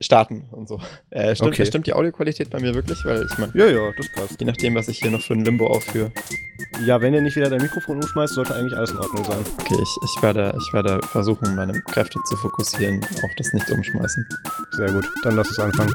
[0.00, 0.80] starten und so.
[1.10, 1.66] Äh, stimmt, Okay.
[1.66, 3.04] stimmt die Audioqualität bei mir wirklich?
[3.04, 4.40] Weil ich meine, Ja, ja, das passt.
[4.40, 6.10] je nachdem, was ich hier noch für ein Limbo aufführe.
[6.86, 9.38] Ja, wenn ihr nicht wieder dein Mikrofon umschmeißt, sollte eigentlich alles in Ordnung sein.
[9.60, 14.26] Okay, ich, ich, werde, ich werde versuchen, meine Kräfte zu fokussieren auf das Nicht-Umschmeißen.
[14.72, 15.92] Sehr gut, dann lass uns anfangen.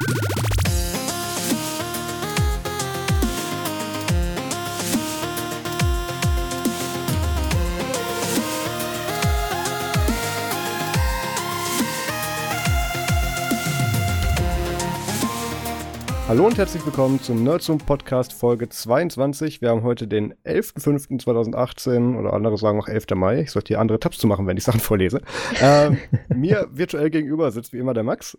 [16.28, 19.60] Hallo und herzlich willkommen zum Nerdzoom Podcast Folge 22.
[19.60, 23.06] Wir haben heute den 11.05.2018 oder andere sagen auch 11.
[23.14, 23.42] Mai.
[23.42, 25.22] Ich sollte hier andere Tabs zu machen, wenn ich Sachen vorlese.
[25.60, 25.98] ähm,
[26.34, 28.36] mir virtuell gegenüber sitzt wie immer der Max.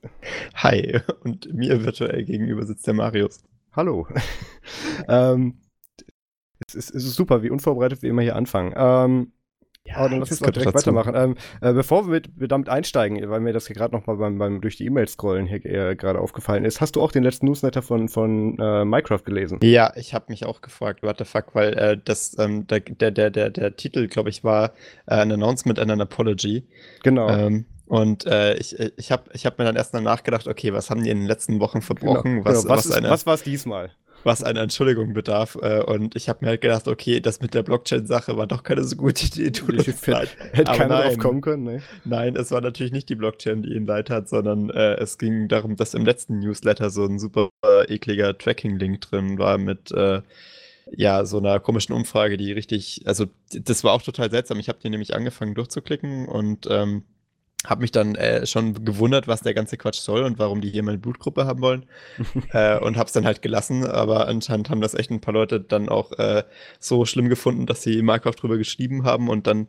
[0.56, 3.40] Hi, und mir virtuell gegenüber sitzt der Marius.
[3.72, 4.06] Hallo.
[5.08, 5.62] ähm,
[6.68, 8.74] es, ist, es ist super, wie unvorbereitet wir immer hier anfangen.
[8.76, 9.32] Ähm,
[9.96, 10.94] aber dann lass uns mal direkt dazu.
[10.94, 11.14] weitermachen.
[11.16, 14.18] Ähm, äh, bevor wir, mit, wir damit einsteigen, weil mir das hier gerade noch mal
[14.18, 17.24] beim, beim durch die E-Mails scrollen hier äh, gerade aufgefallen ist, hast du auch den
[17.24, 19.60] letzten Newsletter von, von äh, Minecraft gelesen?
[19.64, 23.12] Ja, ich habe mich auch gefragt, what the fuck, weil äh, das, ähm, der, der,
[23.12, 24.74] der, der, der Titel, glaube ich, war
[25.06, 26.66] äh, ein Announcement and an Apology.
[27.04, 27.30] Genau.
[27.30, 30.90] Ähm, und äh, ich, ich habe ich hab mir dann erst mal nachgedacht, okay, was
[30.90, 32.46] haben die in den letzten Wochen verbrochen, genau.
[32.46, 32.76] was, genau.
[32.76, 33.92] was, was, ist- eine, was war es diesmal?
[34.24, 35.58] Was eine Entschuldigung bedarf.
[35.62, 38.84] Äh, und ich habe mir halt gedacht, okay, das mit der Blockchain-Sache war doch keine
[38.84, 39.52] so gute Idee.
[40.06, 40.36] Leid.
[40.52, 41.20] Hätte keiner drauf nein.
[41.20, 41.82] kommen können, ne?
[42.06, 45.48] Nein, es war natürlich nicht die Blockchain, die ihn leid hat, sondern äh, es ging
[45.48, 50.22] darum, dass im letzten Newsletter so ein super äh, ekliger Tracking-Link drin war mit äh,
[50.92, 54.60] ja so einer komischen Umfrage, die richtig, also das war auch total seltsam.
[54.60, 57.04] Ich habe die nämlich angefangen durchzuklicken und ähm,
[57.66, 60.84] habe mich dann äh, schon gewundert, was der ganze Quatsch soll und warum die hier
[60.84, 61.86] meine Blutgruppe haben wollen
[62.52, 63.86] äh, und habe es dann halt gelassen.
[63.86, 66.44] Aber anscheinend haben das echt ein paar Leute dann auch äh,
[66.80, 69.68] so schlimm gefunden, dass sie Minecraft drüber geschrieben haben und dann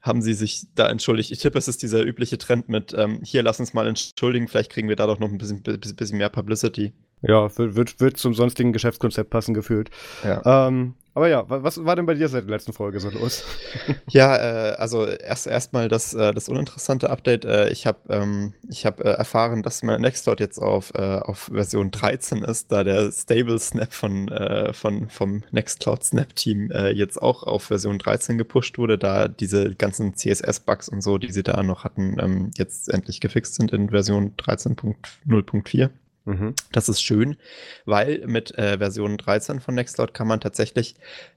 [0.00, 1.32] haben sie sich da entschuldigt.
[1.32, 4.70] Ich tippe, es ist dieser übliche Trend mit, ähm, hier, lass uns mal entschuldigen, vielleicht
[4.70, 6.92] kriegen wir da doch noch ein bisschen, bisschen, bisschen mehr Publicity.
[7.22, 9.90] Ja, wird, wird, wird zum sonstigen Geschäftskonzept passen gefühlt.
[10.22, 13.08] Ja, Ähm, aber ja, wa- was war denn bei dir seit der letzten Folge so
[13.10, 13.42] los?
[14.10, 17.46] ja äh, also erst erstmal das, äh, das uninteressante Update.
[17.46, 21.50] Äh, ich habe ähm, ich hab, äh, erfahren, dass mein Nextcloud jetzt auf, äh, auf
[21.52, 26.90] Version 13 ist, da der Stable Snap von, äh, von, vom Nextcloud Snap Team äh,
[26.90, 31.42] jetzt auch auf Version 13 gepusht wurde, da diese ganzen CSS-Bugs und so, die sie
[31.42, 35.88] da noch hatten, ähm, jetzt endlich gefixt sind in Version 13.0.4.
[36.26, 36.54] Mhm.
[36.72, 37.36] Das ist schön,
[37.84, 40.96] weil mit äh, Version 13 von Nextcloud kann man tatsächlich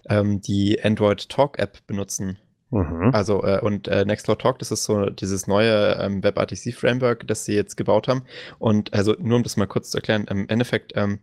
[0.09, 2.39] ähm, die Android Talk App benutzen.
[2.71, 3.11] Mhm.
[3.13, 7.45] Also, äh, und äh, Nextcloud Talk, das ist so dieses neue ähm, WebRTC Framework, das
[7.45, 8.23] sie jetzt gebaut haben.
[8.57, 11.19] Und also, nur um das mal kurz zu erklären, im Endeffekt, ähm,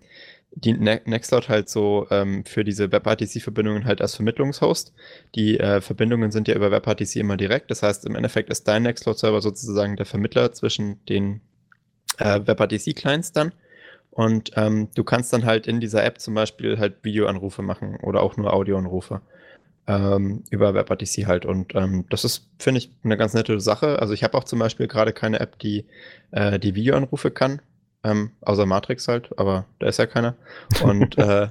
[0.53, 4.93] die ne Nextcloud halt so ähm, für diese WebRTC-Verbindungen halt als Vermittlungshost.
[5.34, 7.71] Die äh, Verbindungen sind ja über WebRTC immer direkt.
[7.71, 11.43] Das heißt, im Endeffekt ist dein Nextcloud-Server sozusagen der Vermittler zwischen den
[12.19, 13.53] äh, WebRTC-Clients dann.
[14.11, 18.22] Und ähm, du kannst dann halt in dieser App zum Beispiel halt Videoanrufe machen oder
[18.22, 19.21] auch nur Audioanrufe
[19.87, 21.44] ähm, über WebRTC halt.
[21.47, 23.99] Und ähm, das ist, finde ich, eine ganz nette Sache.
[24.00, 25.87] Also ich habe auch zum Beispiel gerade keine App, die
[26.33, 27.61] äh, die Videoanrufe kann.
[28.05, 30.37] Ähm, außer Matrix halt, aber da ist ja keiner.
[30.83, 31.49] Und, äh,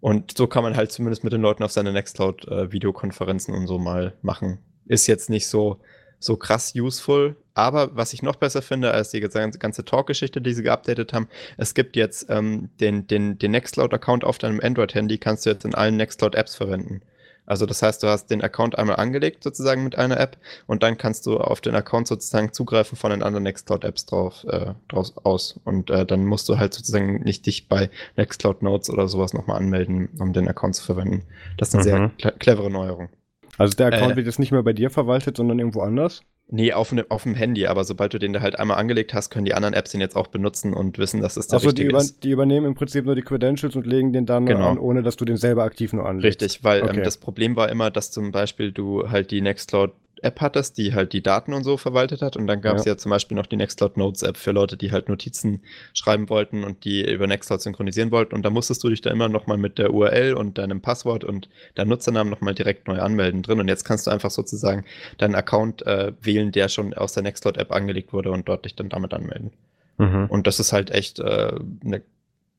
[0.00, 3.66] und so kann man halt zumindest mit den Leuten auf seine Nextcloud äh, Videokonferenzen und
[3.66, 4.58] so mal machen.
[4.86, 5.80] Ist jetzt nicht so,
[6.18, 10.62] so krass useful, aber was ich noch besser finde als die ganze, Talk-Geschichte, die sie
[10.62, 15.50] geupdatet haben, es gibt jetzt ähm, den, den, den Nextcloud-Account auf deinem Android-Handy, kannst du
[15.50, 17.02] jetzt in allen Nextcloud-Apps verwenden.
[17.46, 20.98] Also das heißt, du hast den Account einmal angelegt sozusagen mit einer App und dann
[20.98, 25.60] kannst du auf den Account sozusagen zugreifen von den anderen Nextcloud-Apps drauf, äh, draus aus.
[25.64, 29.58] Und äh, dann musst du halt sozusagen nicht dich bei Nextcloud Notes oder sowas nochmal
[29.58, 31.22] anmelden, um den Account zu verwenden.
[31.56, 32.16] Das ist eine sehr Mhm.
[32.18, 33.10] cle clevere Neuerung.
[33.58, 34.16] Also der Account Äh.
[34.16, 36.22] wird jetzt nicht mehr bei dir verwaltet, sondern irgendwo anders?
[36.48, 39.30] Nee, auf, ne, auf dem Handy, aber sobald du den da halt einmal angelegt hast,
[39.30, 41.88] können die anderen Apps den jetzt auch benutzen und wissen, dass es der die, richtige
[41.88, 42.22] über, ist.
[42.22, 44.70] die übernehmen im Prinzip nur die Credentials und legen den dann Genau.
[44.70, 46.40] an, ohne dass du den selber aktiv nur anlegst.
[46.42, 46.98] Richtig, weil Okay.
[46.98, 50.94] ähm, das Problem war immer, dass zum Beispiel du halt die Nextcloud App hattest, die
[50.94, 52.36] halt die Daten und so verwaltet hat.
[52.36, 52.92] Und dann gab es Ja.
[52.92, 52.96] ja.
[52.98, 55.62] zum Beispiel noch die Nextcloud Notes App für Leute, die halt Notizen
[55.92, 58.34] schreiben wollten und die über Nextcloud synchronisieren wollten.
[58.34, 61.48] Und da musstest du dich da immer nochmal mit der URL und deinem Passwort und
[61.74, 63.60] deinem Nutzernamen nochmal direkt neu anmelden drin.
[63.60, 64.84] Und jetzt kannst du einfach sozusagen
[65.18, 68.74] deinen Account äh, wählen, der schon aus der Nextcloud App angelegt wurde und dort dich
[68.74, 69.52] dann damit anmelden.
[69.98, 70.26] Mhm.
[70.28, 71.52] Und das ist halt echt äh,
[71.84, 72.02] eine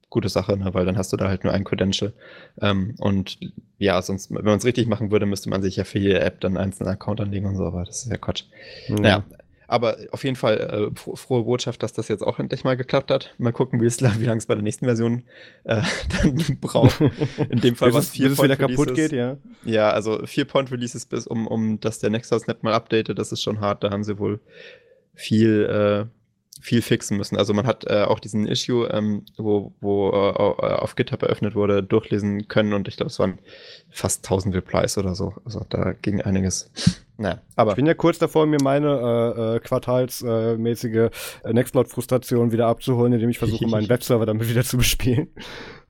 [0.10, 0.74] gute Sache, ne?
[0.74, 2.14] weil dann hast du da halt nur ein Credential.
[2.62, 3.40] Ähm, und
[3.78, 6.40] ja, sonst, wenn man es richtig machen würde, müsste man sich ja für jede App
[6.40, 8.44] dann einen einzelnen Account anlegen und so, aber das ist ja Quatsch.
[8.90, 9.24] Naja,
[9.68, 13.12] aber auf jeden Fall äh, fro frohe Botschaft, dass das jetzt auch endlich mal geklappt
[13.12, 13.36] hat.
[13.38, 15.24] Mal gucken, wie es wie lange es bei der nächsten Version
[15.66, 15.82] äh,
[16.22, 17.02] dann braucht.
[17.50, 19.10] In dem Fall was es, bis es wieder kaputt Releases.
[19.10, 19.38] geht, ja.
[19.66, 23.34] Ja, also vier Point Releases bis um, um dass der Nextcloud Snap mal updatet, das
[23.34, 23.84] ist schon hart.
[23.84, 24.40] Da haben sie wohl
[25.14, 26.17] viel, äh,
[26.62, 27.38] viel fixen müssen.
[27.38, 31.84] Also man hat äh, auch diesen Issue, ähm, wo, wo äh, auf GitHub eröffnet wurde,
[31.84, 33.40] durchlesen können und ich glaube, es waren
[33.90, 35.34] fast 1000 Replies oder so.
[35.46, 36.70] Also da ging einiges.
[37.18, 37.72] Naja, aber.
[37.72, 41.10] Ich bin ja kurz davor, mir meine äh, äh, quartalsmäßige
[41.44, 45.28] äh, Nextcloud-Frustration wieder abzuholen, indem ich versuche, meinen Webserver damit wieder zu bespielen.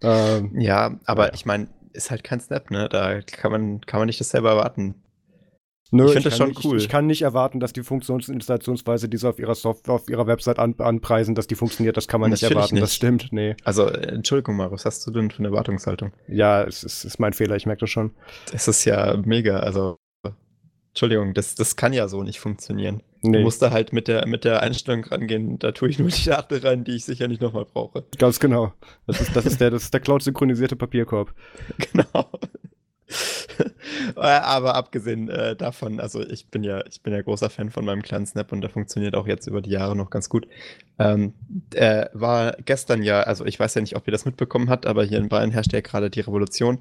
[0.01, 1.33] Ähm, ja, aber ja.
[1.33, 2.87] ich meine, ist halt kein Snap, ne?
[2.89, 4.95] Da kann man, kann man nicht das selber erwarten.
[5.91, 6.77] Nö, ich finde das schon nicht, cool.
[6.77, 10.27] Ich, ich, kann nicht erwarten, dass die Funktionsinstallationsweise, die sie auf ihrer Software, auf ihrer
[10.27, 11.97] Website an, anpreisen, dass die funktioniert.
[11.97, 12.75] Das kann man nicht erwarten.
[12.75, 12.83] Nicht.
[12.83, 13.55] Das stimmt, nee.
[13.63, 16.11] Also, Entschuldigung, Marius, was hast du denn für eine Erwartungshaltung?
[16.27, 18.11] Ja, es ist, ist mein Fehler, ich merke das schon.
[18.51, 19.59] Das ist ja mega.
[19.59, 19.97] Also,
[20.97, 23.03] Entschuldigung, das, das kann ja so nicht funktionieren.
[23.21, 23.37] Nee.
[23.37, 26.25] Du musst da halt mit der, mit der Einstellung rangehen, da tue ich nur die
[26.25, 28.03] Daten rein, die ich sicher nicht nochmal brauche.
[28.17, 28.73] Ganz genau.
[29.05, 31.33] Das ist, das ist der, der Cloud-synchronisierte Papierkorb.
[31.93, 32.25] Genau.
[34.15, 37.85] Äh, aber abgesehen äh, davon, also ich bin ja, ich bin ja großer Fan von
[37.85, 40.47] meinem kleinen Snap und der funktioniert auch jetzt über die Jahre noch ganz gut.
[40.99, 41.33] Ähm,
[41.73, 45.03] äh, war gestern ja, also ich weiß ja nicht, ob ihr das mitbekommen habt, aber
[45.03, 46.79] hier in Bayern herrscht ja gerade die Revolution.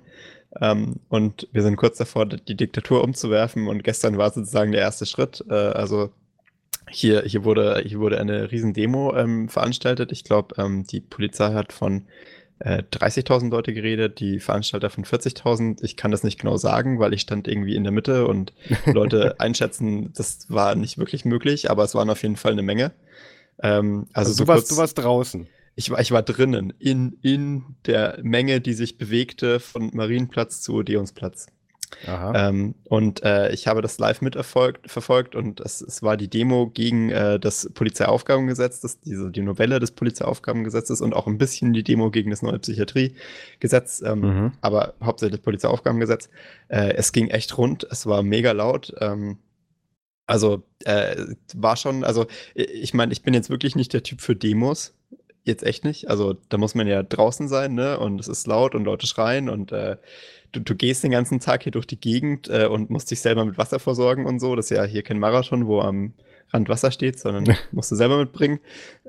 [0.61, 5.07] Ähm, und wir sind kurz davor, die Diktatur umzuwerfen und gestern war sozusagen der erste
[5.07, 5.45] Schritt.
[5.49, 6.11] Äh, also
[6.91, 10.13] hier, hier, wurde, hier wurde eine Riesendemo ähm, veranstaltet.
[10.13, 12.07] Ich glaube, ähm, die Polizei hat von
[12.59, 15.83] äh, 30.000 Leute geredet, die Veranstalter von 40.000.
[15.83, 18.53] Ich kann das nicht genau sagen, weil ich stand irgendwie in der Mitte und
[18.87, 22.93] Leute einschätzen, das war nicht wirklich möglich, aber es waren auf jeden Fall eine Menge.
[23.63, 25.47] Ähm, also, also so du, warst, du warst draußen.
[25.75, 30.75] Ich war, ich war drinnen, in, in der Menge, die sich bewegte von Marienplatz zu
[30.75, 31.49] Odeonsplatz.
[32.35, 37.11] Ähm, und äh, ich habe das live mitverfolgt und es, es war die Demo gegen
[37.11, 42.11] äh, das Polizeiaufgabengesetz, das, diese, die Novelle des Polizeiaufgabengesetzes und auch ein bisschen die Demo
[42.11, 44.53] gegen das neue Psychiatriegesetz, ähm, mhm.
[44.61, 46.29] aber hauptsächlich das Polizeiaufgabengesetz.
[46.69, 48.93] Äh, es ging echt rund, es war mega laut.
[49.01, 49.39] Ähm,
[50.27, 51.25] also äh,
[51.55, 54.95] war schon, also ich meine, ich bin jetzt wirklich nicht der Typ für Demos,
[55.45, 56.11] jetzt echt nicht.
[56.11, 57.99] Also da muss man ja draußen sein, ne?
[57.99, 59.97] Und es ist laut und Leute schreien und äh,
[60.53, 63.45] du, du gehst den ganzen Tag hier durch die Gegend äh, und musst dich selber
[63.45, 64.57] mit Wasser versorgen und so.
[64.57, 66.15] Das ist ja hier kein Marathon, wo am
[66.53, 68.61] Rand Wasser steht, sondern musst du selber mitbringen.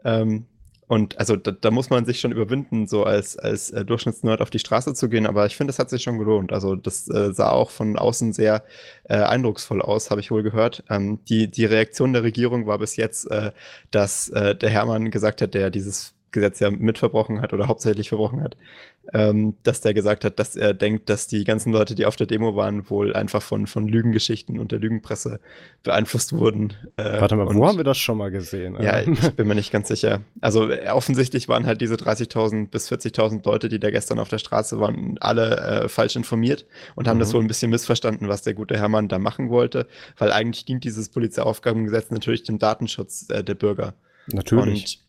[0.03, 0.45] Ähm,
[0.87, 4.49] und also da, da, muss man sich schon überwinden, so als, als äh, Durchschnittsnerd auf
[4.49, 5.27] die Straße zu gehen.
[5.27, 6.53] Aber ich finde, das hat sich schon gelohnt.
[6.53, 8.63] Also das äh, sah auch von außen sehr
[9.03, 10.85] äh, eindrucksvoll aus, habe ich wohl gehört.
[10.89, 13.51] Ähm, die, die Reaktion der Regierung war bis jetzt, äh,
[13.91, 18.41] dass äh, der Hermann gesagt hat, der dieses Gesetz ja mitverbrochen hat oder hauptsächlich verbrochen
[18.41, 18.55] hat,
[19.13, 22.27] ähm, dass der gesagt hat, dass er denkt, dass die ganzen Leute, die auf der
[22.27, 25.39] Demo waren, wohl einfach von, von Lügengeschichten und der Lügenpresse
[25.83, 26.73] beeinflusst wurden.
[26.97, 28.77] Äh, Warte mal, wo haben wir das schon mal gesehen?
[28.81, 30.21] Ja, ich bin mir nicht ganz sicher.
[30.41, 34.39] Also äh, offensichtlich waren halt diese 30.000 bis 40.000 Leute, die da gestern auf der
[34.39, 36.65] Straße waren, alle äh, falsch informiert
[36.95, 37.21] und haben mhm.
[37.21, 39.87] das wohl ein bisschen missverstanden, was der gute Hermann da machen wollte,
[40.17, 43.93] weil eigentlich dient dieses Polizeiaufgabengesetz natürlich dem Datenschutz äh, der Bürger.
[44.27, 44.99] Natürlich.
[45.01, 45.06] Und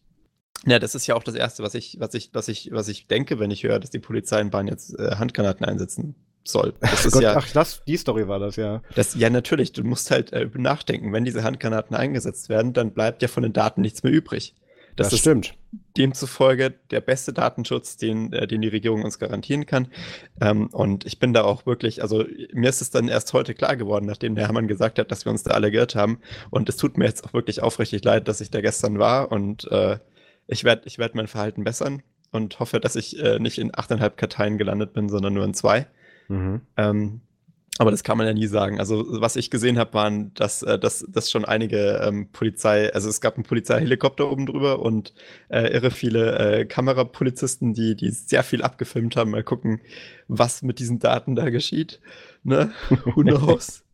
[0.67, 3.07] ja, das ist ja auch das Erste, was ich, was ich, was ich, was ich
[3.07, 6.15] denke, wenn ich höre, dass die Polizei in Bahn jetzt äh, Handgranaten einsetzen
[6.45, 6.75] soll.
[6.81, 8.83] Das ist Gott, ja, ach, das, die Story war das, ja.
[8.95, 9.73] Das, ja, natürlich.
[9.73, 11.13] Du musst halt äh, nachdenken.
[11.13, 14.55] Wenn diese Handgranaten eingesetzt werden, dann bleibt ja von den Daten nichts mehr übrig.
[14.97, 15.55] Das, das stimmt.
[15.97, 19.89] Demzufolge der beste Datenschutz, den, äh, den die Regierung uns garantieren kann.
[20.41, 23.77] Ähm, und ich bin da auch wirklich, also mir ist es dann erst heute klar
[23.77, 26.19] geworden, nachdem der Hermann gesagt hat, dass wir uns da alle geirrt haben.
[26.51, 29.71] Und es tut mir jetzt auch wirklich aufrichtig leid, dass ich da gestern war und
[29.71, 29.99] äh,
[30.49, 32.03] ich werde ich werd mein Verhalten bessern
[32.33, 35.87] und hoffe, dass ich äh, nicht in 8,5 Karteien gelandet bin, sondern nur in zwei.
[36.29, 36.63] Mhm.
[36.77, 37.21] Ähm,
[37.79, 38.81] aber das kann man ja nie sagen.
[38.81, 43.09] Also, was ich gesehen habe, waren, dass, äh, dass, dass schon einige ähm, Polizei, also
[43.09, 45.15] es gab einen Polizeihelikopter oben drüber und
[45.49, 49.31] äh, irre viele äh, Kamerapolizisten, die, die sehr viel abgefilmt haben.
[49.31, 49.81] Mal gucken,
[50.27, 52.01] was mit diesen Daten da geschieht.
[52.43, 52.73] Ne?
[53.05, 53.85] Who knows?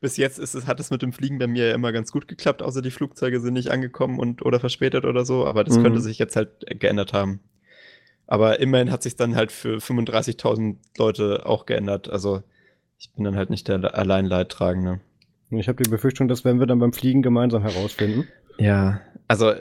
[0.00, 2.28] Bis jetzt ist es, hat es mit dem Fliegen bei mir ja immer ganz gut
[2.28, 5.82] geklappt, außer die Flugzeuge sind nicht angekommen und oder verspätet oder so, aber das mhm.
[5.84, 7.40] könnte sich jetzt halt geändert haben.
[8.26, 12.08] Aber immerhin hat sich dann halt für 35.000 Leute auch geändert.
[12.08, 12.42] Also
[12.98, 15.00] ich bin dann halt nicht der allein Leidtragende.
[15.50, 18.26] Ich habe die Befürchtung, das werden wir dann beim Fliegen gemeinsam herausfinden.
[18.58, 19.52] Ja, also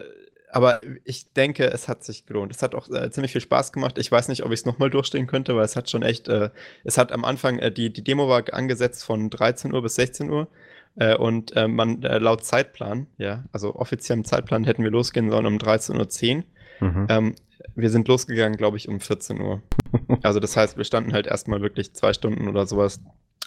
[0.52, 2.52] aber ich denke, es hat sich gelohnt.
[2.54, 3.98] Es hat auch äh, ziemlich viel Spaß gemacht.
[3.98, 6.50] Ich weiß nicht, ob ich es nochmal durchstehen könnte, weil es hat schon echt, äh,
[6.84, 10.30] es hat am Anfang, äh, die, die Demo war angesetzt von 13 Uhr bis 16
[10.30, 10.48] Uhr.
[10.96, 15.46] Äh, und äh, man äh, laut Zeitplan, ja, also offiziellem Zeitplan hätten wir losgehen sollen
[15.46, 16.44] um 13.10 Uhr.
[16.82, 17.08] Mhm.
[17.10, 17.36] Ähm,
[17.76, 19.62] wir sind losgegangen, glaube ich, um 14 Uhr.
[20.24, 23.00] also das heißt, wir standen halt erstmal wirklich zwei Stunden oder sowas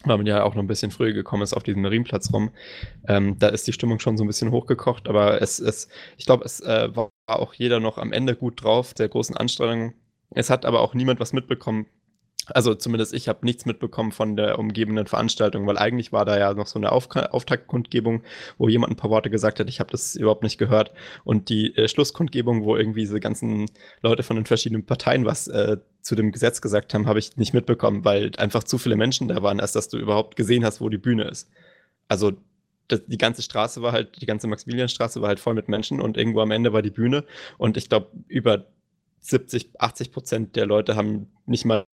[0.04, 2.50] weil man ja auch noch ein bisschen früher gekommen ist auf diesem Marienplatz rum.
[3.08, 6.44] Ähm, da ist die Stimmung schon so ein bisschen hochgekocht, aber es ist, ich glaube,
[6.44, 9.94] es äh, war auch jeder noch am Ende gut drauf, der großen Anstrengung.
[10.30, 11.86] Es hat aber auch niemand was mitbekommen,
[12.52, 16.52] Also zumindest ich habe nichts mitbekommen von der umgebenden Veranstaltung, weil eigentlich war da ja
[16.52, 18.22] noch so eine Auf Auftaktkundgebung,
[18.58, 20.92] wo jemand ein paar Worte gesagt hat, ich habe das überhaupt nicht gehört.
[21.24, 23.66] Und die äh, Schlusskundgebung, wo irgendwie diese ganzen
[24.02, 27.54] Leute von den verschiedenen Parteien was äh, zu dem Gesetz gesagt haben, habe ich nicht
[27.54, 30.88] mitbekommen, weil einfach zu viele Menschen da waren, als dass du überhaupt gesehen hast, wo
[30.88, 31.50] die Bühne ist.
[32.08, 32.32] Also
[32.90, 36.40] die ganze Straße war halt, die ganze Maximilianstraße war halt voll mit Menschen und irgendwo
[36.40, 37.24] am Ende war die Bühne.
[37.56, 38.66] Und ich glaube, über
[39.20, 41.84] 70, 80 Prozent der Leute haben nicht mal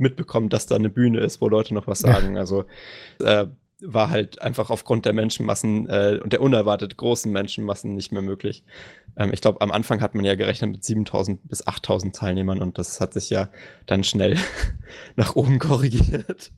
[0.00, 2.36] mitbekommen, dass da eine Bühne ist, wo Leute noch was sagen.
[2.36, 2.64] Also
[3.22, 3.46] äh,
[3.82, 8.64] war halt einfach aufgrund der Menschenmassen äh, und der unerwartet großen Menschenmassen nicht mehr möglich.
[9.16, 12.78] Ähm, ich glaube, am Anfang hat man ja gerechnet mit 7000 bis 8000 Teilnehmern und
[12.78, 13.48] das hat sich ja
[13.86, 14.36] dann schnell
[15.16, 16.52] nach oben korrigiert.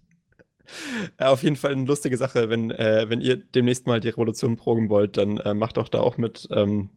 [1.20, 2.48] Ja, auf jeden Fall eine lustige Sache.
[2.48, 6.00] Wenn, äh, wenn ihr demnächst mal die Revolution proben wollt, dann äh, macht doch da
[6.00, 6.48] auch mit.
[6.50, 6.90] Ähm,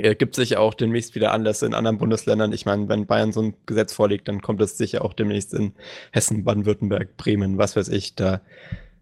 [0.00, 2.52] er gibt sicher auch demnächst wieder Anlässe in anderen Bundesländern.
[2.52, 5.72] Ich meine, wenn Bayern so ein Gesetz vorlegt, dann kommt es sicher auch demnächst in
[6.12, 8.14] Hessen, Baden-Württemberg, Bremen, was weiß ich.
[8.14, 8.40] Da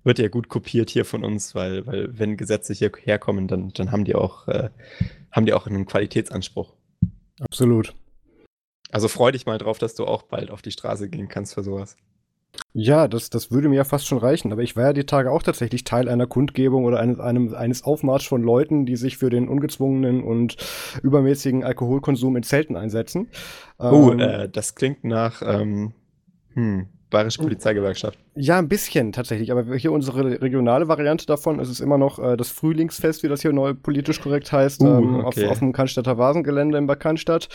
[0.05, 3.93] wird ja gut kopiert hier von uns, weil, weil wenn Gesetze hierher kommen, dann, dann
[3.93, 4.71] haben die auch, äh,
[5.31, 6.75] haben die auch einen Qualitätsanspruch.
[7.41, 7.95] Absolut.
[8.91, 11.63] Also freu dich mal drauf, dass du auch bald auf die Straße gehen kannst für
[11.63, 11.97] sowas.
[12.73, 14.53] Ja, das, das würde mir ja fast schon reichen.
[14.53, 17.83] Aber ich war ja die Tage auch tatsächlich Teil einer Kundgebung oder eines, einem, eines
[17.83, 20.57] Aufmarsch von Leuten, die sich für den ungezwungenen und
[21.03, 23.29] übermäßigen Alkoholkonsum in Zelten einsetzen.
[23.79, 25.93] Oh, ähm, äh, das klingt nach ähm,
[26.55, 28.19] hm, Bayerische Polizeigewerkschaft.
[28.35, 29.51] Ja, ein bisschen tatsächlich.
[29.51, 33.41] Aber hier unsere regionale Variante davon ist es immer noch äh, das Frühlingsfest, wie das
[33.41, 35.47] hier neu politisch korrekt heißt, uh, ähm, okay.
[35.47, 37.49] auf, auf dem Cannstatter Vasengelände in Bad Cannstatt.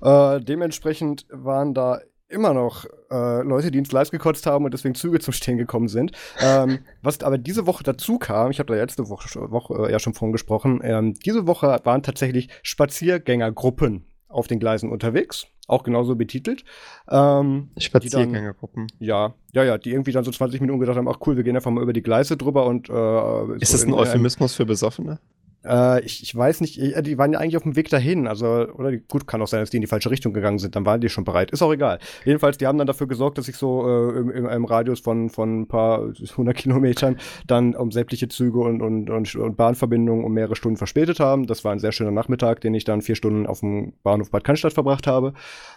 [0.00, 2.00] Äh, dementsprechend waren da
[2.34, 5.88] immer noch äh, Leute, die ins Gleis gekotzt haben und deswegen Züge zum Stehen gekommen
[5.88, 6.12] sind.
[6.40, 9.98] Ähm, was aber diese Woche dazu kam, ich habe da letzte Woche, Woche äh, ja
[9.98, 16.16] schon von gesprochen, ähm, diese Woche waren tatsächlich Spaziergängergruppen auf den Gleisen unterwegs, auch genauso
[16.16, 16.64] betitelt.
[17.08, 18.88] Ähm, Spaziergängergruppen.
[18.98, 21.56] Ja, ja, ja, die irgendwie dann so 20 Minuten gedacht haben, ach cool, wir gehen
[21.56, 25.20] einfach mal über die Gleise drüber und äh, Ist so das ein Euphemismus für Besoffene?
[25.64, 28.26] Äh, ich, ich weiß nicht, äh, die waren ja eigentlich auf dem Weg dahin.
[28.26, 30.76] Also, oder gut, kann auch sein, dass die in die falsche Richtung gegangen sind.
[30.76, 31.50] Dann waren die schon bereit.
[31.50, 31.98] Ist auch egal.
[32.24, 35.30] Jedenfalls, die haben dann dafür gesorgt, dass ich so äh, im, im, im Radius von,
[35.30, 40.32] von ein paar hundert Kilometern dann um sämtliche Züge und, und, und, und Bahnverbindungen um
[40.32, 41.46] mehrere Stunden verspätet haben.
[41.46, 44.44] Das war ein sehr schöner Nachmittag, den ich dann vier Stunden auf dem Bahnhof Bad
[44.44, 45.34] Cannstatt verbracht habe.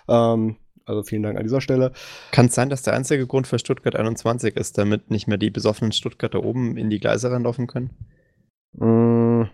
[0.08, 1.92] Ähm, also vielen Dank an dieser Stelle.
[2.32, 5.50] Kann es sein, dass der einzige Grund für Stuttgart 21 ist, damit nicht mehr die
[5.50, 7.90] besoffenen Stuttgarter oben in die Gleise reinlaufen können?
[8.74, 9.50] Mmh.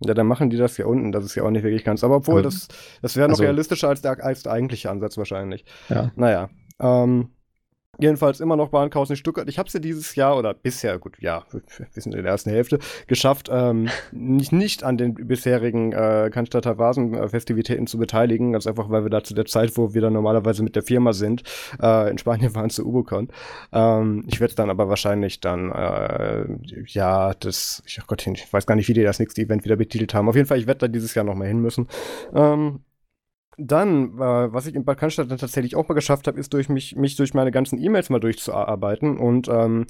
[0.00, 2.04] Ja, dann machen die das ja unten, das ist ja auch nicht wirklich ganz.
[2.04, 2.68] Aber obwohl, aber, das,
[3.02, 5.64] das wäre noch also, realistischer als der, als der eigentliche Ansatz wahrscheinlich.
[5.88, 6.10] Ja.
[6.16, 6.50] Naja.
[6.78, 7.30] Ähm,
[7.98, 9.48] Jedenfalls immer noch Bahnchaos in Stuttgart.
[9.48, 12.50] Ich habe es ja dieses Jahr oder bisher, gut, ja, wir sind in der ersten
[12.50, 18.52] Hälfte, geschafft, ähm, nicht, nicht an den bisherigen äh, Cannstatter Vasen-Festivitäten zu beteiligen.
[18.52, 21.12] Ganz einfach, weil wir da zu der Zeit, wo wir dann normalerweise mit der Firma
[21.12, 21.42] sind,
[21.80, 23.28] äh, in Spanien waren zu Ubocon.
[23.72, 26.44] Ähm, ich werde dann aber wahrscheinlich dann, äh,
[26.86, 29.76] ja, das, ich, oh Gott, ich weiß gar nicht, wie die das nächste Event wieder
[29.76, 30.28] betitelt haben.
[30.28, 31.88] Auf jeden Fall, ich werde da dieses Jahr noch mal hin müssen.
[32.34, 32.80] Ähm,
[33.58, 36.68] dann, äh, was ich in Bad Cannstatt dann tatsächlich auch mal geschafft habe, ist durch
[36.68, 39.16] mich, mich durch meine ganzen E-Mails mal durchzuarbeiten.
[39.16, 39.86] Und ähm,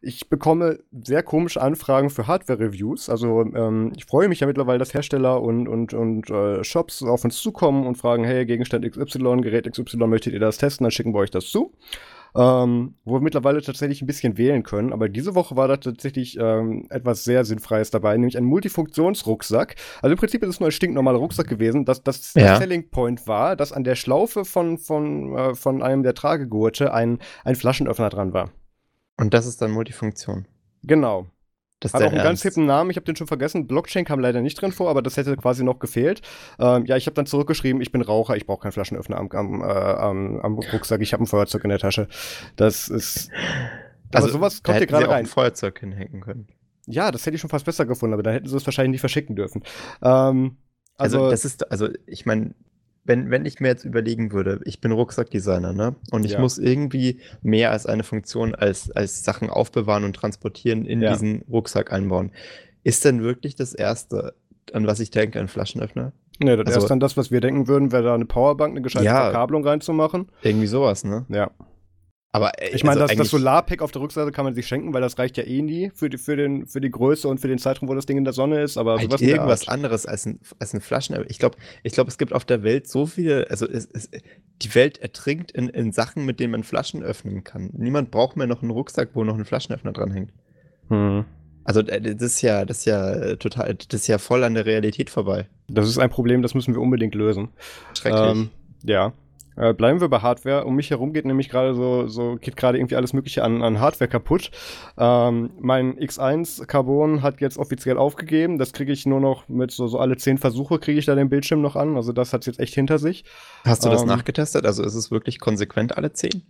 [0.00, 3.08] ich bekomme sehr komische Anfragen für Hardware-Reviews.
[3.08, 7.24] Also ähm, ich freue mich ja mittlerweile, dass Hersteller und, und, und äh, Shops auf
[7.24, 10.84] uns zukommen und fragen, hey, Gegenstand XY, Gerät XY, möchtet ihr das testen?
[10.84, 11.72] Dann schicken wir euch das zu
[12.34, 14.92] ähm, wo wir mittlerweile tatsächlich ein bisschen wählen können.
[14.92, 19.76] Aber diese Woche war da tatsächlich ähm, etwas sehr Sinnfreies dabei, nämlich ein Multifunktionsrucksack.
[20.02, 21.84] Also im Prinzip ist es nur ein stinknormaler Rucksack gewesen.
[21.84, 22.42] Das, das ja.
[22.42, 26.92] der Selling Point war, dass an der Schlaufe von, von, äh, von einem der Tragegurte
[26.92, 28.50] ein, ein Flaschenöffner dran war.
[29.16, 30.46] Und das ist dann Multifunktion.
[30.82, 31.26] Genau.
[31.80, 32.26] Das Hat auch einen Ernst.
[32.26, 33.66] ganz hippen Namen, ich habe den schon vergessen.
[33.68, 36.22] Blockchain kam leider nicht drin vor, aber das hätte quasi noch gefehlt.
[36.58, 39.62] Ähm, ja, ich habe dann zurückgeschrieben, ich bin Raucher, ich brauche keinen Flaschenöffner am, am,
[39.62, 42.08] äh, am, am Rucksack, ich habe ein Feuerzeug in der Tasche.
[42.56, 43.30] Das ist.
[44.12, 45.18] Also aber sowas kommt hier gerade rein.
[45.20, 46.48] ein Feuerzeug hinhängen können.
[46.86, 49.00] Ja, das hätte ich schon fast besser gefunden, aber dann hätten sie es wahrscheinlich nicht
[49.00, 49.62] verschicken dürfen.
[50.02, 50.56] Ähm,
[50.96, 52.54] also, also, das ist, also ich meine,
[53.04, 55.96] wenn, wenn ich mir jetzt überlegen würde, ich bin Rucksackdesigner, ne?
[56.10, 56.40] Und ich ja.
[56.40, 61.12] muss irgendwie mehr als eine Funktion als, als Sachen aufbewahren und transportieren in ja.
[61.12, 62.32] diesen Rucksack einbauen.
[62.84, 64.34] Ist denn wirklich das Erste,
[64.72, 66.12] an was ich denke, ein Flaschenöffner?
[66.40, 68.82] Ne, das also, erst dann das, was wir denken würden, wäre da eine Powerbank, eine
[68.82, 70.28] gescheite ja, Verkabelung reinzumachen.
[70.42, 71.26] Irgendwie sowas, ne?
[71.28, 71.50] Ja.
[72.30, 74.92] Aber äh, ich meine, also das, das Solarpack auf der Rückseite kann man sich schenken,
[74.92, 77.48] weil das reicht ja eh nie für die, für, den, für die Größe und für
[77.48, 78.76] den Zeitraum, wo das Ding in der Sonne ist.
[78.76, 81.16] Aber sowas irgendwas anderes als ein, als ein Flaschen.
[81.28, 84.10] Ich glaube, ich glaub, es gibt auf der Welt so viele, also es, es,
[84.62, 87.70] die Welt ertrinkt in, in Sachen, mit denen man Flaschen öffnen kann.
[87.72, 90.32] Niemand braucht mehr noch einen Rucksack, wo noch ein Flaschenöffner dranhängt.
[90.88, 91.24] Hm.
[91.64, 94.54] Also äh, das ist ja, das ist ja äh, total, das ist ja voll an
[94.54, 95.46] der Realität vorbei.
[95.68, 97.48] Das ist ein Problem, das müssen wir unbedingt lösen.
[97.94, 98.30] Schrecklich.
[98.30, 98.50] Ähm,
[98.84, 99.12] ja.
[99.58, 100.64] Äh, bleiben wir bei Hardware.
[100.64, 103.80] Um mich herum geht nämlich gerade so, so geht gerade irgendwie alles Mögliche an, an
[103.80, 104.50] Hardware kaputt.
[104.96, 108.58] Ähm, mein X1 Carbon hat jetzt offiziell aufgegeben.
[108.58, 111.28] Das kriege ich nur noch mit so, so alle zehn Versuche kriege ich da den
[111.28, 111.96] Bildschirm noch an.
[111.96, 113.24] Also das hat jetzt echt hinter sich.
[113.64, 114.64] Hast du das ähm, nachgetestet?
[114.64, 116.44] Also ist es wirklich konsequent alle zehn?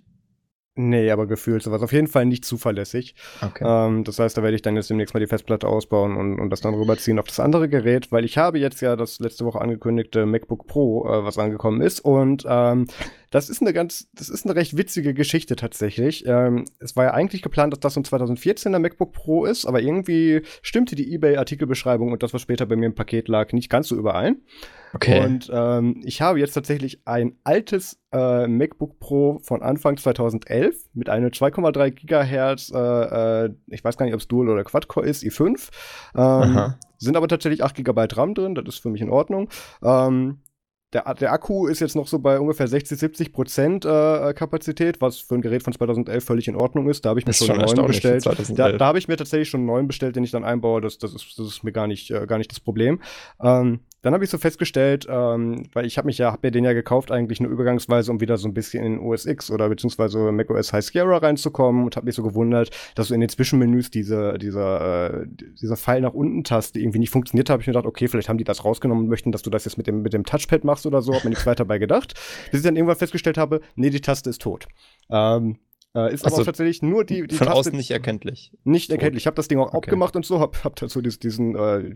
[0.80, 1.82] Nee, aber gefühlt sowas.
[1.82, 3.16] Auf jeden Fall nicht zuverlässig.
[3.42, 3.64] Okay.
[3.66, 6.50] Ähm, das heißt, da werde ich dann jetzt demnächst mal die Festplatte ausbauen und, und
[6.50, 9.60] das dann rüberziehen auf das andere Gerät, weil ich habe jetzt ja das letzte Woche
[9.60, 11.98] angekündigte MacBook Pro, äh, was angekommen ist.
[11.98, 12.86] Und ähm,
[13.30, 16.24] das ist eine ganz, das ist eine recht witzige Geschichte tatsächlich.
[16.26, 20.42] Ähm, es war ja eigentlich geplant, dass das um 2014er MacBook Pro ist, aber irgendwie
[20.62, 23.96] stimmte die eBay-Artikelbeschreibung und das, was später bei mir im Paket lag, nicht ganz so
[23.96, 24.38] überein.
[24.94, 25.24] Okay.
[25.24, 31.10] Und ähm, ich habe jetzt tatsächlich ein altes äh, MacBook Pro von Anfang 2011 mit
[31.10, 35.22] einem 2,3 Gigahertz, äh, äh, ich weiß gar nicht, ob es Dual oder Quad-Core ist,
[35.22, 35.68] i5.
[36.16, 39.50] Ähm, sind aber tatsächlich 8 GB RAM drin, das ist für mich in Ordnung.
[39.82, 40.38] Ähm,
[40.92, 45.18] der, der Akku ist jetzt noch so bei ungefähr 60, 70 Prozent äh, Kapazität, was
[45.18, 47.04] für ein Gerät von 2011 völlig in Ordnung ist.
[47.04, 48.24] Da habe ich mir schon einen neuen bestellt.
[48.24, 50.80] Da, da habe ich mir tatsächlich schon einen neuen bestellt, den ich dann einbaue.
[50.80, 53.02] Das, das, ist, das ist mir gar nicht, äh, gar nicht das Problem.
[53.42, 56.64] Ähm, dann habe ich so festgestellt, ähm, weil ich habe mich ja, habe mir den
[56.64, 60.30] ja gekauft eigentlich nur übergangsweise, um wieder so ein bisschen in OS X oder beziehungsweise
[60.30, 64.38] macOS High Sierra reinzukommen und habe mich so gewundert, dass so in den Zwischenmenüs diese,
[64.38, 65.26] dieser, äh,
[65.60, 67.50] dieser Pfeil nach unten Taste irgendwie nicht funktioniert.
[67.50, 69.64] Habe ich mir gedacht, okay, vielleicht haben die das rausgenommen und möchten, dass du das
[69.64, 71.14] jetzt mit dem, mit dem Touchpad machst oder so.
[71.14, 72.14] Habe mir nichts weiter dabei gedacht.
[72.50, 74.66] Bis ich dann irgendwann festgestellt habe, nee, die Taste ist tot.
[75.10, 75.58] Ähm,
[75.94, 78.52] äh, ist also aber auch tatsächlich nur die, die Von Taste außen nicht erkenntlich.
[78.64, 79.22] Nicht erkenntlich.
[79.22, 79.76] Ich habe das Ding auch okay.
[79.76, 81.94] abgemacht und so, hab, hab dazu diesen, diesen äh,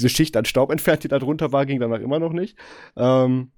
[0.00, 2.56] diese Schicht an Staub entfernt, die da drunter war, ging danach immer noch nicht.
[2.96, 3.52] Ähm,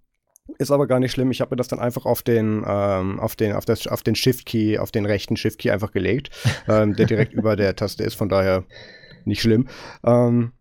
[0.59, 1.31] ist aber gar nicht schlimm.
[1.31, 4.15] Ich habe mir das dann einfach auf den, ähm, auf den, auf das, auf den
[4.15, 6.31] Shift-Key, auf den rechten Shift-Key einfach gelegt,
[6.69, 8.65] ähm, der direkt über der Taste ist, von daher
[9.25, 9.69] nicht schlimm.
[10.05, 10.53] Ähm,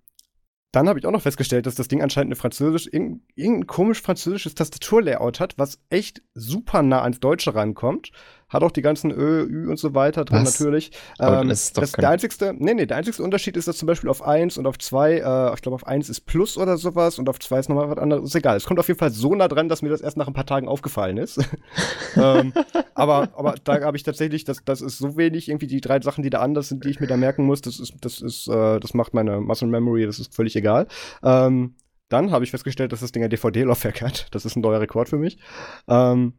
[0.71, 4.01] dann habe ich auch noch festgestellt, dass das Ding anscheinend eine französisch, irgendein, irgendein komisch
[4.01, 8.11] französisches Tastaturlayout hat, was echt super nah ans Deutsche rankommt.
[8.51, 10.59] Hat auch die ganzen Ö, Ü und so weiter drin Was?
[10.59, 10.91] natürlich.
[11.19, 14.21] Ähm, das das, der einzigste, nee, nee, der einzigste Unterschied ist, dass zum Beispiel auf
[14.21, 17.39] 1 und auf 2, äh, ich glaube auf 1 ist Plus oder sowas und auf
[17.39, 18.25] 2 ist nochmal was anderes.
[18.25, 18.57] Ist egal.
[18.57, 20.45] Es kommt auf jeden Fall so nah dran, dass mir das erst nach ein paar
[20.45, 21.39] Tagen aufgefallen ist.
[22.17, 22.53] ähm,
[22.93, 26.23] aber, aber da habe ich tatsächlich, das, das ist so wenig, irgendwie die drei Sachen,
[26.23, 28.79] die da anders sind, die ich mir da merken muss, das ist, das ist, äh,
[28.79, 30.87] das macht meine Muscle Memory, das ist völlig egal.
[31.23, 31.75] Ähm,
[32.11, 34.27] dann habe ich festgestellt, dass das Ding ein DVD-Laufwerk hat.
[34.31, 35.37] Das ist ein neuer Rekord für mich.
[35.87, 36.33] Ähm,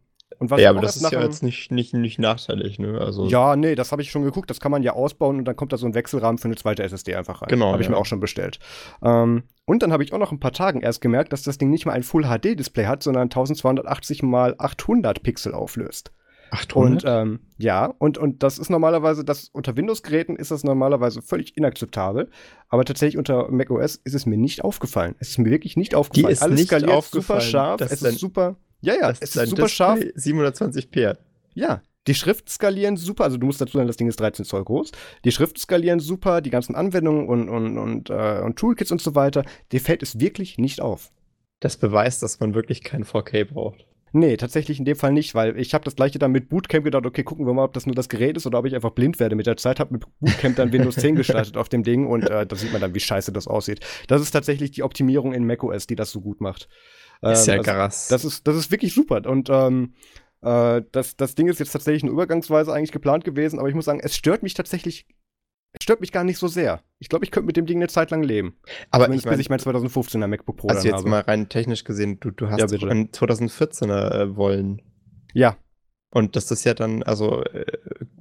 [0.56, 2.98] ja, aber das ist ja jetzt nicht, nicht, nicht nachteilig, ne?
[3.00, 4.50] Also ja, nee, das habe ich schon geguckt.
[4.50, 6.82] Das kann man ja ausbauen und dann kommt da so ein Wechselrahmen für eine zweite
[6.82, 7.48] SSD einfach rein.
[7.48, 7.72] Genau.
[7.72, 7.92] Habe ich ja.
[7.92, 8.58] mir auch schon bestellt.
[9.02, 11.70] Ähm, und dann habe ich auch noch ein paar Tagen erst gemerkt, dass das Ding
[11.70, 16.12] nicht mal ein Full HD Display hat, sondern 1280 mal 800 Pixel auflöst.
[16.52, 17.04] 800?
[17.04, 21.56] Und ähm, ja, und, und das ist normalerweise, das unter Windows-Geräten ist das normalerweise völlig
[21.56, 22.30] inakzeptabel.
[22.68, 25.14] Aber tatsächlich unter macOS ist es mir nicht aufgefallen.
[25.18, 26.26] Es ist mir wirklich nicht aufgefallen.
[26.28, 27.80] Die ist Alles nicht skaliert super scharf.
[27.80, 29.98] Es ist super ja, ja, das es ist super scharf.
[29.98, 31.16] 720p.
[31.54, 34.64] Ja, die Schriften skalieren super, also du musst dazu sagen, das Ding ist 13 Zoll
[34.64, 34.90] groß.
[35.24, 39.14] Die Schriften skalieren super, die ganzen Anwendungen und, und, und, äh, und Toolkits und so
[39.14, 39.44] weiter.
[39.70, 41.12] Dir fällt es wirklich nicht auf.
[41.60, 43.86] Das beweist, dass man wirklich kein 4K braucht.
[44.14, 47.06] Nee, tatsächlich in dem Fall nicht, weil ich habe das gleiche dann mit Bootcamp gedacht,
[47.06, 49.18] okay, gucken wir mal, ob das nur das Gerät ist oder ob ich einfach blind
[49.20, 49.80] werde mit der Zeit.
[49.80, 52.82] Habe mit Bootcamp dann Windows 10 gestartet auf dem Ding und äh, da sieht man
[52.82, 53.80] dann, wie scheiße das aussieht.
[54.08, 56.68] Das ist tatsächlich die Optimierung in macOS, die das so gut macht.
[57.22, 58.08] Ist ja ähm, also, krass.
[58.08, 59.22] Das ist, das ist wirklich super.
[59.26, 59.94] Und ähm,
[60.42, 63.84] äh, das, das Ding ist jetzt tatsächlich eine Übergangsweise eigentlich geplant gewesen, aber ich muss
[63.84, 65.06] sagen, es stört mich tatsächlich
[65.74, 66.82] es stört mich gar nicht so sehr.
[66.98, 68.58] Ich glaube, ich könnte mit dem Ding eine Zeit lang leben.
[68.90, 71.08] Aber ich mein, bis ich mein 2015er MacBook Pro Also jetzt habe.
[71.08, 74.82] mal rein technisch gesehen, du, du hast ja, einen 2014er äh, wollen.
[75.32, 75.56] Ja,
[76.14, 77.64] und das ist ja dann, also äh,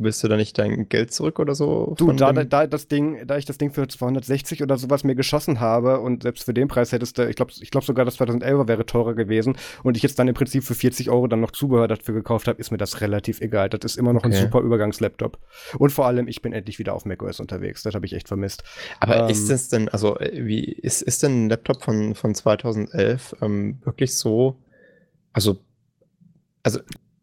[0.04, 1.96] willst du da nicht dein Geld zurück oder so?
[1.98, 5.60] Du, da, da, das Ding, da ich das Ding für 260 oder sowas mir geschossen
[5.60, 8.68] habe und selbst für den Preis hättest du, ich glaube ich glaub sogar das 2011
[8.68, 11.88] wäre teurer gewesen und ich jetzt dann im Prinzip für 40 Euro dann noch Zubehör
[11.88, 13.70] dafür gekauft habe, ist mir das relativ egal.
[13.70, 14.36] Das ist immer noch okay.
[14.36, 15.38] ein super Übergangslaptop.
[15.78, 17.84] Und vor allem, ich bin endlich wieder auf macOS unterwegs.
[17.84, 18.64] Das habe ich echt vermisst.
[19.00, 22.36] Aber ähm, ist das denn, also äh, wie, ist, ist denn ein Laptop von, von
[22.36, 24.58] 2011 ähm, wirklich so,
[25.34, 25.60] also
[26.64, 26.80] also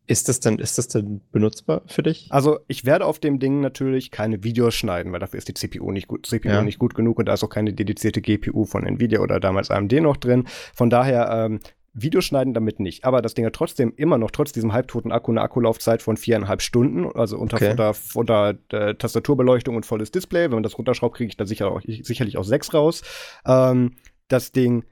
[0.08, 2.28] ist das denn, ist das denn benutzbar für dich?
[2.30, 5.92] Also ich werde auf dem Ding natürlich keine Videos schneiden, weil dafür ist die CPU
[5.92, 6.62] nicht gut, CPU ja.
[6.62, 9.92] nicht gut genug und da ist auch keine dedizierte GPU von Nvidia oder damals AMD
[10.00, 10.44] noch drin.
[10.74, 11.60] Von daher ähm,
[11.92, 13.04] Videos schneiden damit nicht.
[13.04, 16.62] Aber das Ding hat trotzdem immer noch, trotz diesem halbtoten Akku, eine Akkulaufzeit von viereinhalb
[16.62, 17.06] Stunden.
[17.14, 17.70] Also unter, okay.
[17.72, 20.44] unter, unter äh, Tastaturbeleuchtung und volles Display.
[20.44, 23.02] Wenn man das runterschraubt, kriege ich da sicher auch, sicherlich auch sechs raus.
[23.46, 23.96] Ähm,
[24.28, 24.84] das Ding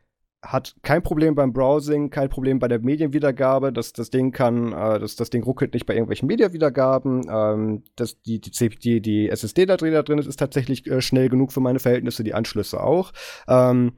[0.42, 3.72] hat kein Problem beim Browsing, kein Problem bei der Medienwiedergabe.
[3.72, 7.26] Das, das Ding kann, äh, das, das Ding ruckelt nicht bei irgendwelchen Medienwiedergaben.
[7.28, 11.52] Ähm, das, die, die, die, die SSD da drin, ist, ist tatsächlich äh, schnell genug
[11.52, 13.12] für meine Verhältnisse, die Anschlüsse auch.
[13.48, 13.92] Ähm,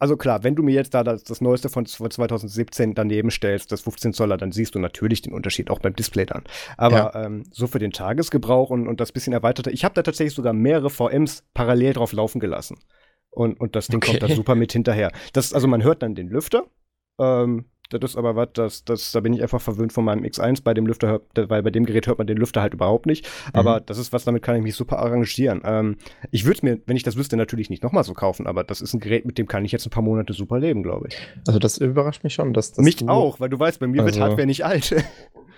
[0.00, 3.80] also klar, wenn du mir jetzt da das, das Neueste von 2017 daneben stellst, das
[3.80, 6.44] 15 Zoller, dann siehst du natürlich den Unterschied auch beim Display dann.
[6.76, 7.24] Aber ja.
[7.24, 10.52] ähm, so für den Tagesgebrauch und, und das bisschen erweiterte, ich habe da tatsächlich sogar
[10.52, 12.78] mehrere VMs parallel drauf laufen gelassen.
[13.30, 14.18] Und, und das Ding okay.
[14.18, 15.12] kommt da super mit hinterher.
[15.32, 16.66] Das, also man hört dann den Lüfter,
[17.20, 20.62] ähm, das ist aber was, das, das, da bin ich einfach verwöhnt von meinem X1.
[20.62, 23.28] Bei dem Lüfter, weil bei dem Gerät hört man den Lüfter halt überhaupt nicht.
[23.54, 23.86] Aber mhm.
[23.86, 25.62] das ist was, damit kann ich mich super arrangieren.
[25.64, 25.96] Ähm,
[26.30, 28.92] ich würde mir, wenn ich das wüsste, natürlich nicht nochmal so kaufen, aber das ist
[28.92, 31.16] ein Gerät, mit dem kann ich jetzt ein paar Monate super leben, glaube ich.
[31.46, 32.84] Also das überrascht mich schon, dass das.
[32.84, 34.94] Mich auch, weil du weißt, bei mir also, wird Hardware nicht alt.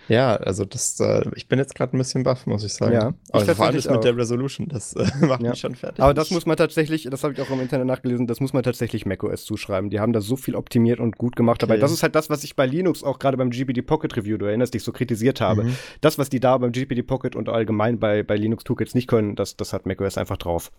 [0.08, 2.92] Ja, also das, äh, ich bin jetzt gerade ein bisschen baff, muss ich sagen.
[2.92, 5.50] Ja, ich also vor allem mit der Resolution, das äh, macht ja.
[5.50, 6.02] mich schon fertig.
[6.02, 8.62] Aber das muss man tatsächlich, das habe ich auch im Internet nachgelesen, das muss man
[8.62, 9.90] tatsächlich macOS zuschreiben.
[9.90, 11.68] Die haben da so viel optimiert und gut gemacht okay.
[11.68, 11.80] dabei.
[11.80, 14.46] Das ist halt das, was ich bei Linux auch gerade beim GPD Pocket Review, du
[14.46, 15.64] erinnerst dich, so kritisiert habe.
[15.64, 15.76] Mhm.
[16.00, 19.36] Das, was die da beim GPD Pocket und allgemein bei, bei Linux Toolkits nicht können,
[19.36, 20.72] das, das hat macOS einfach drauf.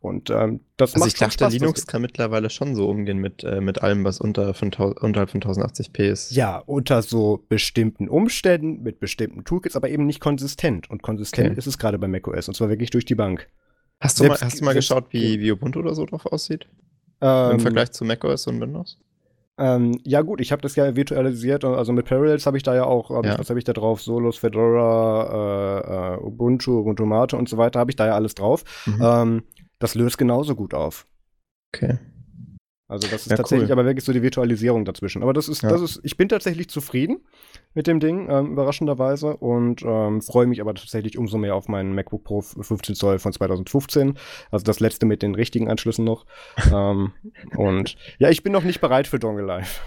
[0.00, 3.44] Und ähm, das also macht ich dachte, Spaß, Linux kann mittlerweile schon so umgehen mit,
[3.44, 6.30] äh, mit allem, was unter von, unterhalb von 1080p ist.
[6.30, 10.88] Ja, unter so bestimmten Umständen, mit bestimmten Toolkits, aber eben nicht konsistent.
[10.88, 11.58] Und konsistent okay.
[11.58, 13.48] ist es gerade bei macOS, und zwar wirklich durch die Bank.
[14.00, 16.66] Hast du selbst, mal, hast du mal geschaut, wie, wie Ubuntu oder so drauf aussieht?
[17.20, 18.98] Ähm, Im Vergleich zu macOS und Windows?
[19.58, 22.84] Ähm, ja gut, ich habe das ja virtualisiert, also mit Parallels habe ich da ja
[22.84, 23.38] auch, hab ja.
[23.38, 24.00] was habe ich da drauf?
[24.00, 28.34] Solos, Fedora, äh, äh, Ubuntu, Ubuntu Mate und so weiter, habe ich da ja alles
[28.34, 28.64] drauf.
[28.86, 29.00] Mhm.
[29.02, 29.42] Ähm,
[29.80, 31.08] das löst genauso gut auf.
[31.74, 31.98] Okay.
[32.90, 33.72] Also das ist ja, tatsächlich cool.
[33.72, 35.22] aber wirklich so die Virtualisierung dazwischen.
[35.22, 35.68] Aber das ist, ja.
[35.68, 37.20] das ist, ich bin tatsächlich zufrieden
[37.72, 41.94] mit dem Ding, ähm, überraschenderweise, und ähm, freue mich aber tatsächlich umso mehr auf meinen
[41.94, 44.18] MacBook Pro 15 Zoll von 2015.
[44.50, 46.26] Also das letzte mit den richtigen Anschlüssen noch.
[46.72, 47.12] ähm,
[47.56, 49.80] und ja, ich bin noch nicht bereit für Dongle Live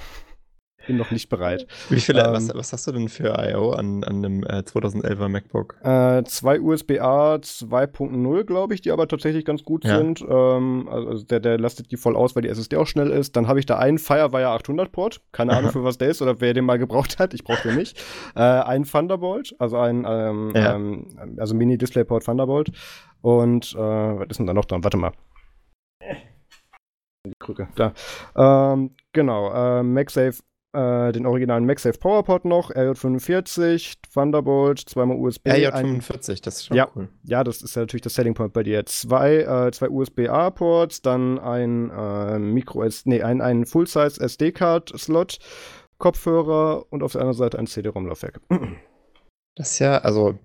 [0.88, 1.68] bin noch nicht bereit.
[1.90, 3.72] Wie viele, ähm, was, was, hast du denn für I.O.
[3.72, 5.76] an, an einem äh, 2011er MacBook?
[5.84, 9.98] Äh, zwei USB-A 2.0, glaube ich, die aber tatsächlich ganz gut ja.
[9.98, 10.24] sind.
[10.28, 13.36] Ähm, also der, der lastet die voll aus, weil die SSD auch schnell ist.
[13.36, 15.22] Dann habe ich da einen Firewire 800 Port.
[15.32, 17.34] Keine Ahnung, für was der ist oder wer den mal gebraucht hat.
[17.34, 18.02] Ich brauche den nicht.
[18.36, 20.76] Äh, einen Thunderbolt, also ein ähm, ja.
[20.76, 22.72] ähm, also Mini-Display-Port Thunderbolt.
[23.22, 24.84] Und äh, was ist denn da noch dran?
[24.84, 25.12] Warte mal.
[27.26, 27.94] Die Krücke, da.
[28.36, 30.42] Ähm, genau, äh, MagSafe
[30.74, 35.48] äh, den originalen MagSafe PowerPod noch, RJ45, Thunderbolt, zweimal USB.
[35.48, 37.10] RJ45, das ist schon ja, cool.
[37.24, 38.86] Ja, das ist ja natürlich das Selling Point bei dir.
[38.86, 45.38] Zwei, äh, zwei USB-A-Ports, dann ein äh, Micro, nee, ein, ein Full-Size SD-Card-Slot,
[46.00, 48.42] Kopfhörer und auf der anderen Seite ein CD-ROM-Laufwerk.
[49.56, 50.40] Das ist ja, also,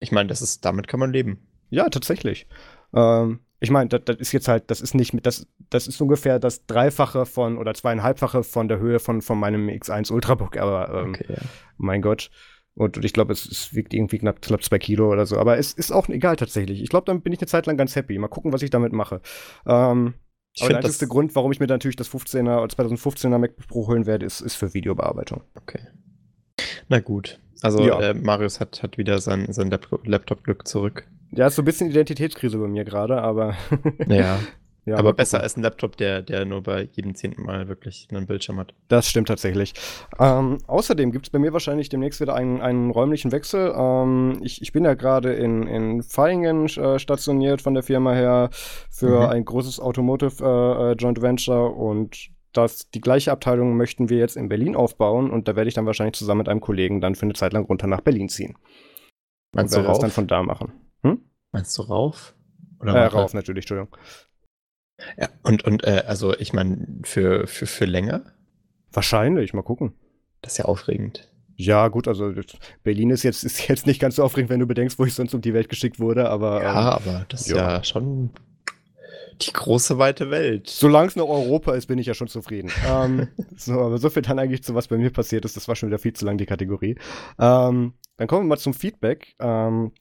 [0.00, 1.48] ich meine, das ist, damit kann man leben.
[1.70, 2.46] Ja, tatsächlich.
[2.92, 6.00] Ähm, ich meine, das, das, ist jetzt halt, das ist nicht mit, das, das ist
[6.00, 11.02] ungefähr das Dreifache von oder zweieinhalbfache von der Höhe von, von meinem X1 Ultrabook, aber
[11.02, 11.42] ähm, okay, ja.
[11.76, 12.30] mein Gott.
[12.74, 15.36] Und, ich glaube, es, es, wiegt irgendwie knapp, knapp zwei Kilo oder so.
[15.36, 16.80] Aber es ist auch egal tatsächlich.
[16.80, 18.16] Ich glaube, dann bin ich eine Zeit lang ganz happy.
[18.18, 19.20] Mal gucken, was ich damit mache.
[19.66, 20.14] Ähm,
[20.54, 23.86] ich aber der einzige Grund, warum ich mir natürlich das 15er oder 2015er MacBook Pro
[23.88, 25.42] holen werde, ist, ist für Videobearbeitung.
[25.56, 25.80] Okay.
[26.88, 27.40] Na gut.
[27.62, 28.00] Also ja.
[28.00, 31.08] äh, Marius hat, hat wieder sein, sein Laptop-Glück zurück.
[31.32, 33.54] Ja, ist so ein bisschen Identitätskrise bei mir gerade, aber.
[34.08, 34.38] ja.
[34.84, 34.96] ja.
[34.96, 38.58] Aber besser als ein Laptop, der, der nur bei jedem zehnten Mal wirklich einen Bildschirm
[38.58, 38.74] hat.
[38.88, 39.74] Das stimmt tatsächlich.
[40.18, 43.74] Ähm, außerdem gibt es bei mir wahrscheinlich demnächst wieder einen, einen räumlichen Wechsel.
[43.76, 48.50] Ähm, ich, ich bin ja gerade in, in Feingen äh, stationiert von der Firma her
[48.90, 49.28] für mhm.
[49.28, 54.36] ein großes Automotive äh, äh, Joint Venture und das, die gleiche Abteilung möchten wir jetzt
[54.36, 57.26] in Berlin aufbauen und da werde ich dann wahrscheinlich zusammen mit einem Kollegen dann für
[57.26, 58.56] eine Zeit lang runter nach Berlin ziehen.
[59.52, 60.72] Meinst und du das dann von da machen?
[61.02, 61.22] Hm?
[61.52, 62.34] Meinst du rauf?
[62.80, 63.96] Oder äh, rauf natürlich, Entschuldigung.
[65.16, 68.22] Ja, und, und äh, also ich meine, für, für, für länger?
[68.92, 69.94] Wahrscheinlich, mal gucken.
[70.42, 71.28] Das ist ja aufregend.
[71.56, 72.32] Ja, gut, also
[72.84, 75.34] Berlin ist jetzt, ist jetzt nicht ganz so aufregend, wenn du bedenkst, wo ich sonst
[75.34, 76.62] um die Welt geschickt wurde, aber.
[76.62, 77.56] Ja, ähm, aber das ist ja.
[77.56, 78.30] ja schon
[79.42, 80.68] die große weite Welt.
[80.68, 82.70] Solange es noch Europa ist, bin ich ja schon zufrieden.
[82.88, 85.76] ähm, so, aber so viel dann eigentlich zu was bei mir passiert ist, das war
[85.76, 86.96] schon wieder viel zu lang die Kategorie.
[87.38, 89.34] Ähm, dann kommen wir mal zum Feedback.
[89.38, 89.92] Ähm,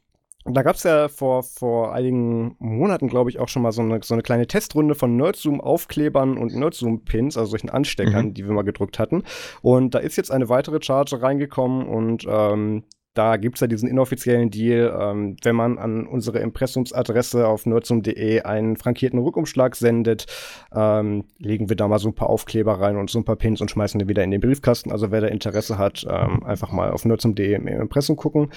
[0.49, 3.99] da gab es ja vor, vor einigen Monaten, glaube ich, auch schon mal so eine,
[4.03, 8.33] so eine kleine Testrunde von Nerdzoom-Aufklebern und Nerdzoom-Pins, also solchen Ansteckern, mhm.
[8.33, 9.23] die wir mal gedruckt hatten.
[9.61, 12.83] Und da ist jetzt eine weitere Charge reingekommen und ähm,
[13.17, 18.41] da gibt es ja diesen inoffiziellen Deal, ähm, wenn man an unsere Impressumsadresse auf nerdsum.de
[18.41, 20.27] einen frankierten Rückumschlag sendet,
[20.71, 23.59] ähm, legen wir da mal so ein paar Aufkleber rein und so ein paar Pins
[23.59, 24.91] und schmeißen die wieder in den Briefkasten.
[24.91, 28.51] Also wer da Interesse hat, ähm, einfach mal auf nerdsum.de im Impressum gucken.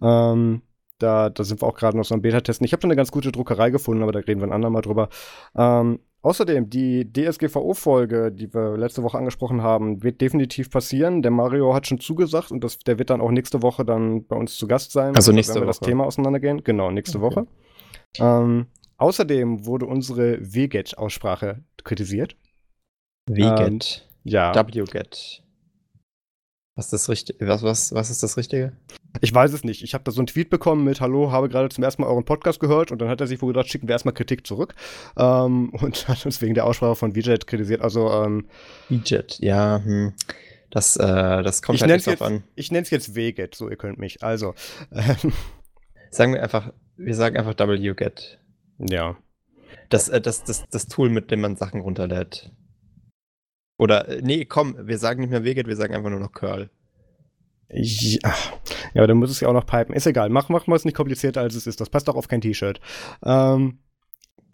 [0.00, 0.62] Ähm,
[0.98, 2.64] da, da sind wir auch gerade noch so am Beta-Testen.
[2.64, 5.08] Ich habe schon eine ganz gute Druckerei gefunden, aber da reden wir ein andermal drüber.
[5.56, 11.22] Ähm, außerdem, die DSGVO-Folge, die wir letzte Woche angesprochen haben, wird definitiv passieren.
[11.22, 14.36] Der Mario hat schon zugesagt und das, der wird dann auch nächste Woche dann bei
[14.36, 15.16] uns zu Gast sein.
[15.16, 15.78] Also nächste wenn wir Woche.
[15.78, 16.62] das Thema auseinandergehen.
[16.62, 17.26] Genau, nächste okay.
[17.26, 17.46] Woche.
[18.18, 22.36] Ähm, außerdem wurde unsere WGET-Aussprache kritisiert.
[23.26, 23.60] WGET.
[23.60, 23.80] Ähm,
[24.24, 24.54] ja.
[24.54, 25.43] WGET.
[26.76, 27.46] Was ist das Richtige?
[27.46, 28.72] Was, was, was ist das Richtige?
[29.20, 29.84] Ich weiß es nicht.
[29.84, 32.24] Ich habe da so einen Tweet bekommen mit Hallo, habe gerade zum ersten Mal euren
[32.24, 34.74] Podcast gehört und dann hat er sich wohl gedacht, schicken wir erstmal Kritik zurück.
[35.16, 37.80] Ähm, und hat uns wegen der Aussprache von VJet kritisiert.
[37.80, 38.48] Also, ähm,
[38.88, 40.14] VJet, ja, hm.
[40.70, 42.42] Das, äh, das kommt ich halt nenn's nicht jetzt, an.
[42.56, 44.24] Ich nenne es jetzt WGET, so ihr könnt mich.
[44.24, 44.54] Also,
[44.90, 45.32] ähm,
[46.10, 48.38] Sagen wir einfach, wir sagen einfach WGET.
[48.78, 49.16] ja.
[49.90, 52.50] Das, äh, das, das, das Tool, mit dem man Sachen runterlädt.
[53.76, 56.70] Oder, äh, nee, komm, wir sagen nicht mehr WGET, wir sagen einfach nur noch Curl.
[57.70, 59.94] Ja, ja, aber dann muss es ja auch noch pipen.
[59.94, 61.80] Ist egal, machen wir es nicht komplizierter, als es ist.
[61.80, 62.80] Das passt auch auf kein T-Shirt.
[63.24, 63.78] Ähm,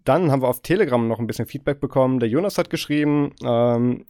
[0.05, 2.19] dann haben wir auf Telegram noch ein bisschen Feedback bekommen.
[2.19, 4.05] Der Jonas hat geschrieben ähm,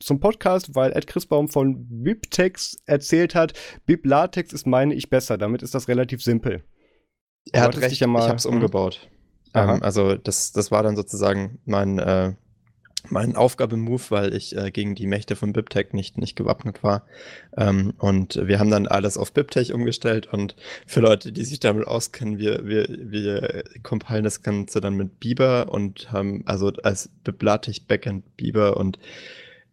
[0.00, 3.52] zum Podcast, weil Ed Chrisbaum von Bibtex erzählt hat,
[3.84, 5.38] Biblatex ist meine ich besser.
[5.38, 6.64] Damit ist das relativ simpel.
[7.52, 8.54] Er hat recht, ja mal- ich habe es Mhm.
[8.54, 9.08] umgebaut.
[9.54, 12.34] Ähm, also das, das war dann sozusagen mein, äh,
[13.10, 17.06] mein Aufgabemove, weil ich äh, gegen die Mächte von BibTech nicht, nicht gewappnet war.
[17.56, 21.86] Ähm, und wir haben dann alles auf BibTech umgestellt und für Leute, die sich damit
[21.86, 27.86] auskennen, wir, wir, wir compilen das Ganze dann mit Biber und haben also als Biblatech
[27.86, 28.98] Backend Biber und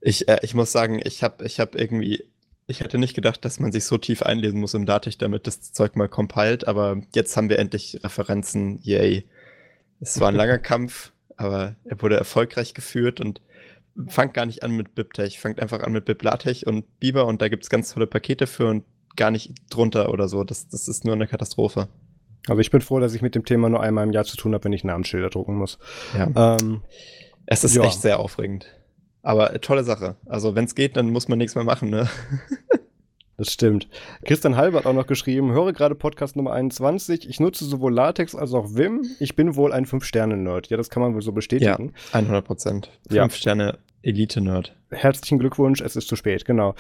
[0.02, 2.24] ich, äh, ich muss sagen, ich habe ich hab irgendwie
[2.68, 5.74] ich hätte nicht gedacht, dass man sich so tief einlesen muss im Datev, damit das
[5.74, 8.80] Zeug mal compiled, aber jetzt haben wir endlich Referenzen.
[8.82, 9.26] Yay.
[10.00, 11.12] Es war ein langer Kampf,
[11.44, 13.42] aber er wurde erfolgreich geführt und
[14.08, 17.48] fangt gar nicht an mit BibTech, fangt einfach an mit BibLaTeX und Biber und da
[17.50, 18.84] gibt es ganz tolle Pakete für und
[19.16, 20.44] gar nicht drunter oder so.
[20.44, 21.88] Das, das ist nur eine Katastrophe.
[22.48, 24.54] Also ich bin froh, dass ich mit dem Thema nur einmal im Jahr zu tun
[24.54, 25.78] habe, wenn ich Namensschilder drucken muss.
[26.18, 26.58] Ja.
[26.60, 26.82] Ähm,
[27.46, 27.84] Es ist ja.
[27.84, 28.68] echt sehr aufregend.
[29.22, 30.18] Aber tolle Sache.
[30.26, 32.10] Also wenn es geht, dann muss man nichts mehr machen, ne?
[33.38, 33.88] Das stimmt.
[34.26, 37.28] Christian Halber hat auch noch geschrieben, höre gerade Podcast Nummer 21.
[37.28, 39.04] Ich nutze sowohl Latex als auch Vim.
[39.20, 40.70] Ich bin wohl ein Fünf-Sterne-Nerd.
[40.70, 41.94] Ja, das kann man wohl so bestätigen.
[42.12, 42.92] 100 Prozent.
[43.10, 43.24] Ja.
[43.24, 44.76] Fünf Sterne Elite-Nerd.
[44.92, 46.76] Herzlichen Glückwunsch, es ist zu spät, genau.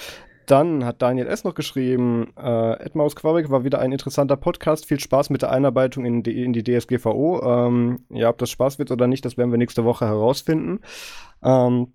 [0.46, 1.44] Dann hat Daniel S.
[1.44, 4.86] noch geschrieben, äh, Edmaus Quabeck war wieder ein interessanter Podcast.
[4.86, 7.42] Viel Spaß mit der Einarbeitung in die, in die DSGVO.
[7.44, 10.82] Ähm, ja, ob das Spaß wird oder nicht, das werden wir nächste Woche herausfinden.
[11.42, 11.94] Ähm,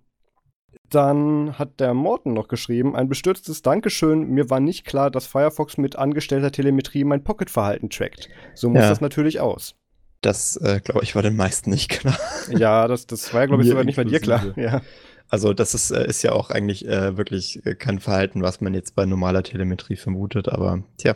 [0.89, 4.29] dann hat der Morten noch geschrieben, ein bestürztes Dankeschön.
[4.29, 8.29] Mir war nicht klar, dass Firefox mit angestellter Telemetrie mein Pocket-Verhalten trackt.
[8.55, 8.89] So muss Ja.
[8.89, 9.75] das natürlich aus.
[10.21, 12.17] Das, äh, glaube ich, war den meisten nicht klar.
[12.49, 14.53] Ja, das, das war ja, glaube ich, sogar nicht bei dir klar.
[14.57, 14.81] Ja.
[15.29, 18.73] Also das ist, äh, ist ja auch eigentlich äh, wirklich äh, kein Verhalten, was man
[18.73, 21.15] jetzt bei normaler Telemetrie vermutet, aber tja,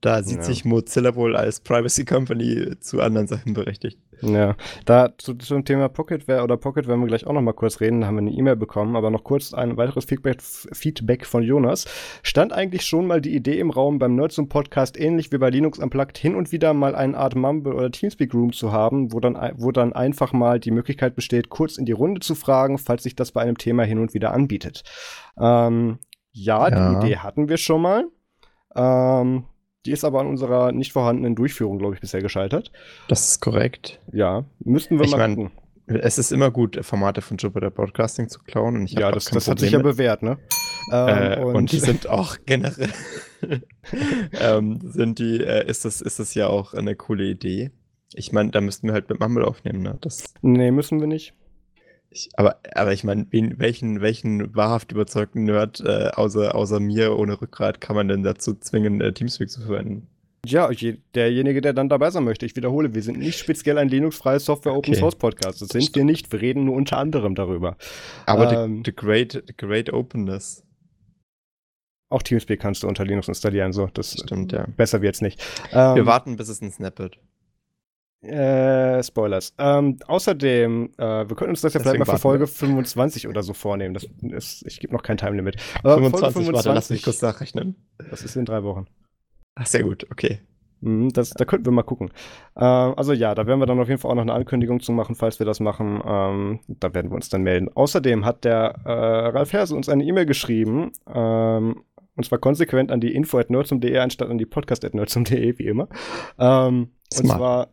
[0.00, 0.42] da sieht Ja.
[0.44, 3.98] sich Mozilla wohl als Privacy Company zu anderen Sachen berechtigt.
[4.20, 7.80] Ja, da zu, zum Thema Pocketware oder Pocket werden wir gleich auch noch mal kurz
[7.80, 8.00] reden.
[8.00, 11.84] Da haben wir eine E-Mail bekommen, aber noch kurz ein weiteres Feedback, Feedback von Jonas.
[12.24, 15.50] Stand eigentlich schon mal die Idee im Raum, beim Nerds und Podcast ähnlich wie bei
[15.50, 19.20] Linux Unplugged hin und wieder mal eine Art Mumble oder Teamspeak Room zu haben, wo
[19.20, 23.04] dann, wo dann einfach mal die Möglichkeit besteht, kurz in die Runde zu fragen, falls
[23.04, 24.82] sich das bei einem Thema hin und wieder anbietet.
[25.38, 25.98] Ähm,
[26.32, 27.00] ja, Ja.
[27.00, 28.04] die Idee hatten wir schon mal.
[28.74, 29.44] Ähm,
[29.86, 32.72] die ist aber an unserer nicht vorhandenen Durchführung, glaube ich, bisher gescheitert.
[33.08, 34.00] Das ist korrekt.
[34.12, 35.50] Ja, müssten wir Ich mal mein, gucken.
[35.86, 38.76] Es ist immer gut, Formate von Jupiter Broadcasting zu klauen.
[38.76, 40.38] Und ich Ja, das, das hat sich ja bewährt, ne?
[40.92, 42.90] äh, Ähm, und, die sind auch generell,
[44.40, 47.70] ähm, sind die, äh, ist das, ist das ja auch eine coole Idee.
[48.14, 49.98] Ich meine, da müssten wir halt mit Mumble aufnehmen, ne?
[50.00, 51.34] Das, nee, müssen wir nicht.
[52.18, 57.40] Ich, aber, aber ich meine, welchen, welchen wahrhaft überzeugten Nerd äh, außer, außer mir ohne
[57.40, 60.08] Rückgrat kann man denn dazu zwingen, äh, Teamspeak zu verwenden?
[60.46, 62.46] Ja, je, derjenige, der dann dabei sein möchte.
[62.46, 65.00] Ich wiederhole, wir sind nicht speziell ein Linux-freies Software Open Okay.
[65.00, 65.60] Source Podcast.
[65.60, 66.30] Das sind wir nicht.
[66.32, 67.76] Wir reden nur unter anderem darüber.
[68.24, 68.82] Aber Ähm.
[68.84, 70.64] the, the, great, the great openness.
[72.10, 73.88] Auch Teamspeak kannst du unter Linux installieren, so.
[73.92, 74.66] Das Stimmt, ja.
[74.76, 75.42] besser wird's nicht.
[75.72, 77.18] Ähm, Wir warten, bis es ein Snap wird.
[78.20, 79.54] Äh, Spoilers.
[79.58, 82.18] Ähm, außerdem, äh, wir können uns das ja Deswegen vielleicht mal für wir.
[82.18, 83.94] Folge 25 oder so vornehmen.
[83.94, 85.56] Das ist, ich gebe noch kein Time-Limit.
[85.84, 87.76] Aber 25, warte, lass mich kurz nachrechnen.
[88.10, 88.86] Das ist in drei Wochen.
[89.54, 90.40] Ach, sehr gut, okay.
[90.80, 92.10] Mhm, Das, da könnten wir mal gucken.
[92.56, 94.90] Ähm, also ja, da werden wir dann auf jeden Fall auch noch eine Ankündigung zu
[94.92, 96.00] machen, falls wir das machen.
[96.04, 97.68] Ähm, da werden wir uns dann melden.
[97.72, 101.82] Außerdem hat der äh, Ralf Herse uns eine E-Mail geschrieben, ähm,
[102.16, 105.88] und zwar konsequent an die info.nerdsum.de anstatt an die podcast.nerdsum.de, wie immer.
[106.38, 107.68] Ähm, und zwar,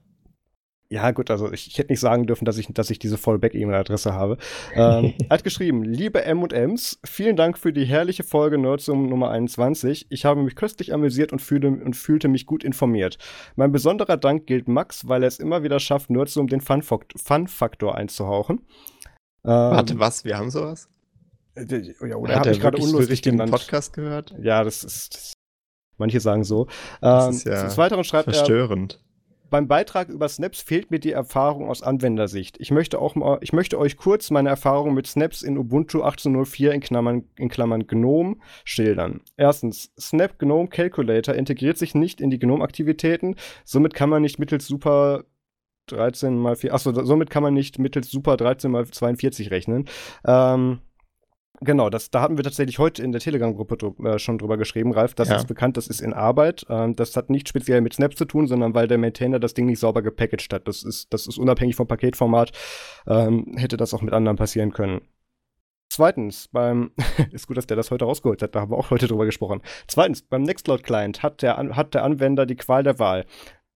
[0.89, 4.13] ja gut, also ich, ich hätte nicht sagen dürfen, dass ich, dass ich diese Fallback-E-Mail-Adresse
[4.13, 4.37] habe.
[4.73, 10.07] Ähm, er hat geschrieben, liebe M&Ms, vielen Dank für die herrliche Folge Nerdsum Nummer 21.
[10.09, 13.17] Ich habe mich köstlich amüsiert und, fühle, und fühlte mich gut informiert.
[13.55, 17.95] Mein besonderer Dank gilt Max, weil er es immer wieder schafft, Nerdsum den Fun-Fakt- Fun-Faktor
[17.95, 18.59] einzuhauchen.
[19.43, 20.23] Ähm, Warte, was?
[20.23, 20.87] Wir haben sowas?
[21.55, 23.51] ja, oder habe er ich gerade unlustig den genannt?
[23.51, 24.35] Podcast gehört?
[24.41, 25.15] Ja, das ist.
[25.15, 25.33] Das,
[25.97, 26.67] manche sagen so.
[26.99, 28.33] Das Ähm, ist ja des Weiteren schreibt er.
[28.33, 28.99] Verstörend.
[29.49, 32.57] Beim Beitrag über Snaps fehlt mir die Erfahrung aus Anwendersicht.
[32.59, 36.69] Ich möchte, auch mal, ich möchte euch kurz meine Erfahrung mit Snaps in Ubuntu 18.04
[36.69, 39.21] in Klammern, in Klammern GNOME schildern.
[39.37, 44.67] Erstens, Snap GNOME Calculator integriert sich nicht in die GNOME-Aktivitäten, somit kann man nicht mittels
[44.67, 45.25] Super
[45.87, 49.85] 13 mal 4, achso, somit kann man nicht mittels Super 13 mal 42 rechnen.
[50.25, 50.79] Ähm,
[51.61, 55.13] Genau, das, da hatten wir tatsächlich heute in der Telegram-Gruppe äh, schon drüber geschrieben, Ralf.
[55.13, 55.37] Das ja.
[55.37, 56.65] ist bekannt, das ist in Arbeit.
[56.69, 59.65] Ähm, das hat nicht speziell mit Snap zu tun, sondern weil der Maintainer das Ding
[59.65, 60.67] nicht sauber gepackaged hat.
[60.67, 62.51] Das ist, das ist unabhängig vom Paketformat.
[63.07, 65.01] Ähm, hätte das auch mit anderen passieren können.
[65.89, 66.91] Zweitens, beim,
[67.31, 69.61] ist gut, dass der das heute rausgeholt hat, da haben wir auch heute drüber gesprochen.
[69.87, 73.25] Zweitens, beim Nextcloud-Client hat der, hat der Anwender die Qual der Wahl.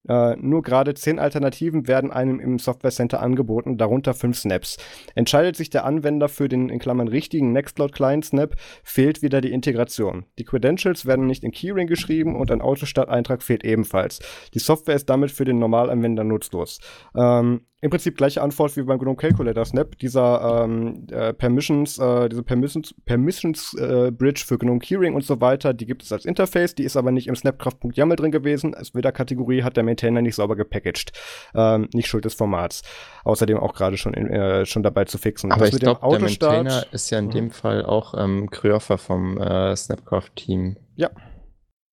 [0.10, 4.78] Äh, nur gerade zehn Alternativen werden einem im Software Center angeboten, darunter fünf Snaps.
[5.16, 9.52] Entscheidet sich der Anwender für den in Klammern richtigen Nextcloud Client Snap, fehlt wieder die
[9.52, 10.26] Integration.
[10.40, 14.20] Die Credentials werden nicht in Keyring geschrieben und ein Autostart-Eintrag fehlt ebenfalls.
[14.54, 16.80] Die Software ist damit für den Normalanwender nutzlos.
[17.16, 19.98] Ähm, im Prinzip gleiche Antwort wie beim GNOME Calculator Snap.
[20.00, 25.40] Dieser ähm, äh, Permissions, äh, diese Permissions, Permissions äh, Bridge für GNOME Keyring und so
[25.40, 28.74] weiter, die gibt es als Interface, die ist aber nicht im Snapcraft.yaml drin gewesen.
[28.76, 31.14] Als Kategorie hat der Maintainer nicht sauber gepackaged.
[31.56, 32.84] Ähm, nicht Schuld des Formats.
[33.24, 35.52] Außerdem auch gerade schon, äh, schon dabei zu fixen.
[35.52, 39.38] Aber das ich glaube, der Maintainer ist ja in dem Fall auch ähm, Kryofer vom
[39.38, 40.78] äh, Snapcraft-Team.
[40.96, 41.10] Ja.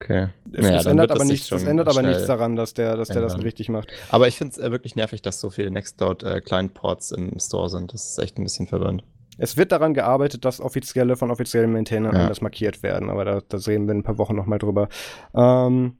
[0.02, 0.28] Okay.
[0.52, 3.22] Es, naja, es ändert, aber, nichts, es ändert aber nichts daran, dass der, dass der
[3.22, 3.88] das richtig macht.
[4.10, 6.42] Aber ich finde es äh, wirklich nervig, dass so viele Nextcloud äh,
[7.16, 7.94] im Store sind.
[7.94, 9.04] Das ist echt ein bisschen verwirrend.
[9.38, 12.22] Es wird daran gearbeitet, dass offizielle von offiziellen Maintainern ja.
[12.22, 14.88] anders markiert werden, aber da, da reden wir in ein paar Wochen nochmal drüber.
[15.34, 15.98] Ähm,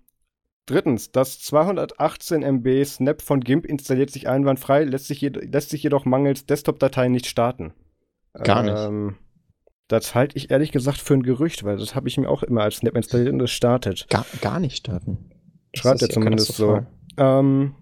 [0.67, 6.05] drittens, das 218 MB Snap von GIMP installiert sich einwandfrei, lässt sich, lässt sich jedoch
[6.05, 7.73] mangels Desktop-Dateien nicht starten.
[8.35, 8.79] Gar nicht.
[8.79, 9.17] Ähm,
[9.89, 12.63] das halte ich ehrlich gesagt für ein Gerücht, weil das habe ich mir auch immer
[12.63, 14.07] als Snap installiert und es startet.
[14.11, 15.31] Gar, gar nicht starten.
[15.75, 16.85] Schreibt er zumindest so.
[17.17, 17.75] Ähm,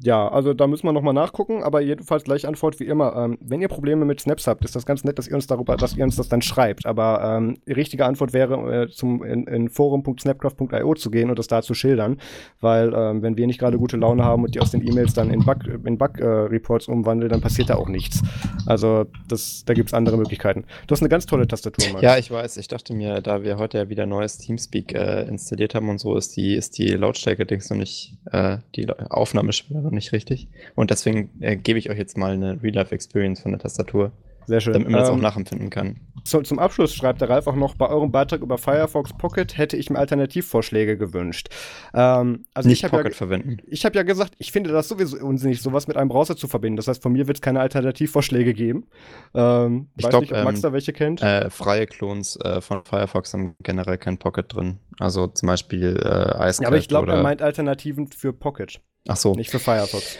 [0.00, 3.16] ja, also da müssen wir nochmal nachgucken, aber jedenfalls gleich Antwort wie immer.
[3.16, 5.76] Ähm, wenn ihr Probleme mit Snaps habt, ist das ganz nett, dass ihr uns darüber,
[5.76, 6.86] dass ihr uns das dann schreibt.
[6.86, 11.48] Aber ähm, die richtige Antwort wäre, äh, zum in, in forum.snapcraft.io zu gehen und das
[11.48, 12.18] da zu schildern.
[12.60, 15.30] Weil ähm, wenn wir nicht gerade gute Laune haben und die aus den E-Mails dann
[15.30, 18.22] in Bug, in Bug äh, Reports umwandeln, dann passiert da auch nichts.
[18.66, 20.64] Also das, da gibt's andere Möglichkeiten.
[20.86, 22.02] Du hast eine ganz tolle Tastatur, Max.
[22.02, 22.56] Ja, ich weiß.
[22.58, 26.14] Ich dachte mir, da wir heute ja wieder neues Teamspeak äh, installiert haben und so,
[26.14, 30.48] ist die, ist die Lautstärke-Dings noch nicht, äh, die Aufnahmesperre noch nicht richtig.
[30.74, 34.12] Und deswegen äh, gebe ich euch jetzt mal eine Real-Life-Experience von der Tastatur.
[34.48, 34.72] Sehr schön.
[34.72, 36.00] Damit man ähm, das auch ähm, nachempfinden kann.
[36.24, 39.76] So, zum Abschluss schreibt der Ralf auch noch, bei eurem Beitrag über Firefox Pocket hätte
[39.76, 41.48] ich mir Alternativvorschläge gewünscht.
[41.92, 43.58] Ähm, also Nicht ich Pocket ja, verwenden.
[43.66, 46.78] Ich habe ja gesagt, ich finde das sowieso unsinnig, sowas mit einem Browser zu verbinden.
[46.78, 48.86] Das heißt, von mir wird es keine Alternativvorschläge geben.
[49.34, 51.22] Ähm, ich weiß nicht, ob Max ähm, da welche kennt.
[51.22, 54.78] Äh, freie Klons äh, von Firefox haben generell kein Pocket drin.
[54.98, 58.80] Also zum Beispiel äh, Ice Ja, aber ich glaube, er meint Alternativen für Pocket.
[59.08, 59.34] Ach so.
[59.34, 60.18] Nicht für Firefox.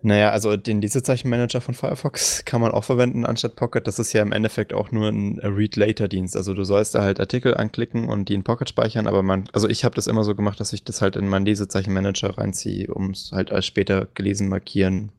[0.00, 3.84] Naja, also den Lesezeichenmanager von Firefox kann man auch verwenden anstatt Pocket.
[3.84, 6.36] Das ist ja im Endeffekt auch nur ein Read-Later-Dienst.
[6.36, 9.68] Also du sollst da halt Artikel anklicken und die in Pocket speichern, aber man, also
[9.68, 13.10] ich habe das immer so gemacht, dass ich das halt in meinen Lesezeichenmanager reinziehe, um
[13.10, 15.10] es halt als später gelesen markieren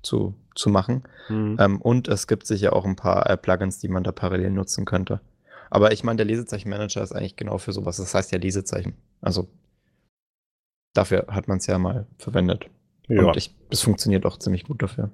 [0.00, 1.02] zu, zu machen.
[1.28, 1.56] Mhm.
[1.60, 4.86] Ähm, und es gibt sicher auch ein paar äh, Plugins, die man da parallel nutzen
[4.86, 5.20] könnte.
[5.68, 7.98] Aber ich meine, der Lesezeichenmanager ist eigentlich genau für sowas.
[7.98, 8.94] Das heißt ja Lesezeichen.
[9.20, 9.48] Also
[10.94, 12.70] dafür hat man es ja mal verwendet.
[13.08, 13.24] Ja.
[13.24, 15.10] Und ich, das funktioniert auch ziemlich gut dafür.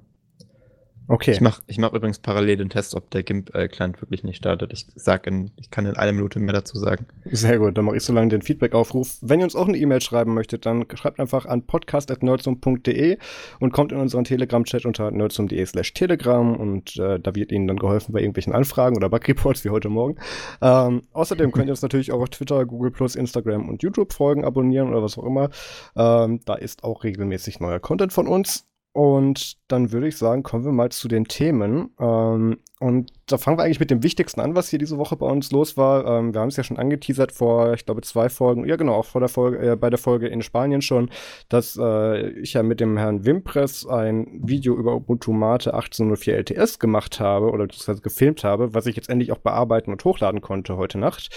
[1.11, 1.33] Okay.
[1.33, 4.73] Ich mache ich mach übrigens parallel den Test, ob der GIMP-Client wirklich nicht startet.
[4.73, 7.05] Ich sag in, ich kann in einer Minute mehr dazu sagen.
[7.25, 9.19] Sehr gut, dann mache ich so lange den Feedback-Aufruf.
[9.21, 13.19] Wenn ihr uns auch eine E-Mail schreiben möchtet, dann schreibt einfach an podcast.nerdsum.de
[13.59, 17.79] und kommt in unseren Telegram-Chat unter nerdsum.de slash telegram und äh, da wird Ihnen dann
[17.79, 20.15] geholfen bei irgendwelchen Anfragen oder Bug-Reports wie heute Morgen.
[20.63, 24.89] Ähm, außerdem könnt ihr uns natürlich auch auf Twitter, Google+, Instagram und YouTube folgen, abonnieren
[24.91, 25.51] oder was auch immer.
[25.97, 28.70] Ähm, da ist auch regelmäßig neuer Content von uns.
[28.93, 31.91] Und dann würde ich sagen, kommen wir mal zu den Themen.
[32.01, 35.27] Ähm, und da fangen wir eigentlich mit dem Wichtigsten an, was hier diese Woche bei
[35.27, 36.05] uns los war.
[36.07, 39.05] Ähm, wir haben es ja schon angeteasert vor, ich glaube, zwei Folgen, ja genau, auch
[39.05, 41.09] vor der Folge, äh, bei der Folge in Spanien schon,
[41.49, 46.81] dass äh, ich ja mit dem Herrn Wimpress ein Video über Ubuntu Mate 1804 LTS
[46.81, 50.77] gemacht habe oder beziehungsweise gefilmt habe, was ich jetzt endlich auch bearbeiten und hochladen konnte
[50.77, 51.31] heute Nacht.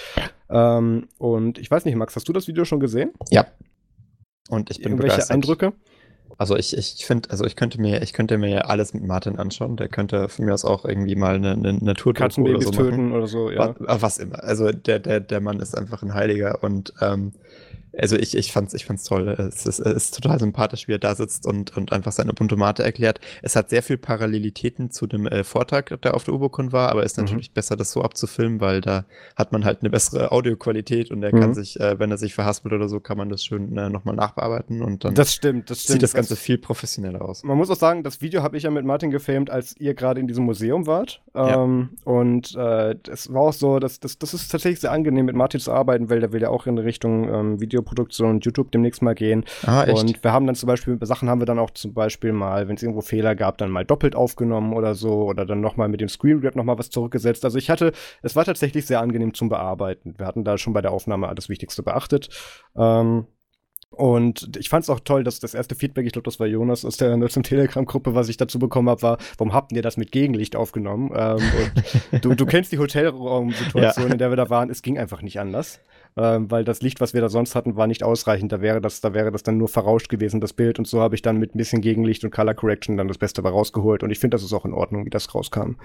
[0.50, 3.12] Ähm, und ich weiß nicht, Max, hast du das Video schon gesehen?
[3.30, 3.46] Ja.
[4.50, 5.36] Und ich bin Irgendwelche begeistert.
[5.36, 5.74] Eindrücke?
[6.38, 9.38] Also ich, ich finde, also ich könnte mir, ich könnte mir ja alles mit Martin
[9.38, 9.78] anschauen.
[9.78, 13.28] Der könnte von mir aus auch irgendwie mal eine, eine Naturdoku oder so töten oder
[13.28, 13.76] so, ja.
[13.80, 14.44] Was, was, immer.
[14.44, 17.34] Also der, der, der Mann ist einfach ein Heiliger und ähm,
[17.98, 19.30] Also ich, ich fand's, ich fand's toll.
[19.30, 22.56] Es ist, es ist total sympathisch, wie er da sitzt und, und einfach seine Ubuntu
[22.56, 23.20] Mate erklärt.
[23.42, 27.04] Es hat sehr viel Parallelitäten zu dem äh, Vortrag, der auf der Ubocon war, aber
[27.04, 27.26] ist mhm.
[27.26, 27.54] natürlich mhm.
[27.54, 31.40] besser, das so abzufilmen, weil da hat man halt eine bessere Audioqualität und er mhm.
[31.40, 34.16] kann sich, äh, wenn er sich verhaspelt oder so, kann man das schön äh, nochmal
[34.16, 35.94] nachbearbeiten und dann das stimmt, das stimmt.
[35.94, 37.44] sieht das Ganze viel professioneller aus.
[37.44, 40.20] Man muss auch sagen, das Video habe ich ja mit Martin gefilmt, als ihr gerade
[40.20, 41.22] in diesem Museum wart.
[41.36, 41.64] Ja.
[41.64, 45.36] Ähm, und äh, es war auch so, dass das, das ist tatsächlich sehr angenehm, mit
[45.36, 49.02] Martin zu arbeiten, weil der will ja auch in Richtung ähm, Videoproduktion und YouTube demnächst
[49.02, 49.46] mal gehen.
[49.66, 50.02] Ah, echt?
[50.02, 52.76] Und wir haben dann zum Beispiel, Sachen haben wir dann auch zum Beispiel mal, wenn
[52.76, 56.10] es irgendwo Fehler gab, dann mal doppelt aufgenommen oder so oder dann nochmal mit dem
[56.10, 57.46] Screen Grab nochmal was zurückgesetzt.
[57.46, 60.16] Also ich hatte, es war tatsächlich sehr angenehm zum Bearbeiten.
[60.18, 62.30] Wir hatten da schon bei der Aufnahme alles Wichtigste beachtet.
[62.76, 63.28] Ähm,
[63.96, 66.84] und ich fand es auch toll, dass das erste Feedback, ich glaube, das war Jonas
[66.84, 70.12] aus der Nutzung Telegram-Gruppe, was ich dazu bekommen habe, war, warum habt ihr das mit
[70.12, 71.12] Gegenlicht aufgenommen?
[71.16, 71.40] Ähm,
[72.22, 74.12] du, du kennst die Hotelraumsituation, ja.
[74.14, 75.80] in der wir da waren, es ging einfach nicht anders.
[76.16, 78.52] Ähm, weil das Licht, was wir da sonst hatten, war nicht ausreichend.
[78.52, 80.78] Da wäre das, da wäre das dann nur verrauscht gewesen, das Bild.
[80.78, 83.42] Und so habe ich dann mit ein bisschen Gegenlicht und Color Correction dann das Beste
[83.42, 84.04] rausgeholt.
[84.04, 85.76] Und ich finde, das ist auch in Ordnung, wie das rauskam.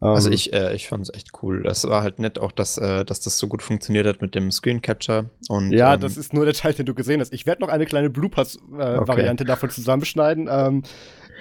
[0.00, 1.62] Also ähm, ich, äh, ich fand es echt cool.
[1.64, 4.52] Das war halt nett auch, dass, äh, dass das so gut funktioniert hat mit dem
[4.52, 5.30] Screen Capture.
[5.48, 7.32] Und, ja, ähm, das ist nur der Teil, den du gesehen hast.
[7.32, 9.44] Ich werde noch eine kleine Bloopers-Variante äh, okay.
[9.44, 10.48] davon zusammenschneiden.
[10.50, 10.82] Ähm,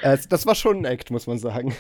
[0.02, 1.74] das war schon ein Act, muss man sagen.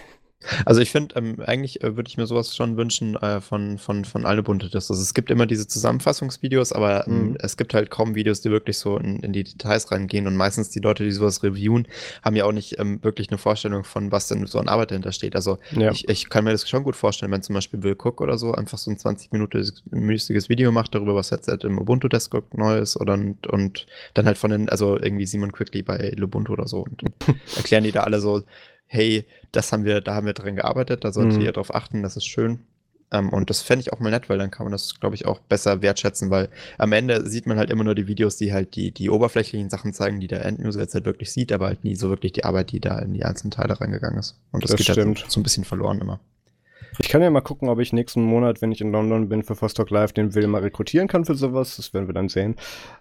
[0.66, 4.06] Also ich finde, ähm, eigentlich äh, würde ich mir sowas schon wünschen äh, von, von,
[4.06, 7.38] von alle bunte Also es gibt immer diese Zusammenfassungsvideos, aber ähm, mhm.
[7.40, 10.28] es gibt halt kaum Videos, die wirklich so in, in, die Details reingehen.
[10.28, 11.88] Und meistens die Leute, die sowas reviewen,
[12.24, 15.12] haben ja auch nicht ähm, wirklich eine Vorstellung von, was denn so an Arbeit dahinter
[15.12, 15.36] steht.
[15.36, 15.92] Also ja.
[15.92, 18.54] ich, ich kann mir das schon gut vorstellen, wenn zum Beispiel Bill Cook oder so
[18.54, 22.96] einfach so ein 20-minütiges Video macht darüber, was jetzt halt im Ubuntu Desktop neu ist
[22.98, 26.82] oder und, und dann halt von den, also irgendwie Simon Quickly bei Lubuntu oder so
[26.82, 27.14] und, und
[27.56, 28.44] erklären die da alle so,
[28.88, 31.46] hey, das haben wir, da haben wir dran gearbeitet, da solltet mhm.
[31.46, 32.60] ihr drauf achten, das ist schön.
[33.12, 35.26] Ähm, und das fände ich auch mal nett, weil dann kann man das, glaube ich,
[35.26, 38.76] auch besser wertschätzen, weil am Ende sieht man halt immer nur die Videos, die halt
[38.76, 41.96] die, die oberflächlichen Sachen zeigen, die der Enduser jetzt halt wirklich sieht, aber halt nie
[41.96, 44.36] so wirklich die Arbeit, die da in die einzelnen Teile reingegangen ist.
[44.52, 46.20] Und das, das geht halt so, so ein bisschen verloren immer.
[47.00, 49.60] Ich kann ja mal gucken, ob ich nächsten Monat, wenn ich in London bin für
[49.60, 51.78] Vostok Live, den Will mal rekrutieren kann für sowas.
[51.78, 52.56] Das werden wir dann sehen.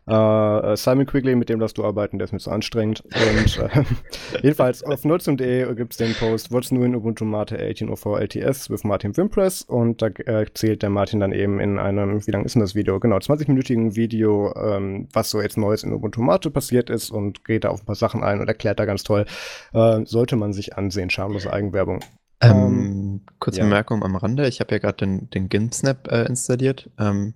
[0.07, 3.03] Äh, Simon Quigley, mit dem darfst du arbeiten, der ist mir zu anstrengend.
[3.05, 3.84] Und äh,
[4.43, 8.84] jedenfalls auf nutzung.de gibt es den Post What's new in Ubuntu Mate 1804 LTS with
[8.84, 9.62] Martin Wimpress.
[9.62, 13.01] Und da erzählt der Martin dann eben in einem, wie lang ist denn das Video?
[13.01, 17.64] Genau, 20-minütigen Video, ähm, was so jetzt Neues in Ubuntu Mate passiert ist und geht
[17.64, 19.24] da auf ein paar Sachen ein und erklärt da ganz toll.
[19.72, 22.01] Äh, sollte man sich ansehen, schamlose Eigenwerbung.
[22.41, 23.64] Ähm, ähm, kurze ja.
[23.64, 24.49] Bemerkung am Rande.
[24.49, 26.91] Ich habe ja gerade den, den GIMP-Snap äh, installiert.
[26.99, 27.34] Ähm,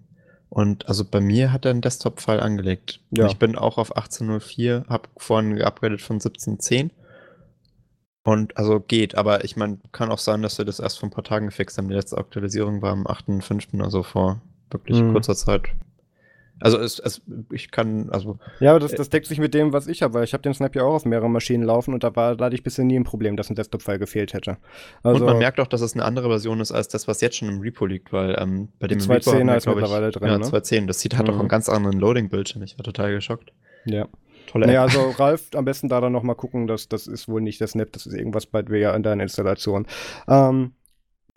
[0.48, 3.00] und also bei mir hat er einen Desktop-File angelegt.
[3.10, 3.26] Ja.
[3.26, 6.90] ich bin auch auf 18.04, habe vorhin geupgradet von 17.10.
[8.22, 11.12] Und also geht, aber ich meine, kann auch sein, dass wir das erst vor ein
[11.12, 11.88] paar Tagen gefixt haben.
[11.88, 15.12] Die letzte Aktualisierung war am 8.05., also vor wirklich mhm.
[15.12, 15.68] kurzer Zeit.
[16.60, 18.38] Also es, es, ich kann, also.
[18.60, 20.54] Ja, aber das, das deckt sich mit dem, was ich habe, weil ich habe den
[20.54, 22.98] Snap ja auch auf mehreren Maschinen laufen und da war da hatte ich bisher nie
[22.98, 24.58] ein Problem, dass ein Desktop-File gefehlt hätte.
[25.02, 27.36] Also, und man merkt auch, dass es eine andere Version ist als das, was jetzt
[27.36, 30.28] schon im Repo liegt, weil ähm, bei dem 2.10 ist mittlerweile drin.
[30.28, 30.44] Ja, ne?
[30.44, 30.86] 2.10.
[30.86, 31.34] Das sieht halt mhm.
[31.34, 32.62] auch einen ganz anderen Loading-Bildschirm.
[32.62, 33.52] Ich war total geschockt.
[33.86, 34.06] Ja.
[34.46, 34.68] Tolle App.
[34.68, 37.68] Naja, also Ralf, am besten da dann nochmal gucken, dass das ist wohl nicht der
[37.68, 39.86] Snap, das ist irgendwas bei dir in deiner Installation.
[40.28, 40.72] Ähm,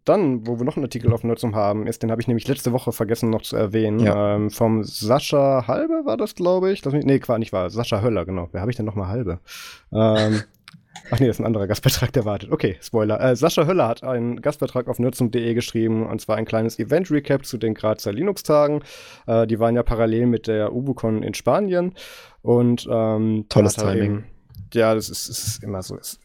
[0.05, 2.71] dann, wo wir noch einen Artikel auf Nutzung haben, ist, den habe ich nämlich letzte
[2.71, 4.35] Woche vergessen noch zu erwähnen, ja.
[4.35, 6.81] ähm, vom Sascha Halbe war das, glaube ich.
[6.81, 8.49] Das, nee, war nicht wahr, Sascha Höller, genau.
[8.51, 9.39] Wer habe ich denn nochmal Halbe?
[9.93, 10.41] Ähm,
[11.11, 12.51] ach nee, das ist ein anderer Gastbeitrag, der wartet.
[12.51, 13.19] Okay, Spoiler.
[13.21, 17.57] Äh, Sascha Höller hat einen Gastbeitrag auf nutzung.de geschrieben, und zwar ein kleines Event-Recap zu
[17.57, 18.81] den Grazer Linux-Tagen.
[19.27, 21.93] Äh, die waren ja parallel mit der Ubucon in Spanien.
[22.41, 24.25] Und ähm, tolles Timing.
[24.73, 25.97] Ja, das ist, ist immer so.
[25.97, 26.19] Es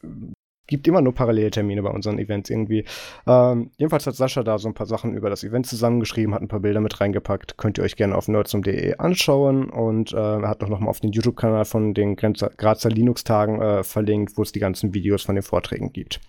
[0.68, 2.84] gibt immer nur Paralleltermine bei unseren Events irgendwie.
[3.26, 6.48] Ähm, jedenfalls hat Sascha da so ein paar Sachen über das Event zusammengeschrieben, hat ein
[6.48, 7.56] paar Bilder mit reingepackt.
[7.56, 11.00] Könnt ihr euch gerne auf nerdsum.de anschauen und äh, er hat auch noch mal auf
[11.00, 15.42] den YouTube-Kanal von den Grazer Linux-Tagen äh, verlinkt, wo es die ganzen Videos von den
[15.42, 16.20] Vorträgen gibt.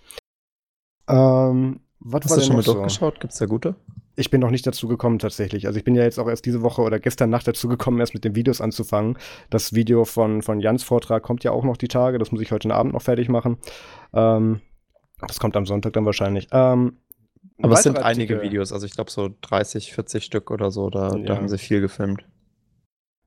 [1.08, 2.74] Ähm, was Hast du schon mal so?
[2.74, 3.20] durchgeschaut?
[3.20, 3.76] Gibt es da gute?
[4.20, 5.66] Ich bin noch nicht dazu gekommen tatsächlich.
[5.66, 8.14] Also ich bin ja jetzt auch erst diese Woche oder gestern Nacht dazu gekommen, erst
[8.14, 9.18] mit den Videos anzufangen.
[9.50, 12.18] Das Video von, von Jans Vortrag kommt ja auch noch die Tage.
[12.18, 13.58] Das muss ich heute Abend noch fertig machen.
[14.14, 14.60] Ähm,
[15.26, 16.50] das kommt am Sonntag dann wahrscheinlich.
[16.52, 16.98] Ähm,
[17.62, 20.90] Aber es sind Artikel, einige Videos, also ich glaube so 30, 40 Stück oder so.
[20.90, 21.24] Da, ja.
[21.24, 22.26] da haben sie viel gefilmt.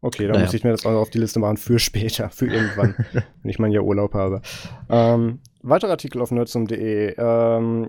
[0.03, 0.45] Okay, dann naja.
[0.45, 3.51] muss ich mir das auch noch auf die Liste machen für später, für irgendwann, wenn
[3.51, 4.43] ich mal hier Urlaub habe.
[4.91, 7.15] Ähm, weitere Artikel auf nerdsum.de.
[7.17, 7.87] Ähm,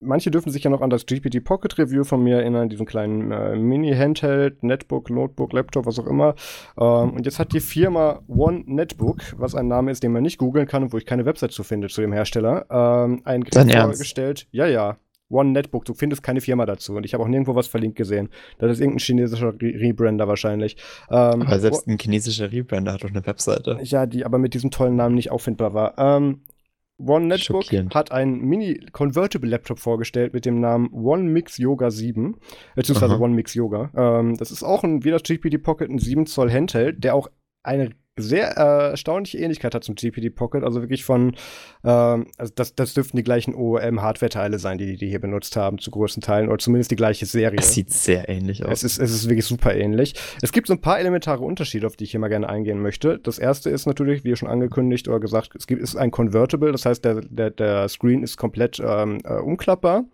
[0.00, 3.32] Manche dürfen sich ja noch an das GPT Pocket Review von mir erinnern, diesen kleinen
[3.32, 6.34] äh, Mini-Handheld, Netbook, Notebook, Laptop, was auch immer.
[6.78, 10.36] Ähm, und jetzt hat die Firma One Netbook, was ein Name ist, den man nicht
[10.36, 13.72] googeln kann und wo ich keine Website zu finde zu dem Hersteller, ähm, ein Gerät
[13.72, 14.46] vorgestellt.
[14.50, 14.98] Ja, ja.
[15.28, 15.84] One Netbook.
[15.84, 16.94] Du findest keine Firma dazu.
[16.94, 18.28] Und ich habe auch nirgendwo was verlinkt gesehen.
[18.58, 20.76] Das ist irgendein chinesischer Re Rebrander wahrscheinlich.
[21.10, 23.78] Ähm, aber selbst ein chinesischer Rebrander hat doch eine Webseite.
[23.82, 25.94] Ja, die aber mit diesem tollen Namen nicht auffindbar war.
[25.98, 26.42] Ähm,
[26.98, 32.36] One Netbook hat einen Mini-Convertible-Laptop vorgestellt mit dem Namen One Mix Yoga 7,
[32.74, 33.22] beziehungsweise Aha.
[33.22, 33.90] One Mix Yoga.
[33.94, 37.28] Ähm, das ist auch ein, wie das GPD Pocket, ein 7 Zoll Handheld, der auch
[37.62, 40.64] eine sehr äh, erstaunliche Ähnlichkeit hat zum GPD Pocket.
[40.64, 41.36] Also wirklich von,
[41.84, 45.90] ähm, also das, das dürften die gleichen OEM-Hardware-Teile sein, die die hier benutzt haben, zu
[45.90, 47.58] größten Teilen, oder zumindest die gleiche Serie.
[47.58, 48.72] Es sieht sehr ähnlich aus.
[48.72, 50.14] Es ist, es ist wirklich super ähnlich.
[50.42, 53.18] Es gibt so ein paar elementare Unterschiede, auf die ich hier mal gerne eingehen möchte.
[53.18, 56.86] Das erste ist natürlich, wie schon angekündigt oder gesagt, es gibt, ist ein Convertible, das
[56.86, 60.04] heißt, der, der, der Screen ist komplett ähm, äh, umklappbar.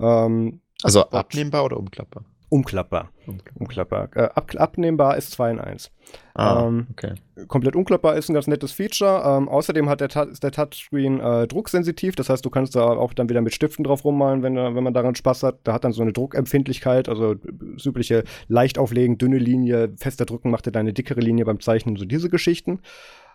[0.00, 2.24] Ähm, also abnehmbar oder umklappbar?
[2.50, 3.10] Umklappbar.
[3.58, 4.08] Umklappbar.
[4.14, 5.90] Äh, ab, abnehmbar ist 2 in 1.
[6.34, 7.14] Ah, ähm, okay.
[7.46, 9.22] Komplett umklappbar ist ein ganz nettes Feature.
[9.24, 12.16] Ähm, außerdem hat der, ist der Touchscreen äh, drucksensitiv.
[12.16, 14.94] Das heißt, du kannst da auch dann wieder mit Stiften drauf rummalen, wenn, wenn man
[14.94, 15.58] daran Spaß hat.
[15.64, 17.10] Da hat dann so eine Druckempfindlichkeit.
[17.10, 21.60] Also das übliche leicht auflegen, dünne Linie, fester drücken macht er deine dickere Linie beim
[21.60, 21.96] Zeichnen.
[21.96, 22.80] So diese Geschichten.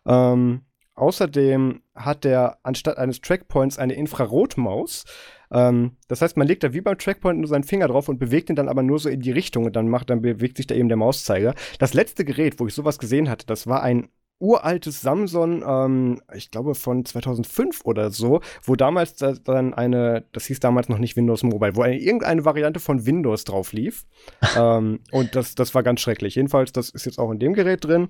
[0.07, 0.61] Ähm,
[0.95, 5.05] Außerdem hat der anstatt eines Trackpoints eine Infrarotmaus.
[5.53, 8.49] Ähm, das heißt, man legt da wie beim Trackpoint nur seinen Finger drauf und bewegt
[8.49, 10.75] ihn dann aber nur so in die Richtung und dann macht, dann bewegt sich da
[10.75, 11.53] eben der Mauszeiger.
[11.79, 16.51] Das letzte Gerät, wo ich sowas gesehen hatte, das war ein uraltes Samsung, ähm, ich
[16.51, 21.15] glaube von 2005 oder so, wo damals da, dann eine, das hieß damals noch nicht
[21.15, 24.05] Windows Mobile, wo eine, irgendeine Variante von Windows drauf lief.
[24.57, 26.35] ähm, und das, das war ganz schrecklich.
[26.35, 28.09] Jedenfalls, das ist jetzt auch in dem Gerät drin.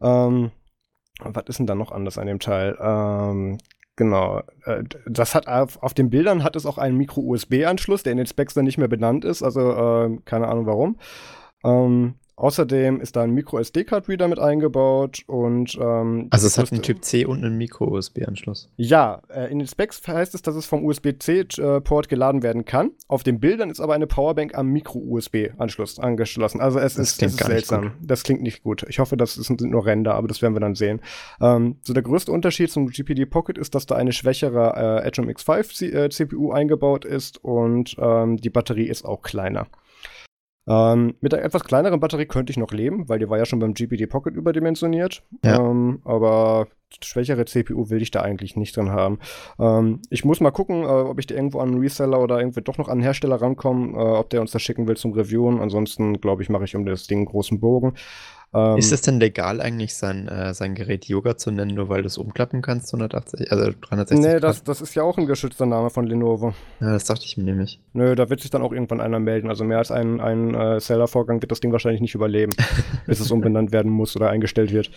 [0.00, 0.52] Ähm,
[1.20, 2.76] was ist denn da noch anders an dem Teil?
[2.80, 3.58] Ähm,
[3.96, 4.42] genau.
[4.64, 8.26] Äh, das hat auf, auf den Bildern hat es auch einen Micro-USB-Anschluss, der in den
[8.26, 9.42] Specs dann nicht mehr benannt ist.
[9.42, 10.98] Also äh, keine Ahnung warum.
[11.64, 17.04] Ähm, Außerdem ist da ein Micro-SD-Card-Reader mit eingebaut und ähm, Also es hat einen Typ
[17.04, 18.70] C und einen Micro-USB-Anschluss.
[18.76, 22.92] Ja, äh, in den Specs heißt es, dass es vom USB-C-Port geladen werden kann.
[23.06, 26.60] Auf den Bildern ist aber eine Powerbank am Micro-USB-Anschluss angeschlossen.
[26.60, 27.92] Also es das ist, es ist seltsam.
[28.00, 28.84] Das klingt nicht gut.
[28.88, 31.00] Ich hoffe, das sind nur Ränder, aber das werden wir dann sehen.
[31.40, 35.28] Ähm, so der größte Unterschied zum GPD Pocket ist, dass da eine schwächere äh, Atom
[35.28, 39.66] X5 C äh, CPU eingebaut ist und ähm, die Batterie ist auch kleiner.
[40.66, 43.58] Ähm, mit einer etwas kleineren Batterie könnte ich noch leben, weil die war ja schon
[43.58, 45.22] beim GPD Pocket überdimensioniert.
[45.44, 45.58] Ja.
[45.58, 46.68] Ähm, aber
[47.02, 49.18] schwächere CPU will ich da eigentlich nicht drin haben.
[49.58, 52.60] Ähm, ich muss mal gucken, äh, ob ich da irgendwo an einen Reseller oder irgendwie
[52.60, 55.60] doch noch an einen Hersteller rankomme, äh, ob der uns das schicken will zum Reviewen.
[55.60, 57.94] Ansonsten, glaube ich, mache ich um das Ding einen großen Bogen.
[58.54, 62.02] Ähm, ist es denn legal eigentlich, sein, äh, sein Gerät Yoga zu nennen, nur weil
[62.02, 65.64] du es umklappen kannst, 180, also 360 Nee, das, das ist ja auch ein geschützter
[65.64, 66.52] Name von Lenovo.
[66.80, 67.80] Ja, das dachte ich mir nämlich.
[67.94, 69.48] Nö, da wird sich dann auch irgendwann einer melden.
[69.48, 72.52] Also mehr als ein, ein äh, Seller-Vorgang wird das Ding wahrscheinlich nicht überleben,
[73.06, 74.90] bis es umbenannt werden muss oder eingestellt wird.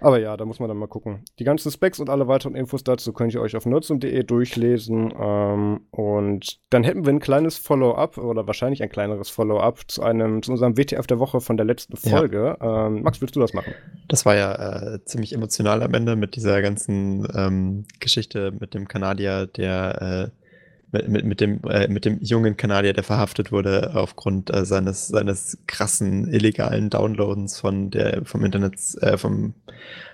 [0.00, 1.22] Aber ja, da muss man dann mal gucken.
[1.38, 5.14] Die ganzen Specs und alle weiteren Infos dazu könnt ihr euch auf nutzum.de durchlesen.
[5.16, 10.42] Ähm, und dann hätten wir ein kleines Follow-up oder wahrscheinlich ein kleineres Follow-up zu einem,
[10.42, 12.56] zu unserem WTF der Woche von der letzten Folge.
[12.60, 12.86] Ja.
[12.86, 13.74] Ähm, Max, willst du das machen?
[14.08, 18.88] Das war ja äh, ziemlich emotional am Ende mit dieser ganzen ähm, Geschichte mit dem
[18.88, 20.46] Kanadier, der äh,
[20.92, 25.08] mit, mit, mit, dem, äh, mit dem jungen Kanadier, der verhaftet wurde aufgrund äh, seines,
[25.08, 29.54] seines krassen illegalen Downloadens von der, vom Internet, äh, vom,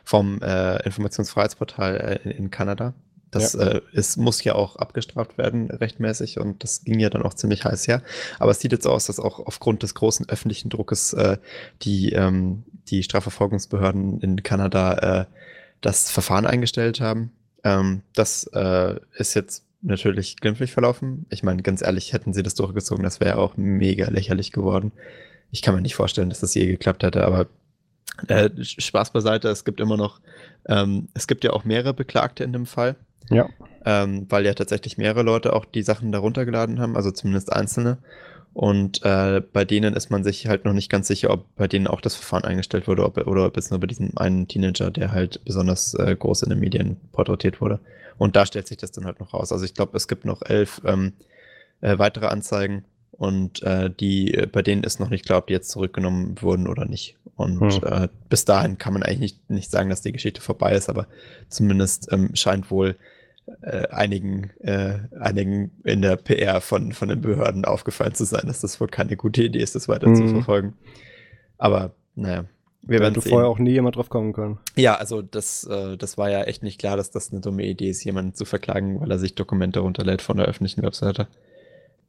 [0.05, 2.95] vom äh, Informationsfreiheitsportal in, in Kanada.
[3.33, 3.63] Das ja.
[3.63, 7.65] äh, ist, muss ja auch abgestraft werden, rechtmäßig, und das ging ja dann auch ziemlich
[7.65, 8.03] heiß her.
[8.39, 11.39] Aber es sieht jetzt aus, dass auch aufgrund des großen öffentlichen Druckes äh,
[11.81, 15.25] die, ähm, die Strafverfolgungsbehörden in Kanada äh,
[15.81, 17.33] das Verfahren eingestellt haben.
[17.65, 21.25] Ähm, das äh, ist jetzt natürlich glimpflich verlaufen.
[21.31, 24.93] Ich meine, ganz ehrlich, hätten sie das durchgezogen, das wäre auch mega lächerlich geworden.
[25.51, 27.47] Ich kann mir nicht vorstellen, dass das je geklappt hätte, aber
[28.29, 30.21] äh, Spaß beiseite, es gibt immer noch,
[30.69, 32.97] ähm, es gibt ja auch mehrere Beklagte in dem Fall.
[33.35, 33.49] Ja.
[33.85, 37.99] Ähm, weil ja tatsächlich mehrere Leute auch die Sachen darunter geladen haben, also zumindest einzelne.
[38.55, 41.87] Und äh, bei denen ist man sich halt noch nicht ganz sicher, ob bei denen
[41.87, 45.11] auch das Verfahren eingestellt wurde ob, oder ob es nur bei diesem einen Teenager, der
[45.11, 47.81] halt besonders äh, groß in den Medien porträtiert wurde.
[48.19, 49.53] Und da stellt sich das dann halt noch raus.
[49.53, 51.15] Also ich glaube, es gibt noch elf ähm,
[51.81, 55.71] äh, weitere Anzeigen und äh, die, bei denen ist noch nicht klar, ob die jetzt
[55.71, 57.17] zurückgenommen wurden oder nicht.
[57.37, 57.85] Und hm.
[57.85, 61.07] äh, bis dahin kann man eigentlich nicht, nicht sagen, dass die Geschichte vorbei ist, aber
[61.49, 62.97] zumindest ähm, scheint wohl
[63.63, 68.61] äh, einigen, äh, einigen in der PR von, von den Behörden aufgefallen zu sein, dass
[68.61, 70.17] das wohl keine gute Idee ist, das weiter mhm.
[70.17, 70.75] zu verfolgen.
[71.59, 72.45] Aber naja,
[72.83, 73.31] wir werden sehen.
[73.31, 74.59] vorher auch nie jemand drauf kommen können.
[74.77, 77.91] Ja, also das, äh, das war ja echt nicht klar, dass das eine dumme Idee
[77.91, 81.29] ist, jemanden zu verklagen, weil er sich Dokumente runterlädt von der öffentlichen Webseite.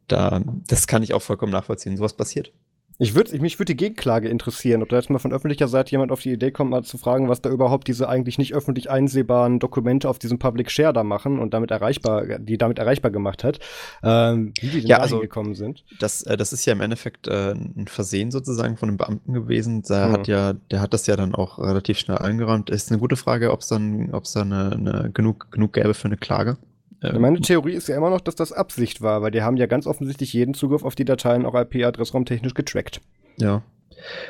[0.07, 1.95] Da, das kann ich auch vollkommen nachvollziehen.
[1.95, 2.51] Sowas passiert.
[2.99, 6.11] Ich würd, mich würde die Gegenklage interessieren, ob da jetzt mal von öffentlicher Seite jemand
[6.11, 9.59] auf die Idee kommt, mal zu fragen, was da überhaupt diese eigentlich nicht öffentlich einsehbaren
[9.59, 13.59] Dokumente auf diesem Public Share da machen und damit erreichbar, die damit erreichbar gemacht hat,
[14.03, 15.83] ähm, wie die denn Ja, dahin also, gekommen sind.
[15.99, 19.81] Das, äh, das ist ja im Endeffekt äh, ein Versehen sozusagen von einem Beamten gewesen.
[19.83, 20.11] Der Mhm.
[20.13, 22.69] hat ja, der hat das ja dann auch relativ schnell eingeräumt.
[22.69, 25.93] Ist eine gute Frage, ob es dann, ob es da eine, eine genug, genug gäbe
[25.95, 26.57] für eine Klage.
[27.03, 29.65] Äh, Meine Theorie ist ja immer noch, dass das Absicht war, weil die haben ja
[29.65, 33.01] ganz offensichtlich jeden Zugriff auf die Dateien auch IP-Adressraum technisch getrackt.
[33.37, 33.61] Ja.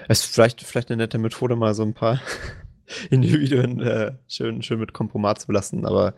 [0.08, 2.20] Es ist vielleicht, vielleicht eine nette Methode, mal so ein paar
[3.10, 6.14] Individuen äh, schön, schön mit Kompromat zu belasten, aber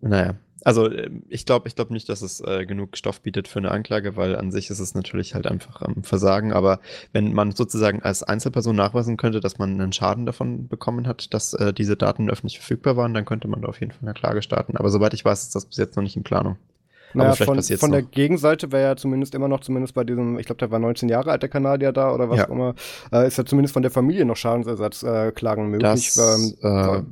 [0.00, 0.36] naja.
[0.64, 3.70] Also ähm, ich glaube ich glaub nicht, dass es äh, genug Stoff bietet für eine
[3.70, 6.52] Anklage, weil an sich ist es natürlich halt einfach ähm, Versagen.
[6.52, 6.80] Aber
[7.12, 11.54] wenn man sozusagen als Einzelperson nachweisen könnte, dass man einen Schaden davon bekommen hat, dass
[11.54, 14.42] äh, diese Daten öffentlich verfügbar waren, dann könnte man da auf jeden Fall eine Klage
[14.42, 14.76] starten.
[14.76, 16.56] Aber soweit ich weiß, ist das bis jetzt noch nicht in Planung.
[17.16, 18.02] Aber Naja, vielleicht von, von der.
[18.02, 21.30] Gegenseite wäre ja zumindest immer noch, zumindest bei diesem, ich glaube, der war 19 Jahre
[21.30, 22.46] alt, der Kanadier da oder was Ja.
[22.48, 22.74] auch immer,
[23.12, 26.12] äh, ist ja zumindest von der Familie noch Schadensersatzklagen äh, möglich.
[26.14, 27.02] Das ähm, äh,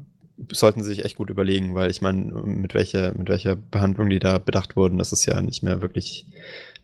[0.51, 4.18] sollten sie sich echt gut überlegen, weil ich meine, mit welcher, mit welcher Behandlung die
[4.18, 6.26] da bedacht wurden, das ist ja nicht mehr wirklich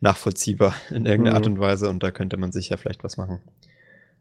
[0.01, 1.37] nachvollziehbar in irgendeiner Mhm.
[1.37, 3.41] Art und Weise und da könnte man sich ja vielleicht was machen.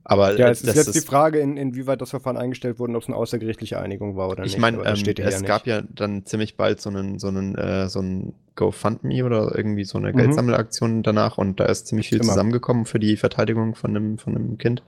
[0.04, 3.08] Aber Ja, es ist jetzt die Frage, in, inwieweit das Verfahren eingestellt wurde ob es
[3.10, 4.62] eine außergrichtliche Einigung war oder ich nicht.
[4.62, 7.56] meine, aber das ähm, es ja gab ja dann ziemlich bald so einen, so einen,
[7.56, 10.18] äh, so einen GoFundMe oder irgendwie so eine Mhm.
[10.18, 12.30] Geldsammelaktion danach und da ist ziemlich viel Immer.
[12.30, 14.84] zusammengekommen für die Verteidigung von einem, von einem Kind.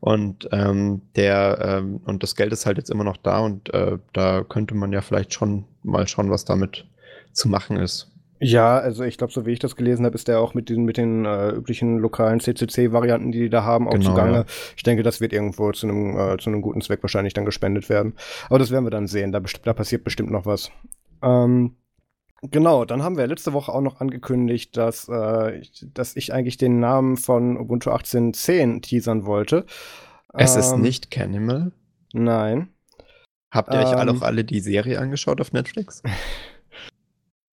[0.00, 3.98] Und ähm, der ähm, und das Geld ist halt jetzt immer noch da und äh,
[4.12, 6.86] da könnte man ja vielleicht schon mal schauen, was damit
[7.32, 8.10] zu machen ist.
[8.38, 10.84] Ja, also ich glaube, so wie ich das gelesen habe, ist der auch mit den,
[10.84, 14.32] mit den äh, üblichen lokalen CCC-Varianten, die die da haben, auch Genau, zugange.
[14.34, 14.44] ja.
[14.76, 17.88] Ich denke, das wird irgendwo zu einem, äh, zu einem guten Zweck wahrscheinlich dann gespendet
[17.88, 18.12] werden.
[18.50, 19.32] Aber das werden wir dann sehen.
[19.32, 20.70] Da, da passiert bestimmt noch was.
[21.22, 21.76] Ähm,
[22.42, 26.56] genau, dann haben wir letzte Woche auch noch angekündigt, dass, äh, ich- dass ich eigentlich
[26.56, 29.64] den Namen von Ubuntu 18.10 teasern wollte.
[30.34, 31.72] Es ist Ähm, nicht Canimal.
[32.12, 32.68] Nein.
[33.50, 36.02] Habt ihr euch alle ähm, auch alle die Serie angeschaut auf Netflix?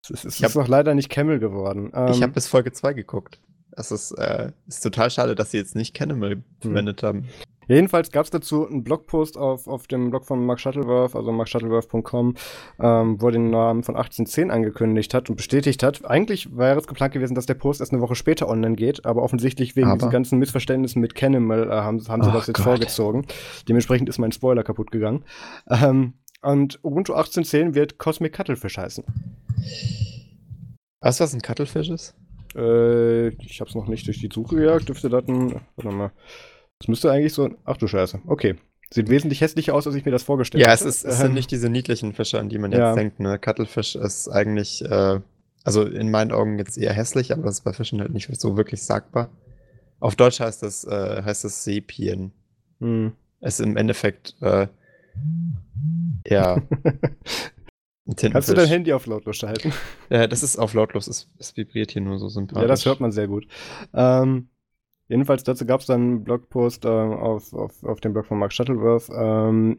[0.06, 1.88] Es ist, es Ich hab- ist noch leider nicht Camel geworden.
[1.88, 3.40] ich Ähm, habe bis Folge 2 geguckt.
[3.72, 7.30] Es ist, äh, ist total schade, dass sie jetzt nicht Canimal verwendet haben.
[7.68, 12.36] Jedenfalls gab es dazu einen Blogpost auf, auf dem Blog von Mark Shuttleworth, also markshuttleworth.com,
[12.80, 16.06] ähm, wo er den Namen von 1810 angekündigt hat und bestätigt hat.
[16.06, 19.24] Eigentlich wäre es geplant gewesen, dass der Post erst eine Woche später online geht, aber
[19.24, 19.98] offensichtlich wegen Aber?
[19.98, 22.66] diesen ganzen Missverständnissen mit Canimal äh, haben, haben sie Ach das jetzt Gott.
[22.66, 23.26] vorgezogen.
[23.68, 25.24] Dementsprechend ist mein Spoiler kaputt gegangen.
[25.70, 29.06] Ähm, und Ubuntu 1810 wird Cosmic Cuttlefish heißen.
[31.02, 32.16] Weißt du, was ein Cuttlefish ist?
[32.56, 35.62] Äh, ich hab's noch nicht durch die Suche gejagt, dürfte das ein.
[35.76, 36.12] Warte mal.
[36.84, 37.50] Das müsste eigentlich so.
[37.64, 38.20] Ach du Scheiße.
[38.28, 38.56] Okay.
[38.94, 41.34] Sieht wesentlich hässlicher aus, als ich mir das vorgestellt Ja, es, ist, es sind Ähm,
[41.34, 42.94] nicht diese niedlichen Fische, an die man jetzt Ja.
[42.94, 43.22] denkt.
[43.22, 43.40] Ne?
[43.40, 45.22] Cuttlefish ist eigentlich, äh,
[45.64, 48.58] also in meinen Augen jetzt eher hässlich, aber das ist bei Fischen halt nicht so
[48.58, 49.30] wirklich sagbar.
[50.02, 52.34] Auf Deutsch heißt das, äh, heißt das Sepien.
[52.82, 53.14] hm.
[53.40, 54.68] Es ist im Endeffekt, äh,
[56.28, 56.62] ja,
[58.20, 59.72] Kannst du dein Handy auf lautlos schalten?
[60.10, 62.62] Äh, das ist auf lautlos, es, es vibriert hier nur so sympathisch.
[62.62, 63.48] ja, das hört man sehr gut.
[63.94, 64.50] Ähm,
[65.14, 68.52] jedenfalls dazu gab es dann einen Blogpost ähm, auf, auf, auf dem Blog von Mark
[68.52, 69.10] Shuttleworth.
[69.16, 69.78] Ähm,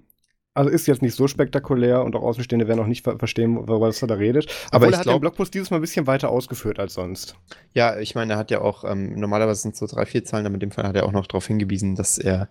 [0.57, 3.91] also ist jetzt nicht so spektakulär und auch Außenstehende werden auch nicht ver verstehen, worüber
[3.91, 4.47] er da redet.
[4.71, 6.95] Aber Obwohl, ich er hat den glaub- Blogpost dieses Mal ein bisschen weiter ausgeführt als
[6.95, 7.35] sonst.
[7.73, 10.47] Ja, ich meine, er hat ja auch, ähm, normalerweise sind es so drei, vier Zeilen,
[10.47, 12.49] aber in dem Fall hat er auch noch darauf hingewiesen, dass er,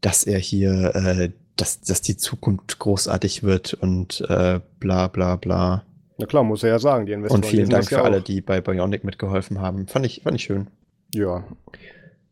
[0.00, 5.84] dass er hier, äh, dass, dass die Zukunft großartig wird und äh, bla bla bla.
[6.18, 8.20] Na klar, muss er ja sagen, die Investoren Und vielen Dank das ja für alle,
[8.20, 9.86] die bei Bionic mitgeholfen haben.
[9.86, 10.66] Fand ich, fand ich schön.
[11.14, 11.44] Ja.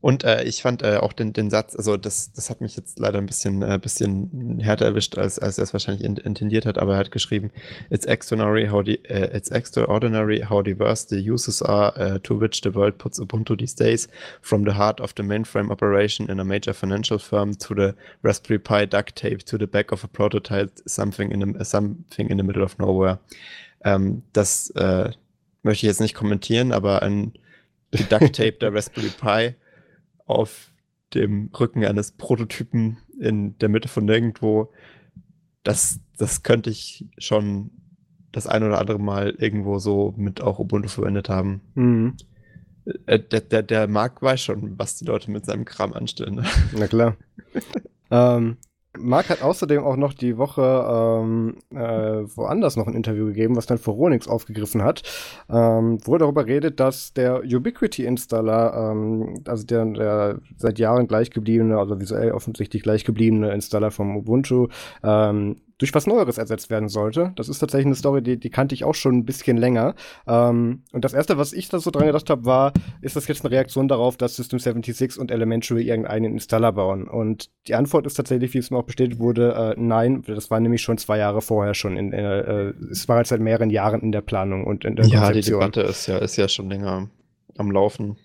[0.07, 3.01] Und äh, ich fand äh, auch den, den Satz, also das, das hat mich jetzt
[3.01, 6.79] leider ein bisschen, äh, bisschen härter erwischt, als, als er es wahrscheinlich in, intendiert hat,
[6.79, 7.51] aber er hat geschrieben,
[7.91, 12.61] it's extraordinary how, the, uh, it's extraordinary how diverse the uses are uh, to which
[12.63, 14.09] the world puts Ubuntu these days,
[14.43, 17.93] from the heart of the mainframe operation in a major financial firm to the
[18.23, 22.37] Raspberry Pi duct tape to the back of a prototype, something in the, something in
[22.37, 23.19] the middle of nowhere.
[23.85, 25.11] Ähm, das äh,
[25.65, 27.33] möchte ich jetzt nicht kommentieren, aber ein
[27.91, 29.57] Duct Tape der Raspberry Pi
[30.27, 30.73] auf
[31.15, 34.73] dem Rücken eines Prototypen in der Mitte von nirgendwo,
[35.63, 37.71] das, das könnte ich schon
[38.33, 41.63] das ein oder andere Mal irgendwo so mit auch Ubuntu verwendet haben.
[41.75, 42.17] Mhm.
[43.07, 46.45] Äh, der, der, der Marc weiß schon, was die Leute mit seinem Kram anstellen.
[46.73, 47.17] Na klar.
[48.11, 48.59] ähm,
[48.99, 53.67] Marc hat außerdem auch noch die Woche ähm, äh, woanders noch ein Interview gegeben, was
[53.67, 55.03] dann Phoronix aufgegriffen hat,
[55.49, 61.79] ähm, wo er darüber redet, dass der Ubiquity-Installer, ähm, also der, der seit Jahren gleichgebliebene,
[61.79, 64.69] also visuell offensichtlich gleichgebliebene Installer vom Ubuntu,
[65.03, 67.33] ähm, durch was Neueres ersetzt werden sollte.
[67.37, 69.95] Das ist tatsächlich eine Story, die, die kannte ich auch schon ein bisschen länger.
[70.27, 72.73] Ähm, und das erste, was ich da so dran gedacht habe, war,
[73.03, 77.07] ist das jetzt eine Reaktion darauf, dass System 76 und Elementary irgendeinen Installer bauen?
[77.09, 80.23] Und die Antwort ist tatsächlich, wie es mir auch bestätigt wurde, äh, nein.
[80.27, 81.97] Das war nämlich schon zwei Jahre vorher schon.
[81.97, 85.25] In, äh, es war jetzt seit mehreren Jahren in der Planung und in der Ja,
[85.27, 85.61] Konzeption.
[85.61, 87.09] die Debatte ist ja, ist ja schon länger
[87.59, 88.17] am Laufen.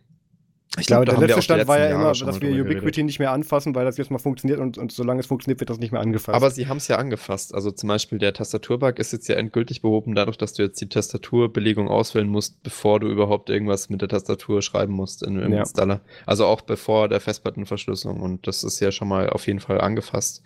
[0.79, 3.05] Ich glaube, der letzte Stand war ja immer, dass wir Ubiquity geredet.
[3.05, 5.79] nicht mehr anfassen, weil das jetzt mal funktioniert und, und solange es funktioniert, wird das
[5.79, 6.33] nicht mehr angefasst.
[6.33, 7.53] Aber sie haben es ja angefasst.
[7.53, 10.87] Also zum Beispiel der Tastaturbug ist jetzt ja endgültig behoben, dadurch, dass du jetzt die
[10.87, 15.59] Tastaturbelegung auswählen musst, bevor du überhaupt irgendwas mit der Tastatur schreiben musst in, im ja.
[15.59, 15.99] Installer.
[16.25, 18.21] Also auch bevor der Festplattenverschlüsselung.
[18.21, 20.41] Und das ist ja schon mal auf jeden Fall angefasst.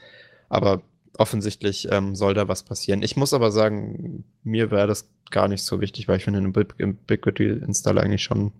[0.50, 0.82] Aber
[1.20, 3.04] offensichtlich ähm, soll da was passieren.
[3.04, 6.48] Ich muss aber sagen, mir wäre das gar nicht so wichtig, weil ich finde, ein
[6.48, 8.54] Ubiquity-Installer eigentlich schon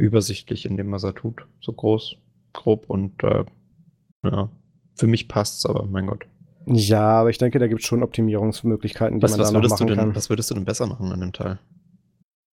[0.00, 1.46] übersichtlich in dem, was er tut.
[1.60, 2.16] So groß,
[2.52, 3.44] grob und äh,
[4.24, 4.50] ja,
[4.94, 6.26] für mich passt es, aber mein Gott.
[6.66, 9.68] Ja, aber ich denke, da gibt es schon Optimierungsmöglichkeiten, die was, man was da noch
[9.68, 10.14] machen denn, kann.
[10.14, 11.58] Was würdest du denn besser machen an dem Teil?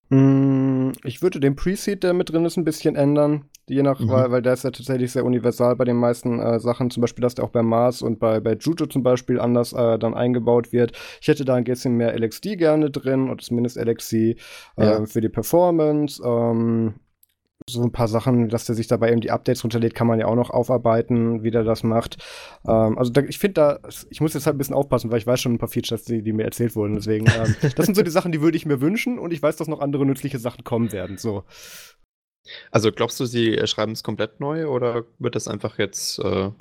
[0.10, 3.46] Mm, ich würde den Preseed, der mit drin ist, ein bisschen ändern.
[3.68, 4.10] Je nach, mhm.
[4.10, 6.90] weil, weil der ist ja tatsächlich sehr universal bei den meisten äh, Sachen.
[6.90, 9.98] Zum Beispiel, dass der auch bei Mars und bei, bei Juju zum Beispiel anders äh,
[9.98, 10.92] dann eingebaut wird.
[11.22, 14.36] Ich hätte da ein bisschen mehr LXD gerne drin und zumindest LXC äh,
[14.78, 15.06] ja.
[15.06, 16.22] für die Performance.
[16.24, 16.96] Ähm,
[17.70, 20.26] so ein paar Sachen, dass der sich dabei eben die Updates runterlädt, kann man ja
[20.26, 22.18] auch noch aufarbeiten, wie der das macht.
[22.68, 25.28] Ähm, also da, ich finde da, ich muss jetzt halt ein bisschen aufpassen, weil ich
[25.28, 26.96] weiß schon ein paar Features, die, die mir erzählt wurden.
[26.96, 29.56] Deswegen, ähm, das sind so die Sachen, die würde ich mir wünschen und ich weiß,
[29.56, 31.18] dass noch andere nützliche Sachen kommen werden.
[31.18, 31.44] So.
[32.72, 36.52] Also glaubst du, sie schreiben es komplett neu oder wird das einfach jetzt äh,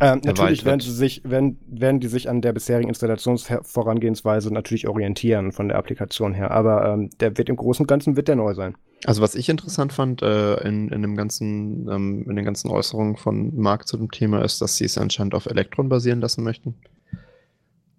[0.00, 5.52] ähm, natürlich werden, sie sich, werden, werden die sich an der bisherigen Installationsvorangehensweise natürlich orientieren
[5.52, 8.54] von der Applikation her, aber ähm, der wird im Großen und Ganzen wird der neu
[8.54, 8.76] sein.
[9.06, 13.16] Also was ich interessant fand äh, in, in, dem ganzen, ähm, in den ganzen Äußerungen
[13.16, 16.74] von Marc zu dem Thema ist, dass sie es anscheinend auf Elektron basieren lassen möchten.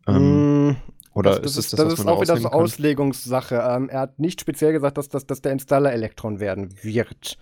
[0.08, 0.76] Ähm, mm,
[1.14, 3.56] oder das, ist es das, das ist auch wieder so Auslegungssache.
[3.56, 7.38] Ähm, er hat nicht speziell gesagt, dass, dass, dass der Installer Elektron werden wird.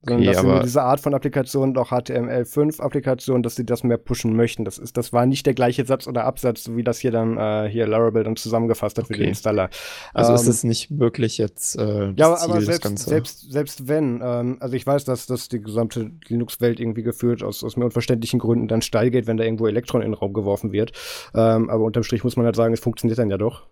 [0.00, 4.36] Sondern okay, dass sie diese Art von Applikationen, auch HTML5-Applikationen, dass sie das mehr pushen
[4.36, 4.64] möchten.
[4.64, 7.68] Das, ist, das war nicht der gleiche Satz oder Absatz, wie das hier dann äh,
[7.68, 9.14] hier Laravel dann zusammengefasst hat okay.
[9.14, 9.70] für den Installer.
[10.14, 14.20] Also ähm, ist es nicht wirklich jetzt äh, Ja, Ziel, aber selbst, selbst, selbst wenn,
[14.22, 18.38] ähm, also ich weiß, dass, dass die gesamte Linux-Welt irgendwie gefühlt aus, aus mir unverständlichen
[18.38, 20.92] Gründen dann steil geht, wenn da irgendwo Elektron in den Raum geworfen wird.
[21.34, 23.66] Ähm, aber unterm Strich muss man halt sagen, es funktioniert dann ja doch.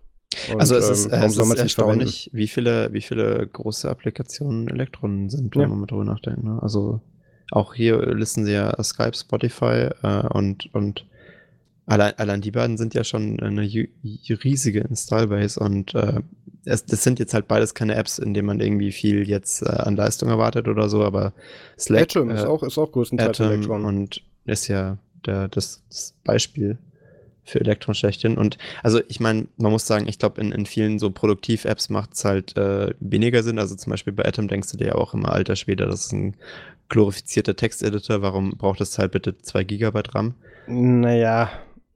[0.53, 5.31] Und, also es ist, ähm, es ist erstaunlich, wie viele, wie viele große Applikationen Elektronen
[5.31, 5.69] sind, wenn ja.
[5.69, 6.45] man mal drüber nachdenkt.
[6.45, 6.59] Ne?
[6.61, 7.01] Also
[7.53, 11.07] auch hier listen sie ja Skype, Spotify äh, und, und
[11.87, 16.21] allein, allein die beiden sind ja schon eine riesige Installbase und äh,
[16.65, 19.67] es, das sind jetzt halt beides keine Apps, in denen man irgendwie viel jetzt äh,
[19.67, 21.33] an Leistung erwartet oder so, aber
[21.79, 23.85] Slack Atom ist äh, auch, ist auch größtenteils Atom Elektron.
[23.85, 26.79] Und ist ja der, das, das Beispiel
[27.47, 28.37] für Elektron schlechthin.
[28.37, 32.15] Und also ich meine, man muss sagen, ich glaube, in, in vielen so Produktiv-Apps macht
[32.15, 33.59] es halt äh, weniger Sinn.
[33.59, 36.13] Also zum Beispiel bei Atom denkst du dir ja auch immer, alter Schwede, das ist
[36.13, 36.37] ein
[36.89, 40.35] glorifizierter Texteditor, warum braucht es halt bitte 2 Gigabyte RAM?
[40.67, 41.51] Naja,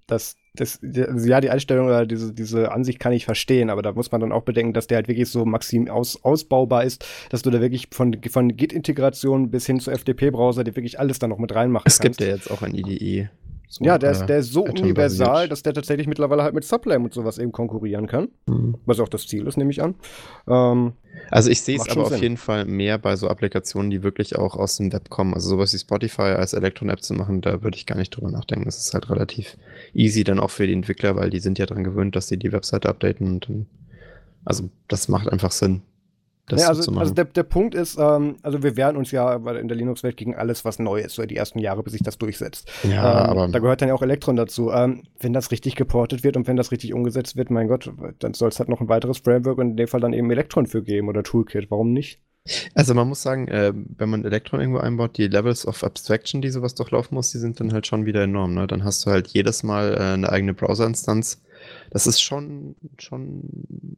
[0.07, 4.11] das, das, ja, die Einstellung oder diese, diese Ansicht kann ich verstehen, aber da muss
[4.11, 7.51] man dann auch bedenken, dass der halt wirklich so maxim aus, ausbaubar ist, dass du
[7.51, 11.55] da wirklich von, von Git-Integration bis hin zu FTP-Browser dir wirklich alles da noch mit
[11.55, 12.21] reinmachen es kannst.
[12.21, 13.31] Es gibt ja jetzt auch ein IDE.
[13.73, 17.05] So, ja, der ist, der ist so universal, dass der tatsächlich mittlerweile halt mit Sublime
[17.05, 18.27] und sowas eben konkurrieren kann.
[18.47, 18.75] Mhm.
[18.85, 19.95] Was auch das Ziel ist, nehme ich an.
[20.49, 20.95] Ähm,
[21.31, 22.15] also ich sehe es aber Sinn.
[22.15, 25.35] auf jeden Fall mehr bei so Applikationen, die wirklich auch aus dem Web kommen.
[25.35, 28.65] Also sowas wie Spotify als Elektron-App zu machen, da würde ich gar nicht drüber nachdenken.
[28.65, 29.57] Das ist halt relativ
[29.95, 32.51] easy dann auch für die Entwickler, weil die sind ja daran gewöhnt, dass sie die
[32.51, 33.67] Webseite updaten und dann,
[34.45, 35.83] also das macht einfach Sinn
[36.47, 39.37] das ja, also, so also der, der Punkt ist, ähm, also wir wehren uns ja
[39.37, 42.19] in der Linux-Welt gegen alles, was neu ist, so die ersten Jahre, bis sich das
[42.19, 42.69] durchsetzt.
[42.83, 44.73] Ja, ähm, aber da gehört dann ja auch Elektron dazu.
[44.73, 48.35] Ähm, wenn das richtig geportet wird und wenn das richtig umgesetzt wird, mein Gott, dann
[48.35, 50.83] soll es halt noch ein weiteres Framework und in dem Fall dann eben Elektron für
[50.83, 51.71] geben oder Toolkit.
[51.71, 52.21] Warum nicht?
[52.75, 56.51] Also man muss sagen, äh, wenn man Elektron irgendwo einbaut, die Levels of Abstraction, die
[56.51, 58.55] sowas durchlaufen muss, die sind dann halt schon wieder enorm.
[58.55, 58.67] Ne?
[58.67, 61.43] Dann hast du halt jedes Mal äh, eine eigene Browser-Instanz.
[61.91, 63.43] Das ist schon, schon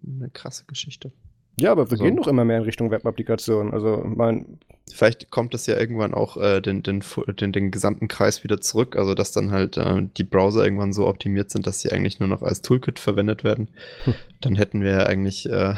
[0.04, 1.12] eine krasse Geschichte.
[1.60, 3.72] Ja, aber wir also, gehen doch immer mehr in Richtung Web-Applikationen.
[3.72, 4.58] Also mein.
[4.92, 7.02] Vielleicht kommt es ja irgendwann auch äh, den, den,
[7.40, 11.06] den, den, gesamten Kreis wieder zurück, also dass dann halt äh, die Browser irgendwann so
[11.06, 13.68] optimiert sind, dass sie eigentlich nur noch als Toolkit verwendet werden.
[14.04, 14.14] Hm.
[14.40, 15.48] Dann hätten wir ja eigentlich.
[15.48, 15.74] Äh,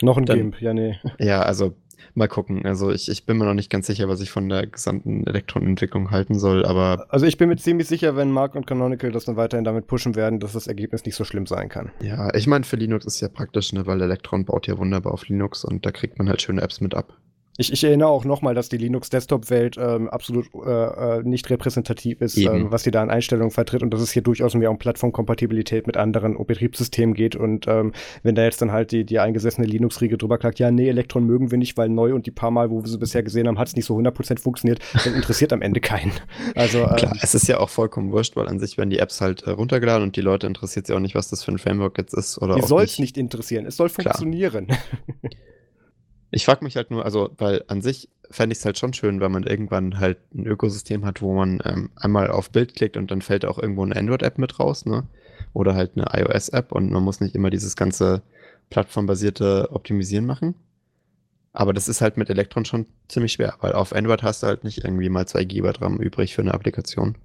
[0.00, 0.96] noch ein dann, GIMP, ja, nee.
[1.18, 1.74] Ja, also
[2.14, 2.64] mal gucken.
[2.66, 6.10] Also ich, ich bin mir noch nicht ganz sicher, was ich von der gesamten Elektronentwicklung
[6.10, 7.06] halten soll, aber.
[7.08, 10.14] Also ich bin mir ziemlich sicher, wenn Mark und Canonical das dann weiterhin damit pushen
[10.14, 11.90] werden, dass das Ergebnis nicht so schlimm sein kann.
[12.00, 15.28] Ja, ich meine, für Linux ist ja praktisch, ne, weil Elektron baut ja wunderbar auf
[15.28, 17.16] Linux und da kriegt man halt schöne Apps mit ab.
[17.58, 22.38] Ich, ich erinnere auch nochmal, dass die Linux-Desktop-Welt ähm, absolut äh, äh, nicht repräsentativ ist,
[22.38, 25.86] ähm, was sie da an Einstellungen vertritt und dass es hier durchaus mehr um Plattformkompatibilität
[25.86, 27.36] mit anderen Betriebssystemen geht.
[27.36, 27.92] Und ähm,
[28.22, 31.50] wenn da jetzt dann halt die, die eingesessene Linux-Riege drüber klagt, ja, nee, Elektron mögen
[31.50, 33.68] wir nicht, weil neu und die paar Mal, wo wir sie bisher gesehen haben, hat
[33.68, 36.12] es nicht so 100% funktioniert, dann interessiert am Ende keinen.
[36.54, 39.20] Also, ähm, Klar, es ist ja auch vollkommen wurscht, weil an sich werden die Apps
[39.20, 41.98] halt äh, runtergeladen und die Leute interessiert sie auch nicht, was das für ein Framework
[41.98, 42.40] jetzt ist.
[42.40, 44.68] Oder die soll es nicht interessieren, es soll funktionieren.
[46.32, 49.20] Ich frage mich halt nur, also, weil an sich fände ich es halt schon schön,
[49.20, 53.10] wenn man irgendwann halt ein Ökosystem hat, wo man ähm, einmal auf Bild klickt und
[53.10, 55.06] dann fällt auch irgendwo eine Android-App mit raus, ne?
[55.52, 58.22] Oder halt eine iOS-App und man muss nicht immer dieses ganze
[58.70, 60.54] plattformbasierte Optimisieren machen.
[61.52, 64.64] Aber das ist halt mit Electron schon ziemlich schwer, weil auf Android hast du halt
[64.64, 67.18] nicht irgendwie mal zwei GB RAM übrig für eine Applikation.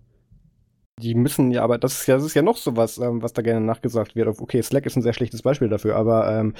[1.00, 3.42] Die müssen ja, aber das ist ja, das ist ja noch sowas, ähm, was da
[3.42, 4.28] gerne nachgesagt wird.
[4.28, 6.56] Okay, Slack ist ein sehr schlechtes Beispiel dafür, aber ähm,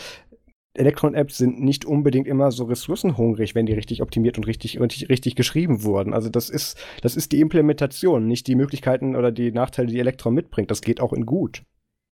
[0.78, 5.36] Electron-Apps sind nicht unbedingt immer so ressourcenhungrig, wenn die richtig optimiert und richtig, richtig, richtig
[5.36, 6.14] geschrieben wurden.
[6.14, 10.34] Also das ist, das ist die Implementation, nicht die Möglichkeiten oder die Nachteile, die Electron
[10.34, 10.72] mitbringt.
[10.72, 11.64] Das geht auch in gut.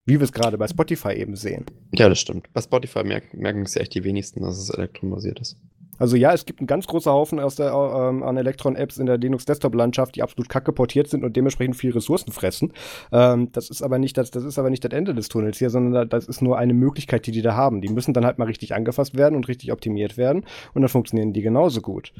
[0.04, 1.64] Wie wir es gerade bei Spotify eben sehen.
[1.92, 2.52] Ja, das stimmt.
[2.52, 5.56] Bei Spotify merken, merken es ja echt die wenigsten, dass es elektronbasiert ist.
[5.98, 9.18] Also ja, es gibt einen ganz großen Haufen aus der, ähm, an Electron-Apps in der
[9.18, 12.72] Linux-Desktop-Landschaft, die absolut kacke portiert sind und dementsprechend viel Ressourcen fressen.
[13.12, 15.70] Ähm, das ist aber nicht das, das ist aber nicht das Ende des Tunnels hier,
[15.70, 17.80] sondern das ist nur eine Möglichkeit, die die da haben.
[17.80, 20.44] Die müssen dann halt mal richtig angefasst werden und richtig optimiert werden
[20.74, 22.12] und dann funktionieren die genauso gut.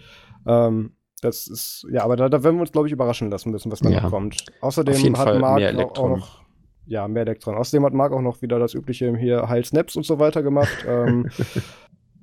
[0.46, 3.72] Ähm, das ist, ja, aber da, da werden wir uns, glaube ich, überraschen lassen müssen,
[3.72, 4.02] was da ja.
[4.02, 4.44] noch kommt.
[4.60, 6.46] Außerdem hat Mark auch noch
[6.86, 7.56] ja, mehr Elektron.
[7.56, 10.84] Außerdem hat Mark auch noch wieder das übliche hier Heil Snaps und so weiter gemacht.
[10.88, 11.28] ähm,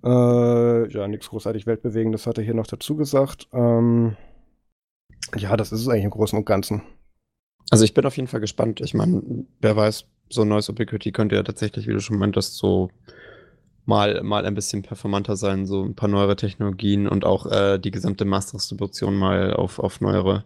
[0.04, 3.47] Äh, ja, nichts großartig Weltbewegendes hat er hier noch dazu gesagt.
[3.54, 4.18] Ähm,
[5.36, 6.82] ja, das ist es eigentlich im Großen und Ganzen.
[7.70, 8.82] Also ich bin auf jeden Fall gespannt.
[8.82, 12.58] Ich meine, wer weiß, so ein neues Ubiquity könnte ja tatsächlich, wie du schon meintest,
[12.58, 12.89] so
[13.86, 17.91] mal, mal ein bisschen performanter sein, so ein paar neuere Technologien und auch äh, die
[17.91, 20.43] gesamte Master-Distribution mal auf, auf neuere,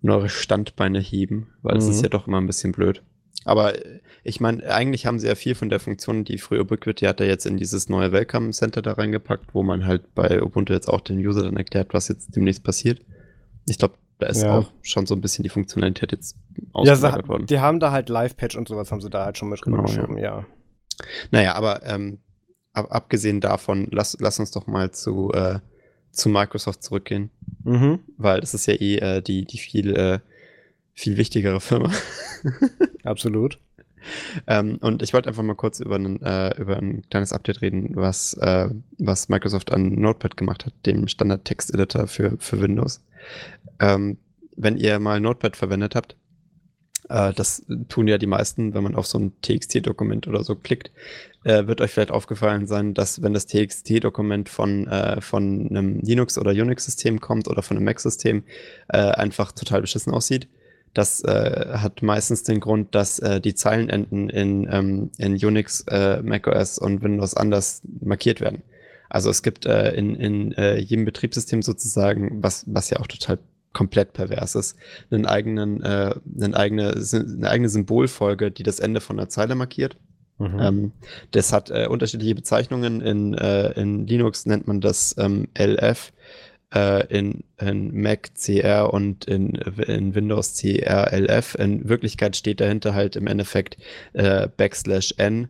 [0.00, 1.90] neuere Standbeine heben, weil es mhm.
[1.90, 3.02] ist ja doch immer ein bisschen blöd.
[3.44, 3.74] Aber
[4.22, 7.46] ich meine, eigentlich haben sie ja viel von der Funktion, die früher Ubiquiti hatte, jetzt
[7.46, 11.18] in dieses neue Welcome Center da reingepackt, wo man halt bei Ubuntu jetzt auch den
[11.18, 13.00] User dann erklärt, was jetzt demnächst passiert.
[13.66, 14.58] Ich glaube, da ist ja.
[14.58, 16.36] auch schon so ein bisschen die Funktionalität jetzt
[16.72, 17.46] ausgelagert ja, worden.
[17.46, 20.18] Die haben da halt Live-Patch und sowas haben sie da halt schon mit genau, ja.
[20.18, 20.46] ja.
[21.30, 22.18] Naja, aber ähm,
[22.74, 25.60] ab, abgesehen davon, lass, lass uns doch mal zu, äh,
[26.12, 27.30] zu Microsoft zurückgehen.
[27.64, 28.00] Mhm.
[28.18, 30.18] Weil das ist ja eh äh, die, die viel, äh,
[31.00, 31.90] viel wichtigere Firma.
[33.04, 33.58] Absolut.
[34.46, 37.90] Ähm, und ich wollte einfach mal kurz über, einen, äh, über ein kleines Update reden,
[37.94, 43.02] was, äh, was Microsoft an Notepad gemacht hat, dem Standard-Text-Editor für, für Windows.
[43.78, 44.18] Ähm,
[44.56, 46.16] wenn ihr mal Notepad verwendet habt,
[47.08, 50.90] äh, das tun ja die meisten, wenn man auf so ein TXT-Dokument oder so klickt,
[51.44, 56.38] äh, wird euch vielleicht aufgefallen sein, dass wenn das TXT-Dokument von, äh, von einem Linux-
[56.38, 58.44] oder Unix-System kommt oder von einem Mac-System,
[58.88, 60.48] äh, einfach total beschissen aussieht
[60.94, 66.20] das äh, hat meistens den Grund, dass äh, die Zeilenenden in, ähm, in Unix, äh,
[66.22, 68.62] macOS und Windows anders markiert werden.
[69.08, 73.38] Also es gibt äh, in, in äh, jedem Betriebssystem sozusagen, was, was ja auch total
[73.72, 74.76] komplett pervers ist,
[75.10, 79.96] einen eigenen, äh, eine, eigene, eine eigene Symbolfolge, die das Ende von der Zeile markiert.
[80.38, 80.58] Mhm.
[80.60, 80.92] Ähm,
[81.32, 83.00] das hat äh, unterschiedliche Bezeichnungen.
[83.00, 86.12] In, äh, in Linux nennt man das ähm, LF
[86.74, 91.54] äh, in, in Mac CR und in, in Windows CRLF.
[91.56, 93.76] In Wirklichkeit steht dahinter halt im Endeffekt
[94.12, 95.48] äh, Backslash N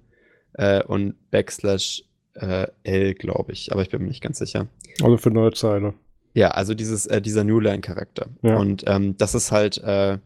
[0.55, 2.05] äh, und Backslash
[2.35, 4.69] äh, L, glaube ich, aber ich bin mir nicht ganz sicher.
[5.03, 5.95] Also für neue Zeile.
[6.33, 8.27] Ja, also dieses, äh, dieser Newline-Charakter.
[8.43, 8.57] Ja.
[8.57, 10.19] Und ähm, das ist halt, äh,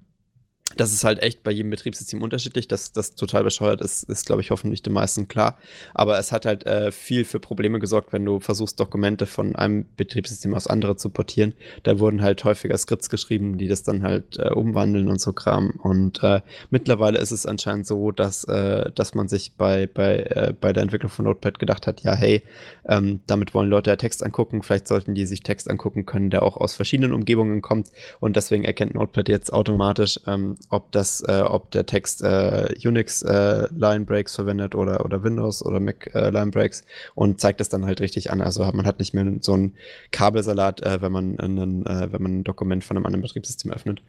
[0.77, 2.69] das ist halt echt bei jedem Betriebssystem unterschiedlich.
[2.69, 5.59] Dass das total bescheuert ist, ist, glaube ich, hoffentlich den meisten klar.
[5.95, 9.87] Aber es hat halt äh, viel für Probleme gesorgt, wenn du versuchst, Dokumente von einem
[9.97, 11.55] Betriebssystem aus andere zu portieren.
[11.83, 15.71] Da wurden halt häufiger Skripts geschrieben, die das dann halt äh, umwandeln und so Kram.
[15.83, 20.55] Und äh, mittlerweile ist es anscheinend so, dass, äh, dass man sich bei, bei, äh,
[20.59, 22.43] bei der Entwicklung von Notepad gedacht hat, ja, hey,
[22.89, 24.63] ähm, damit wollen Leute ja Text angucken.
[24.63, 27.91] Vielleicht sollten die sich Text angucken können, der auch aus verschiedenen Umgebungen kommt.
[28.21, 33.23] Und deswegen erkennt Notepad jetzt automatisch, ähm, ob das, äh, ob der Text äh, Unix
[33.23, 36.85] äh, Line Breaks verwendet oder, oder Windows oder Mac äh, Line Breaks
[37.15, 38.41] und zeigt das dann halt richtig an.
[38.41, 39.75] Also man hat nicht mehr so einen
[40.11, 44.03] Kabelsalat, äh, wenn man einen, äh, wenn man ein Dokument von einem anderen Betriebssystem öffnet.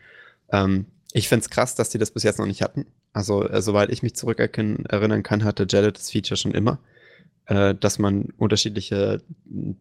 [0.51, 2.85] Ähm, ich finde es krass, dass die das bis jetzt noch nicht hatten.
[3.13, 6.79] Also, äh, soweit ich mich zurück erinnern kann, hatte Jellet das Feature schon immer,
[7.45, 9.21] äh, dass man unterschiedliche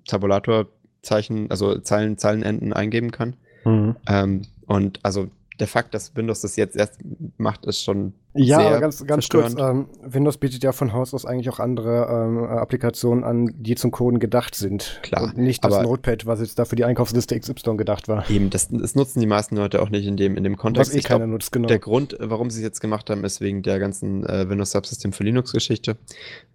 [0.06, 3.34] Tabulatorzeichen, also Zeilen, Zeilenenden eingeben kann.
[3.64, 3.96] Mhm.
[4.06, 5.28] Ähm, und also
[5.60, 6.98] der Fakt, dass Windows das jetzt erst
[7.36, 9.54] macht, ist schon Ja, aber ganz, ganz kurz.
[9.56, 13.92] Ähm, Windows bietet ja von Haus aus eigentlich auch andere ähm, Applikationen an, die zum
[13.92, 14.98] Coden gedacht sind.
[15.02, 15.24] Klar.
[15.24, 18.28] Und nicht das Notepad, was jetzt da für die Einkaufsliste XY gedacht war.
[18.28, 20.92] Eben, das, das nutzen die meisten Leute auch nicht in dem, in dem Kontext.
[20.92, 21.68] Was eh keiner nutzt, genau.
[21.68, 25.12] Der Grund, warum sie es jetzt gemacht haben, ist wegen der ganzen äh, Windows Subsystem
[25.12, 25.96] für Linux-Geschichte.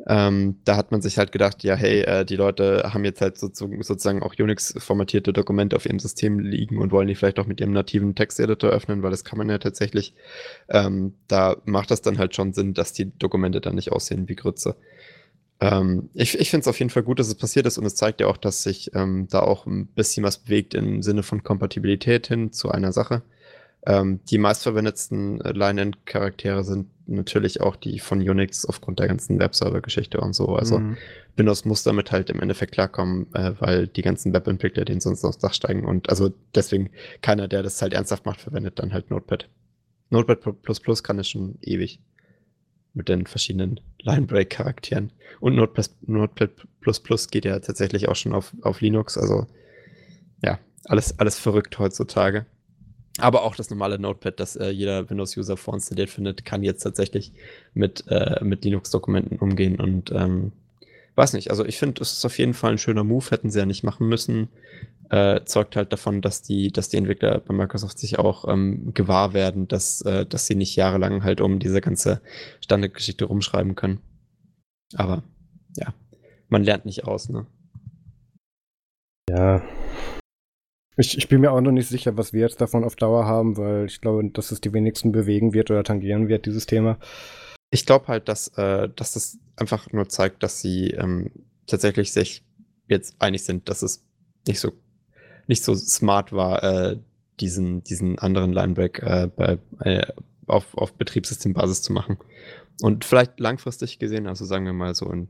[0.06, 3.38] Ähm, da hat man sich halt gedacht, ja, hey, äh, die Leute haben jetzt halt
[3.38, 7.62] so, sozusagen auch Unix-formatierte Dokumente auf ihrem System liegen und wollen die vielleicht auch mit
[7.62, 10.14] ihrem nativen Texteditor öffnen, weil das kann man ja tatsächlich.
[10.68, 14.36] Ähm, da macht das dann halt schon Sinn, dass die Dokumente dann nicht aussehen wie
[14.36, 14.76] Grütze.
[15.62, 17.96] Ähm, ich ich finde es auf jeden Fall gut, dass es passiert ist und es
[17.96, 21.44] zeigt ja auch, dass sich ähm, da auch ein bisschen was bewegt im Sinne von
[21.44, 23.24] Kompatibilität hin zu einer Sache.
[23.86, 30.20] Ähm, die meistverwendetsten äh, Line-End-Charaktere sind natürlich auch die von Unix aufgrund der ganzen Webserver-Geschichte
[30.20, 30.56] und so.
[30.56, 30.98] Also mhm.
[31.38, 35.38] Windows muss damit halt im Endeffekt klarkommen, äh, weil die ganzen Webentwickler den sonst aufs
[35.38, 36.90] Dach steigen und also deswegen
[37.22, 39.48] keiner, der das halt ernsthaft macht, verwendet dann halt Notepad.
[40.10, 42.00] Notepad kann es schon ewig.
[42.96, 45.12] Mit den verschiedenen Linebreak-Charakteren.
[45.40, 46.52] Und Notepad, Notepad
[47.32, 49.18] geht ja tatsächlich auch schon auf, auf Linux.
[49.18, 49.46] Also
[50.44, 52.48] ja, alles, alles verrückt heutzutage.
[53.20, 57.34] Aber auch das normale Notepad, das äh, jeder Windows-User vorinstalliert findet, kann jetzt tatsächlich
[57.74, 59.80] mit, äh, mit Linux-Dokumenten umgehen.
[59.80, 60.52] Und ähm,
[61.20, 63.60] weiß nicht, also ich finde, es ist auf jeden Fall ein schöner Move, hätten sie
[63.60, 64.50] ja nicht machen müssen
[65.10, 69.34] äh, zeugt halt davon, dass die, dass die Entwickler bei Microsoft sich auch ähm, gewahr
[69.34, 72.22] werden, dass, äh, dass sie nicht jahrelang halt um diese ganze
[72.62, 74.00] Standardgeschichte rumschreiben können.
[74.96, 75.24] Aber
[75.76, 75.94] ja,
[76.48, 77.48] man lernt nicht aus, ne?
[79.30, 79.62] Ja.
[80.98, 83.58] Ich, ich bin mir auch noch nicht sicher, was wir jetzt davon auf Dauer haben,
[83.58, 86.98] weil ich glaube, dass es die wenigsten bewegen wird oder tangieren wird, dieses Thema.
[87.72, 91.32] Ich glaube halt, dass, äh, dass das einfach nur zeigt, dass sie ähm,
[91.68, 92.44] tatsächlich sich
[92.88, 94.04] jetzt einig sind, dass es
[94.48, 94.74] nicht so
[95.50, 97.00] nicht so smart war, äh,
[97.40, 100.06] diesen, diesen anderen Lineback äh, bei, äh,
[100.46, 102.18] auf, auf Betriebssystembasis zu machen.
[102.82, 105.28] Und vielleicht langfristig gesehen, also sagen wir mal so in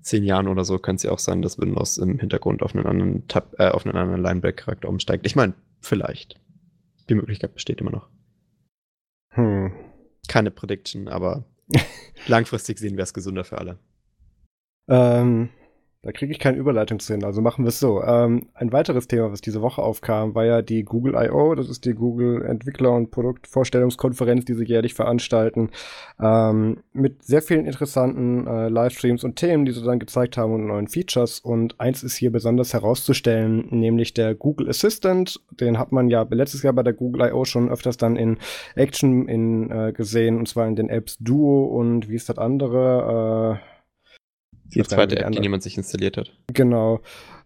[0.00, 2.86] zehn Jahren oder so, könnte es ja auch sein, dass Windows im Hintergrund auf einen
[2.86, 5.26] anderen Tab, äh, auf einen anderen Lineback-Charakter umsteigt.
[5.26, 6.40] Ich meine, vielleicht.
[7.10, 8.08] Die Möglichkeit besteht immer noch.
[9.34, 9.72] Hm.
[10.28, 11.44] Keine Prediction, aber
[12.26, 13.78] langfristig sehen wir es gesünder für alle.
[14.88, 15.50] Ähm,
[16.08, 18.02] da kriege ich keine Überleitung zu hin, also machen wir es so.
[18.02, 21.84] Ähm, ein weiteres Thema, was diese Woche aufkam, war ja die Google I.O., das ist
[21.84, 25.68] die Google Entwickler- und Produktvorstellungskonferenz, die sie jährlich veranstalten,
[26.18, 30.66] ähm, mit sehr vielen interessanten äh, Livestreams und Themen, die sie dann gezeigt haben und
[30.66, 31.40] neuen Features.
[31.40, 35.42] Und eins ist hier besonders herauszustellen, nämlich der Google Assistant.
[35.60, 37.44] Den hat man ja letztes Jahr bei der Google I.O.
[37.44, 38.38] schon öfters dann in
[38.76, 43.60] Action in, äh, gesehen, und zwar in den Apps Duo und wie ist das andere?
[43.62, 43.77] Äh,
[44.74, 46.32] die zweite App, die niemand sich installiert hat.
[46.52, 47.00] Genau.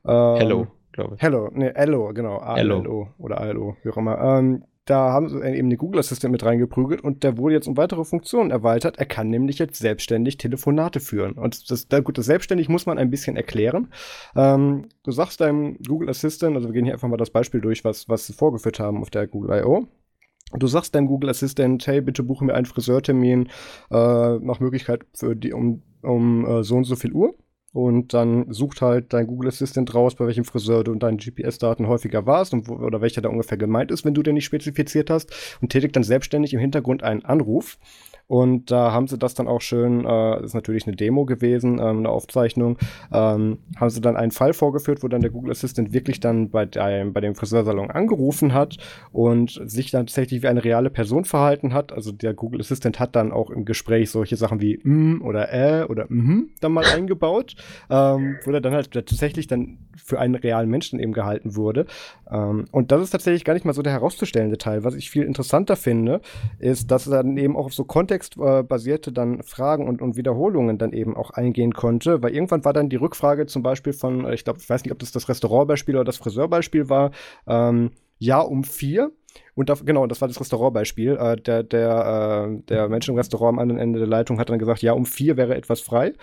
[0.07, 1.23] Ähm, Hello, glaube ich.
[1.23, 2.39] Hello, ne, Hello, genau.
[2.39, 4.19] A-L-O oder ALO, wie auch immer.
[4.19, 7.77] Ähm, da haben sie eben den Google Assistant mit reingeprügelt und der wurde jetzt um
[7.77, 8.99] weitere Funktionen erweitert.
[8.99, 11.35] Er kann nämlich jetzt selbstständig Telefonate führen.
[11.35, 13.93] Und das, da, gut, das selbstständig muss man ein bisschen erklären.
[14.35, 17.85] Ähm, du sagst deinem Google Assistant, also wir gehen hier einfach mal das Beispiel durch,
[17.85, 19.87] was, was sie vorgeführt haben auf der Google I.O.
[20.59, 23.49] Du sagst deinem Google Assistant, hey, bitte buche mir einen Friseurtermin
[23.91, 27.35] äh, nach Möglichkeit für die, um um äh, so und so viel Uhr.
[27.73, 31.87] Und dann sucht halt dein Google Assistant raus, bei welchem Friseur du und deinen GPS-Daten
[31.87, 35.09] häufiger warst und wo, oder welcher da ungefähr gemeint ist, wenn du den nicht spezifiziert
[35.09, 37.79] hast und tätigt dann selbstständig im Hintergrund einen Anruf.
[38.27, 41.99] Und da haben sie das dann auch schön, äh, ist natürlich eine Demo gewesen, ähm,
[41.99, 42.79] eine Aufzeichnung,
[43.13, 46.65] ähm, haben sie dann einen Fall vorgeführt, wo dann der Google Assistant wirklich dann bei,
[46.65, 48.79] dem, bei dem Friseursalon angerufen hat
[49.13, 51.93] und sich dann tatsächlich wie eine reale Person verhalten hat.
[51.93, 55.85] Also der Google Assistant hat dann auch im Gespräch solche Sachen wie mm oder äh
[55.85, 57.55] oder mhm dann mal eingebaut,
[57.91, 61.87] ähm, wo er dann halt tatsächlich dann für einen realen Menschen eben gehalten wurde.
[62.31, 64.85] Ähm, und das ist tatsächlich gar nicht mal so der herauszustellende Teil.
[64.85, 66.21] Was ich viel interessanter finde,
[66.59, 67.85] ist, dass er dann eben auch auf so
[68.31, 72.89] kontextbasierte dann Fragen und, und Wiederholungen dann eben auch eingehen konnte, weil irgendwann war dann
[72.89, 76.05] die Rückfrage zum Beispiel von, ich glaube, ich weiß nicht, ob das das Restaurantbeispiel oder
[76.05, 77.13] das Friseurbeispiel war,
[77.47, 79.13] ähm, ja um vier.
[79.55, 81.17] Und da, genau, das war das Restaurantbeispiel.
[81.17, 84.59] Äh, der der, äh, der Mensch im Restaurant am anderen Ende der Leitung hat dann
[84.59, 86.15] gesagt, ja, um vier wäre etwas frei.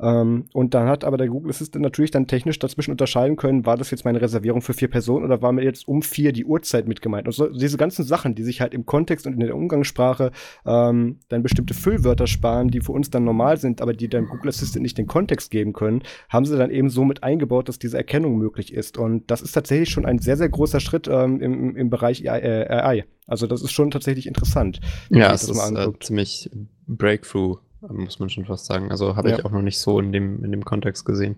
[0.00, 3.76] Ähm, und dann hat aber der Google Assistant natürlich dann technisch dazwischen unterscheiden können, war
[3.76, 6.88] das jetzt meine Reservierung für vier Personen oder war mir jetzt um vier die Uhrzeit
[6.88, 7.26] mit gemeint?
[7.26, 10.30] Und so, diese ganzen Sachen, die sich halt im Kontext und in der Umgangssprache
[10.64, 14.48] ähm, dann bestimmte Füllwörter sparen, die für uns dann normal sind, aber die dann Google
[14.48, 17.96] Assistant nicht den Kontext geben können, haben sie dann eben so mit eingebaut, dass diese
[17.96, 18.96] Erkennung möglich ist.
[18.96, 22.77] Und das ist tatsächlich schon ein sehr, sehr großer Schritt ähm, im, im Bereich äh,
[22.84, 23.04] AI.
[23.26, 24.80] Also das ist schon tatsächlich interessant.
[25.10, 26.50] Ja, es ist äh, ziemlich
[26.86, 28.90] Breakthrough, muss man schon fast sagen.
[28.90, 29.38] Also habe ja.
[29.38, 31.36] ich auch noch nicht so in dem, in dem Kontext gesehen.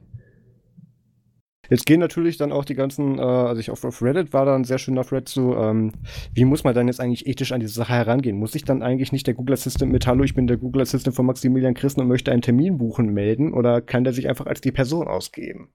[1.71, 4.57] Jetzt gehen natürlich dann auch die ganzen, äh, also ich auf, auf Reddit war da
[4.57, 5.93] ein sehr schöner Thread zu, ähm,
[6.35, 8.37] wie muss man dann jetzt eigentlich ethisch an diese Sache herangehen?
[8.37, 11.15] Muss ich dann eigentlich nicht der Google Assistant mit Hallo, ich bin der Google Assistant
[11.15, 14.61] von Maximilian Christen und möchte einen Termin buchen melden oder kann der sich einfach als
[14.61, 15.69] die Person ausgeben?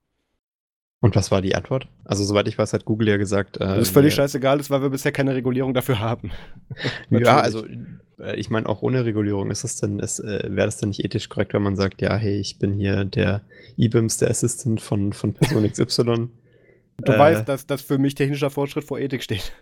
[1.06, 1.88] Und was war die Antwort?
[2.04, 3.58] Also, soweit ich weiß, hat Google ja gesagt.
[3.58, 6.32] Äh, das ist völlig scheißegal, das, weil wir bisher keine Regulierung dafür haben.
[7.12, 7.64] ja, also,
[8.20, 11.30] äh, ich meine, auch ohne Regulierung ist es denn, äh, wäre das denn nicht ethisch
[11.30, 13.44] korrekt, wenn man sagt, ja, hey, ich bin hier der
[13.78, 16.04] IBIMS, der Assistant von, von Person XY.
[16.04, 19.54] du äh, weißt, dass das für mich technischer Fortschritt vor Ethik steht.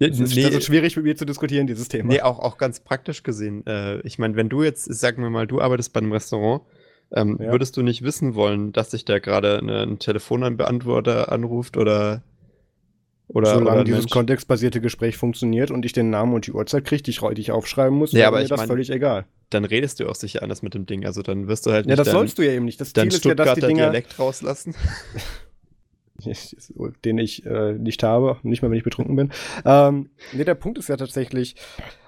[0.00, 2.12] Das ist, nee, ist schwierig mit mir zu diskutieren, dieses Thema.
[2.12, 3.66] Nee, auch, auch ganz praktisch gesehen.
[3.66, 6.60] Äh, ich meine, wenn du jetzt, sagen wir mal, du arbeitest bei einem Restaurant
[7.14, 7.52] ähm, ja.
[7.52, 12.22] Würdest du nicht wissen wollen, dass sich da gerade ein Telefonbeantworter anruft oder
[13.26, 17.02] oder, Solange oder dieses kontextbasierte Gespräch funktioniert und ich den Namen und die Uhrzeit kriege,
[17.02, 19.24] die ich, die ich aufschreiben muss, ja, aber mir das mein, völlig egal.
[19.48, 21.06] Dann redest du auch sicher anders mit dem Ding.
[21.06, 21.92] Also dann wirst du halt nicht.
[21.92, 22.80] Ja, das dein, sollst du ja eben nicht.
[22.80, 23.84] Das Ziel ist ja, dass die Dinger.
[23.84, 24.74] Dialekt rauslassen.
[27.04, 29.32] den ich äh, nicht habe, nicht mal wenn ich betrunken bin.
[29.64, 31.56] Ähm, nee, der Punkt ist ja tatsächlich,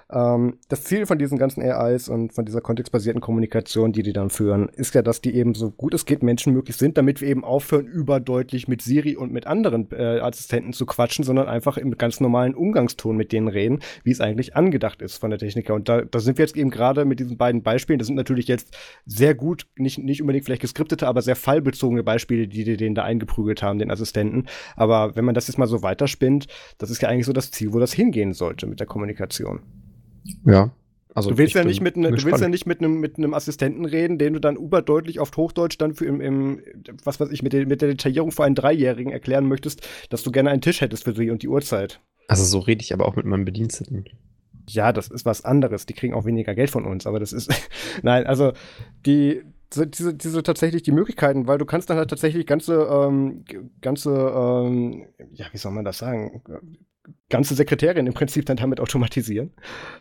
[0.09, 4.29] ähm, das Ziel von diesen ganzen AIs und von dieser kontextbasierten Kommunikation, die die dann
[4.29, 7.43] führen, ist ja, dass die eben so gut es geht menschenmöglich sind, damit wir eben
[7.43, 12.21] aufhören, überdeutlich mit Siri und mit anderen äh, Assistenten zu quatschen, sondern einfach im ganz
[12.21, 15.73] normalen Umgangston mit denen reden, wie es eigentlich angedacht ist von der Techniker.
[15.73, 17.99] Und da, da sind wir jetzt eben gerade mit diesen beiden Beispielen.
[17.99, 22.47] Das sind natürlich jetzt sehr gut, nicht, nicht unbedingt vielleicht geskriptete, aber sehr fallbezogene Beispiele,
[22.47, 24.45] die die denen da eingeprügelt haben, den Assistenten.
[24.77, 26.47] Aber wenn man das jetzt mal so weiterspinnt,
[26.77, 29.59] das ist ja eigentlich so das Ziel, wo das hingehen sollte mit der Kommunikation.
[30.45, 30.71] Ja.
[31.17, 33.33] Also du willst ja nicht mit ne, du willst ja nicht mit einem mit einem
[33.33, 36.61] Assistenten reden, den du dann überdeutlich auf Hochdeutsch dann für im, im
[37.03, 40.31] was weiß ich mit der, mit der Detaillierung für einen Dreijährigen erklären möchtest, dass du
[40.31, 42.01] gerne einen Tisch hättest für sie und die Uhrzeit.
[42.27, 44.05] Also so rede ich aber auch mit meinem Bediensteten.
[44.69, 45.87] Ja, das ist was anderes.
[45.87, 47.51] Die kriegen auch weniger Geld von uns, aber das ist
[48.03, 48.53] nein, also
[49.07, 49.41] die
[49.75, 53.43] diese, diese tatsächlich die Möglichkeiten, weil du kannst dann halt tatsächlich ganze, ähm,
[53.81, 56.41] ganze, ähm, ja, wie soll man das sagen,
[57.29, 59.51] ganze Sekretärin im Prinzip dann damit automatisieren.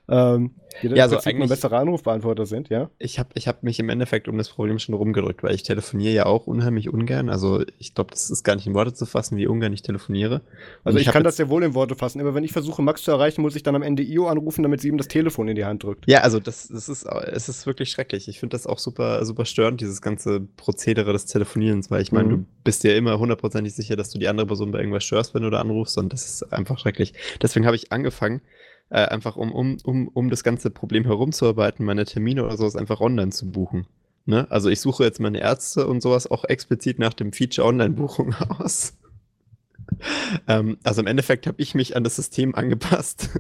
[0.08, 0.52] Ähm,
[0.82, 2.90] die dann ja, also eigentlich bessere Anrufbeantworter sind, ja?
[2.98, 6.12] Ich habe ich hab mich im Endeffekt um das Problem schon rumgedrückt, weil ich telefoniere
[6.12, 7.28] ja auch unheimlich ungern.
[7.28, 10.42] Also ich glaube, das ist gar nicht in Worte zu fassen, wie ungern ich telefoniere.
[10.84, 13.02] also ich, ich kann das ja wohl in Worte fassen, aber wenn ich versuche, Max
[13.02, 15.56] zu erreichen, muss ich dann am Ende Io anrufen, damit sie ihm das Telefon in
[15.56, 16.06] die Hand drückt.
[16.06, 18.28] Ja, also das, das ist, es ist wirklich schrecklich.
[18.28, 22.28] Ich finde das auch super, super störend, dieses ganze Prozedere des Telefonierens, weil ich meine,
[22.28, 22.30] mhm.
[22.30, 25.42] du bist dir immer hundertprozentig sicher, dass du die andere Person bei irgendwas störst, wenn
[25.42, 26.95] du da anrufst und das ist einfach schrecklich.
[27.42, 28.40] Deswegen habe ich angefangen,
[28.90, 33.00] äh, einfach um, um, um, um das ganze Problem herumzuarbeiten, meine Termine oder sowas einfach
[33.00, 33.86] online zu buchen.
[34.26, 34.50] Ne?
[34.50, 38.94] Also ich suche jetzt meine Ärzte und sowas auch explizit nach dem Feature Online-Buchung aus.
[40.48, 43.30] ähm, also im Endeffekt habe ich mich an das System angepasst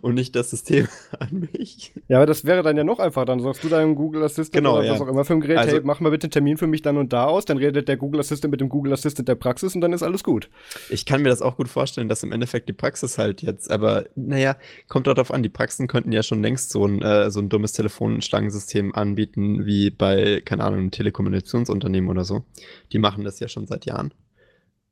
[0.00, 1.92] und nicht das System an mich.
[2.08, 3.26] Ja, aber das wäre dann ja noch einfacher.
[3.26, 4.92] Dann sagst du deinem Google Assistant genau, oder ja.
[4.92, 6.82] was auch immer für ein Gerät, also, hey, mach mal bitte einen Termin für mich
[6.82, 7.44] dann und da aus.
[7.44, 10.24] Dann redet der Google Assistant mit dem Google Assistant der Praxis und dann ist alles
[10.24, 10.50] gut.
[10.90, 14.04] Ich kann mir das auch gut vorstellen, dass im Endeffekt die Praxis halt jetzt, aber
[14.14, 14.56] naja,
[14.88, 17.72] kommt darauf an, die Praxen könnten ja schon längst so ein, äh, so ein dummes
[17.72, 22.44] Telefonschlangensystem anbieten, wie bei, keine Ahnung, einem Telekommunikationsunternehmen oder so.
[22.92, 24.12] Die machen das ja schon seit Jahren.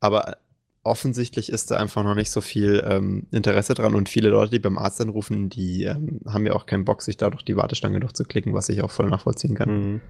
[0.00, 0.36] Aber
[0.88, 4.58] offensichtlich ist da einfach noch nicht so viel ähm, Interesse dran und viele Leute, die
[4.58, 8.00] beim Arzt anrufen, die ähm, haben ja auch keinen Bock, sich da durch die Warteschlange
[8.00, 9.68] durchzuklicken, was ich auch voll nachvollziehen kann.
[9.70, 10.00] Mhm.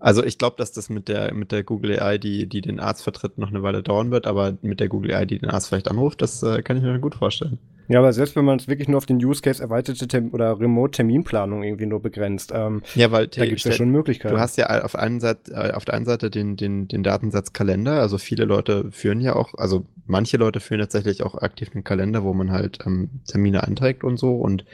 [0.00, 3.02] Also ich glaube, dass das mit der, mit der Google AI, die, die den Arzt
[3.02, 5.90] vertritt, noch eine Weile dauern wird, aber mit der Google AI, die den Arzt vielleicht
[5.90, 7.58] anruft, das äh, kann ich mir gut vorstellen.
[7.88, 10.60] Ja, aber selbst wenn man es wirklich nur auf den Use Case erweiterte Tem oder
[10.60, 14.34] Remote-Terminplanung irgendwie nur begrenzt, ähm, ja, weil da gibt es ja schon Möglichkeiten.
[14.34, 17.54] Du hast ja auf, einen Seite, äh, auf der einen Seite den, den, den Datensatz
[17.54, 21.82] Kalender, also viele Leute führen ja auch, also manche Leute führen tatsächlich auch aktiv einen
[21.82, 24.66] Kalender, wo man halt ähm, Termine einträgt und so und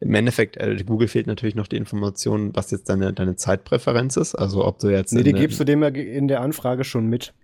[0.00, 4.34] im Endeffekt, äh, Google fehlt natürlich noch die Information, was jetzt deine, deine Zeitpräferenz ist,
[4.34, 5.12] also ob du jetzt...
[5.12, 7.34] Nee, die gibst du dem ja in der Anfrage schon mit.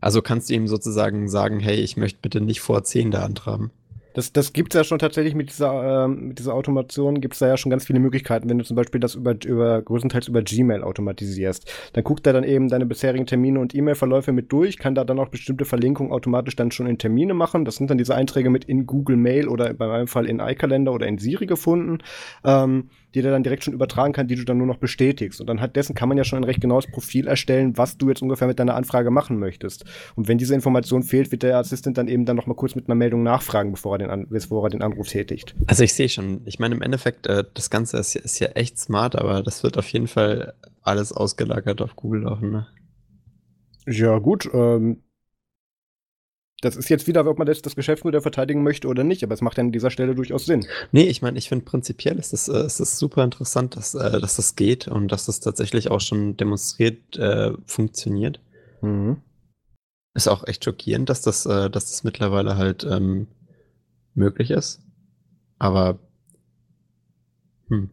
[0.00, 3.72] Also kannst du ihm sozusagen sagen, hey, ich möchte bitte nicht vor 10 da antraben.
[4.16, 7.40] Das, das gibt es ja schon tatsächlich mit dieser, äh, mit dieser Automation, gibt es
[7.40, 8.48] da ja schon ganz viele Möglichkeiten.
[8.48, 12.42] Wenn du zum Beispiel das über, über größtenteils über Gmail automatisierst, dann guckt er dann
[12.42, 16.56] eben deine bisherigen Termine und E-Mail-Verläufe mit durch, kann da dann auch bestimmte Verlinkungen automatisch
[16.56, 17.66] dann schon in Termine machen.
[17.66, 20.94] Das sind dann diese Einträge mit in Google Mail oder bei meinem Fall in iCalendar
[20.94, 21.98] oder in Siri gefunden.
[22.42, 25.40] Ähm, die der dann direkt schon übertragen kann, die du dann nur noch bestätigst.
[25.40, 28.20] Und anhand dessen kann man ja schon ein recht genaues Profil erstellen, was du jetzt
[28.20, 29.86] ungefähr mit deiner Anfrage machen möchtest.
[30.16, 32.88] Und wenn diese Information fehlt, wird der Assistent dann eben dann noch mal kurz mit
[32.88, 35.54] einer Meldung nachfragen, bevor er den, bevor er den Anruf tätigt.
[35.66, 38.78] Also ich sehe schon, ich meine im Endeffekt, äh, das Ganze ist, ist ja echt
[38.78, 40.52] smart, aber das wird auf jeden Fall
[40.82, 42.66] alles ausgelagert auf Google laufen, ne?
[43.86, 44.50] Ja, gut.
[44.52, 44.98] Ähm,
[46.62, 49.42] das ist jetzt wieder, ob man das, das Geschäftsmodell verteidigen möchte oder nicht, aber es
[49.42, 50.66] macht ja an dieser Stelle durchaus Sinn.
[50.90, 54.36] Nee, ich meine, ich finde prinzipiell ist es äh, ist super interessant, dass, äh, dass
[54.36, 58.40] das geht und dass das tatsächlich auch schon demonstriert äh, funktioniert.
[58.80, 59.18] Mhm.
[60.14, 63.26] Ist auch echt schockierend, dass das, äh, dass das mittlerweile halt ähm,
[64.14, 64.80] möglich ist.
[65.58, 65.98] Aber
[67.68, 67.90] hm.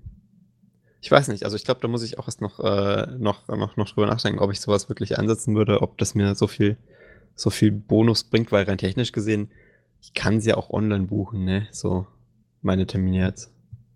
[1.01, 3.89] Ich weiß nicht, also ich glaube, da muss ich auch erst noch, noch, noch, noch
[3.89, 6.77] drüber nachdenken, ob ich sowas wirklich einsetzen würde, ob das mir so viel,
[7.35, 9.49] so viel Bonus bringt, weil rein technisch gesehen,
[10.01, 11.67] ich kann sie ja auch online buchen, ne?
[11.71, 12.07] So,
[12.61, 13.51] meine Termine jetzt.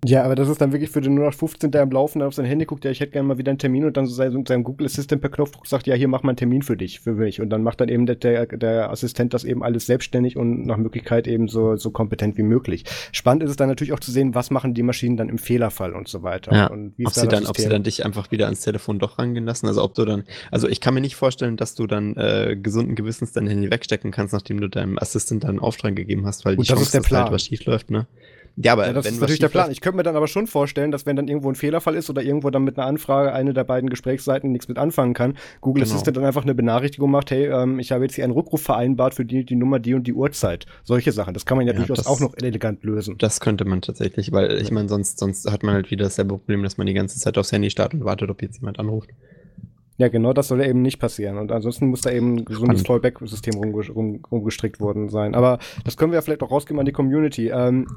[0.05, 2.65] Ja, aber das ist dann wirklich für den 0815, der am Laufen auf sein Handy
[2.65, 4.85] guckt, ja, ich hätte gerne mal wieder einen Termin und dann so sein, seinem Google
[4.85, 7.41] Assistant per Knopfdruck sagt, ja, hier mach mal einen Termin für dich, für mich.
[7.41, 10.77] Und dann macht dann eben der, der, der Assistent das eben alles selbstständig und nach
[10.77, 12.85] Möglichkeit eben so, so kompetent wie möglich.
[13.11, 15.95] Spannend ist es dann natürlich auch zu sehen, was machen die Maschinen dann im Fehlerfall
[15.95, 16.53] und so weiter.
[16.53, 19.45] Ja, und ob, sie dann, ob sie dann dich einfach wieder ans Telefon doch rangehen
[19.45, 19.65] lassen.
[19.65, 22.93] Also ob du dann, also ich kann mir nicht vorstellen, dass du dann äh, gesunden
[22.93, 26.55] Gewissens dein Handy wegstecken kannst, nachdem du deinem Assistent dann einen Auftrag gegeben hast, weil
[26.55, 28.05] die Chance, dass halt was schief läuft, ne?
[28.59, 29.69] Ja, aber ja, das ist natürlich der Plan.
[29.71, 32.23] Ich könnte mir dann aber schon vorstellen, dass wenn dann irgendwo ein Fehlerfall ist oder
[32.23, 35.93] irgendwo dann mit einer Anfrage eine der beiden Gesprächsseiten nichts mit anfangen kann, Google genau.
[35.93, 39.13] Assistant dann einfach eine Benachrichtigung macht, hey, ähm, ich habe jetzt hier einen Rückruf vereinbart
[39.13, 40.65] für die, die Nummer, die und die Uhrzeit.
[40.83, 41.35] Solche Sachen.
[41.35, 43.15] Das kann man ja, ja durchaus auch noch elegant lösen.
[43.19, 46.63] Das könnte man tatsächlich, weil ich meine, sonst, sonst hat man halt wieder dasselbe Problem,
[46.63, 49.11] dass man die ganze Zeit aufs Handy startet und wartet, ob jetzt jemand anruft.
[49.97, 51.37] Ja, genau, das soll ja eben nicht passieren.
[51.37, 55.33] Und ansonsten muss da eben ein gesundes Fallback-System rumgestrickt worden sein.
[55.33, 57.49] Aber das können wir ja vielleicht auch rausgeben an die Community.
[57.49, 57.87] Ähm,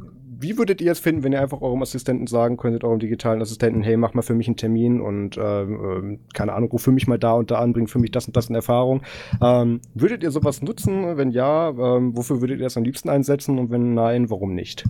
[0.40, 3.82] wie würdet ihr es finden, wenn ihr einfach eurem Assistenten sagen könntet, eurem digitalen Assistenten,
[3.82, 7.06] hey, mach mal für mich einen Termin und ähm, äh, keine Ahnung, ruf für mich
[7.06, 9.02] mal da und da an, bring für mich das und das in Erfahrung.
[9.42, 11.18] Ähm, würdet ihr sowas nutzen?
[11.18, 13.58] Wenn ja, ähm, wofür würdet ihr es am liebsten einsetzen?
[13.58, 14.84] Und wenn nein, warum nicht?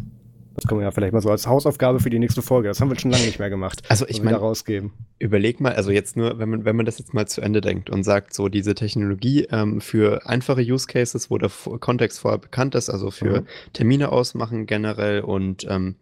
[0.54, 2.68] Das können wir ja vielleicht mal so als Hausaufgabe für die nächste Folge.
[2.68, 3.82] Das haben wir schon lange nicht mehr gemacht.
[3.88, 4.92] Also ich meine, rausgeben.
[5.18, 7.90] Überleg mal, also jetzt nur, wenn man, wenn man das jetzt mal zu Ende denkt
[7.90, 12.74] und sagt, so diese Technologie ähm, für einfache Use Cases, wo der Kontext vorher bekannt
[12.74, 13.46] ist, also für mhm.
[13.72, 15.96] Termine ausmachen generell und ähm,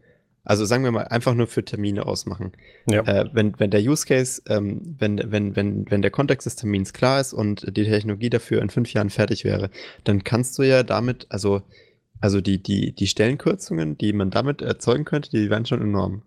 [0.49, 2.53] also sagen wir mal, einfach nur für Termine ausmachen.
[2.89, 3.03] Ja.
[3.03, 6.95] Äh, wenn, wenn der Use Case, ähm, wenn, wenn, wenn, wenn der Kontext des Termins
[6.95, 9.69] klar ist und die Technologie dafür in fünf Jahren fertig wäre,
[10.05, 11.61] dann kannst du ja damit, also
[12.21, 16.23] also die, die, die Stellenkürzungen, die man damit erzeugen könnte, die wären schon enorm.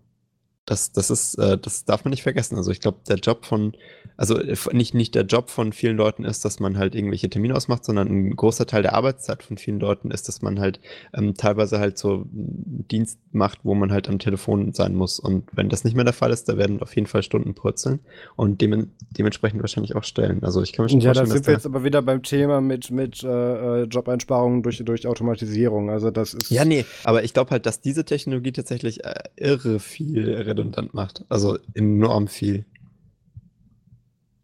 [0.64, 2.56] Das, das ist, äh, das darf man nicht vergessen.
[2.56, 3.72] Also ich glaube, der Job von,
[4.16, 7.56] also äh, nicht, nicht der Job von vielen Leuten ist, dass man halt irgendwelche Termine
[7.56, 10.80] ausmacht, sondern ein großer Teil der Arbeitszeit von vielen Leuten ist, dass man halt
[11.14, 15.18] ähm, teilweise halt so Dienst macht, wo man halt am Telefon sein muss.
[15.18, 17.98] Und wenn das nicht mehr der Fall ist, da werden auf jeden Fall Stunden purzeln
[18.36, 20.44] und dem, dementsprechend wahrscheinlich auch stellen.
[20.44, 22.60] Also ich kann mir schon ja, vorstellen, da sind wir jetzt aber wieder beim Thema
[22.60, 25.90] mit, mit äh, äh, Jobeinsparungen durch, durch Automatisierung.
[25.90, 26.50] Also das ist.
[26.50, 31.24] Ja, nee, aber ich glaube halt, dass diese Technologie tatsächlich äh, irre viel redundant macht.
[31.28, 32.64] Also enorm viel.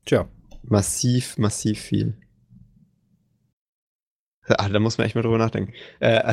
[0.05, 0.28] Tja.
[0.62, 2.18] Massiv, massiv viel.
[4.47, 5.72] Ah, da muss man echt mal drüber nachdenken.
[6.01, 6.32] Äh,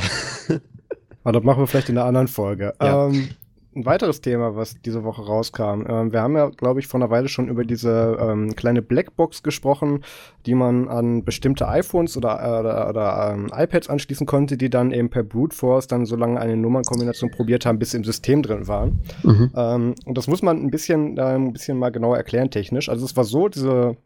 [1.23, 2.73] Aber das machen wir vielleicht in einer anderen Folge.
[2.81, 3.07] Ja.
[3.07, 3.29] Ähm,
[3.75, 5.85] ein weiteres Thema, was diese Woche rauskam.
[5.87, 9.43] Ähm, wir haben ja, glaube ich, vor einer Weile schon über diese ähm, kleine Blackbox
[9.43, 10.03] gesprochen,
[10.45, 14.91] die man an bestimmte iPhones oder, äh, oder, oder ähm, iPads anschließen konnte, die dann
[14.91, 18.41] eben per Brute Force dann so lange eine Nummernkombination probiert haben, bis sie im System
[18.43, 19.01] drin waren.
[19.23, 19.51] Mhm.
[19.55, 22.87] Ähm, und das muss man ein bisschen, äh, ein bisschen mal genauer erklären technisch.
[22.87, 23.97] Also es war so, diese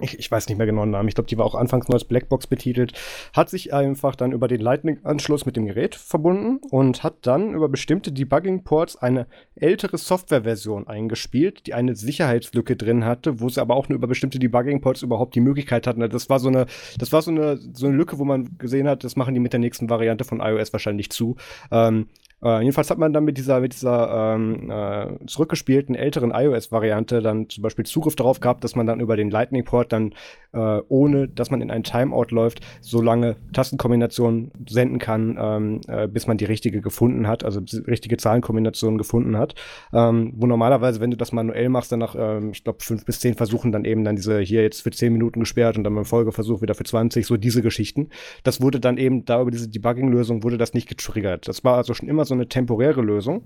[0.00, 1.94] ich, ich weiß nicht mehr genau den Namen, ich glaube, die war auch anfangs nur
[1.94, 2.92] als Blackbox betitelt,
[3.32, 7.68] hat sich einfach dann über den Lightning-Anschluss mit dem Gerät verbunden und hat dann über
[7.68, 13.88] bestimmte Debugging-Ports eine ältere Software-Version eingespielt, die eine Sicherheitslücke drin hatte, wo sie aber auch
[13.88, 16.00] nur über bestimmte Debugging-Ports überhaupt die Möglichkeit hatten.
[16.08, 16.66] Das war so eine,
[16.98, 19.52] das war so eine, so eine Lücke, wo man gesehen hat, das machen die mit
[19.52, 21.36] der nächsten Variante von iOS wahrscheinlich zu.
[21.70, 22.08] Ähm,
[22.42, 27.48] äh, jedenfalls hat man dann mit dieser, mit dieser ähm, äh, zurückgespielten älteren iOS-Variante dann
[27.48, 30.14] zum Beispiel Zugriff darauf gehabt, dass man dann über den Lightning-Port dann,
[30.52, 36.08] äh, ohne dass man in einen Timeout läuft, so lange Tastenkombinationen senden kann, ähm, äh,
[36.08, 39.54] bis man die richtige gefunden hat, also richtige Zahlenkombination gefunden hat.
[39.94, 43.18] Ähm, wo normalerweise, wenn du das manuell machst, dann nach, ähm, ich glaube, fünf bis
[43.20, 46.04] zehn Versuchen dann eben dann diese hier jetzt für zehn Minuten gesperrt und dann beim
[46.04, 48.10] Folgeversuch wieder für 20, so diese Geschichten.
[48.42, 51.48] Das wurde dann eben da über diese Debugging-Lösung wurde das nicht getriggert.
[51.48, 53.42] Das war also schon immer so eine temporäre Lösung.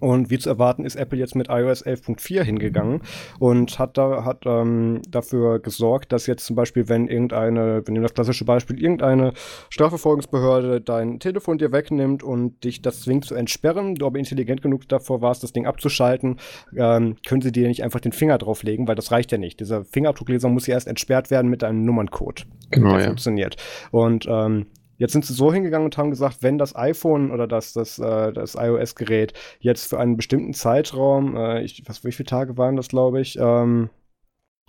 [0.00, 3.00] Und wie zu erwarten ist Apple jetzt mit iOS 11.4 hingegangen
[3.38, 8.00] und hat da hat ähm, dafür gesorgt, dass jetzt zum Beispiel, wenn irgendeine, wenn du
[8.00, 9.32] das klassische Beispiel, irgendeine
[9.70, 14.88] Strafverfolgungsbehörde dein Telefon dir wegnimmt und dich das zwingt zu entsperren, du aber intelligent genug
[14.88, 16.36] davor warst, das Ding abzuschalten,
[16.76, 19.58] ähm, können sie dir nicht einfach den Finger drauflegen, weil das reicht ja nicht.
[19.58, 22.46] Dieser Fingerabdruckleser muss ja erst entsperrt werden mit einem Nummerncode.
[22.70, 23.06] Genau, der ja.
[23.06, 23.56] funktioniert.
[23.90, 24.66] Und ähm,
[24.98, 28.32] Jetzt sind sie so hingegangen und haben gesagt, wenn das iPhone oder das, das, äh,
[28.32, 32.88] das iOS-Gerät jetzt für einen bestimmten Zeitraum, äh, ich, was, wie viele Tage waren das,
[32.88, 33.90] glaube ich, ähm,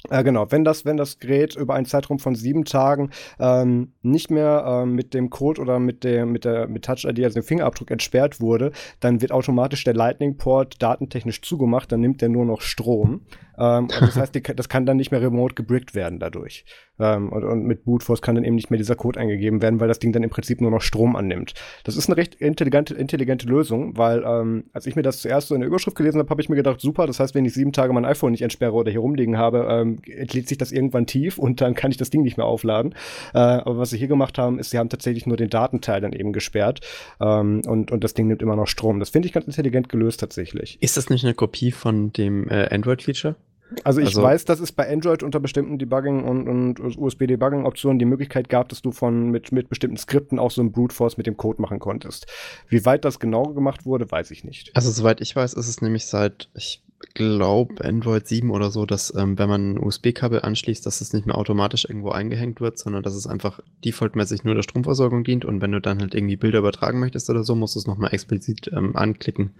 [0.10, 4.32] äh, genau, wenn das, wenn das Gerät über einen Zeitraum von sieben Tagen ähm, nicht
[4.32, 7.44] mehr ähm, mit dem Code oder mit der, mit der mit Touch ID, also dem
[7.44, 12.46] Fingerabdruck entsperrt wurde, dann wird automatisch der Lightning Port datentechnisch zugemacht, dann nimmt der nur
[12.46, 13.22] noch Strom.
[13.60, 16.66] Ähm, das heißt, die, das kann dann nicht mehr remote gebrickt werden dadurch.
[17.00, 19.88] Ähm, und, und, mit Bootforce kann dann eben nicht mehr dieser Code eingegeben werden, weil
[19.88, 21.54] das Ding dann im Prinzip nur noch Strom annimmt.
[21.84, 25.56] Das ist eine recht intelligente, intelligente Lösung, weil ähm, als ich mir das zuerst so
[25.56, 27.72] in der Überschrift gelesen habe, habe ich mir gedacht, super, das heißt, wenn ich sieben
[27.72, 31.38] Tage mein iPhone nicht entsperre oder hier rumliegen habe, ähm, entlädt sich das irgendwann tief
[31.38, 32.94] und dann kann ich das Ding nicht mehr aufladen.
[33.34, 36.14] Äh, aber was sie hier gemacht haben, ist, sie haben tatsächlich nur den Datenteil dann
[36.14, 36.82] eben gesperrt
[37.22, 39.00] ähm, und, und das Ding nimmt immer noch Strom.
[39.00, 40.78] Das finde ich ganz intelligent gelöst tatsächlich.
[40.82, 43.36] Ist das nicht eine Kopie von dem äh, Android-Feature?
[43.84, 48.06] Also ich also, weiß, dass es bei Android unter bestimmten Debugging und, und USB-Debugging-Optionen die
[48.06, 51.28] Möglichkeit gab, dass du von mit, mit bestimmten Skripten auch so ein Brute Force mit
[51.28, 52.26] dem Code machen konntest.
[52.68, 54.72] Wie weit das genau gemacht wurde, weiß ich nicht.
[54.76, 56.84] Also soweit ich weiß, ist es nämlich seit, ich
[57.14, 61.26] glaube, Android 7 oder so, dass ähm, wenn man ein USB-Kabel anschließt, dass es nicht
[61.26, 65.62] mehr automatisch irgendwo eingehängt wird, sondern dass es einfach defaultmäßig nur der Stromversorgung dient und
[65.62, 68.70] wenn du dann halt irgendwie Bilder übertragen möchtest oder so, musst du es nochmal explizit
[68.74, 69.52] ähm, anklicken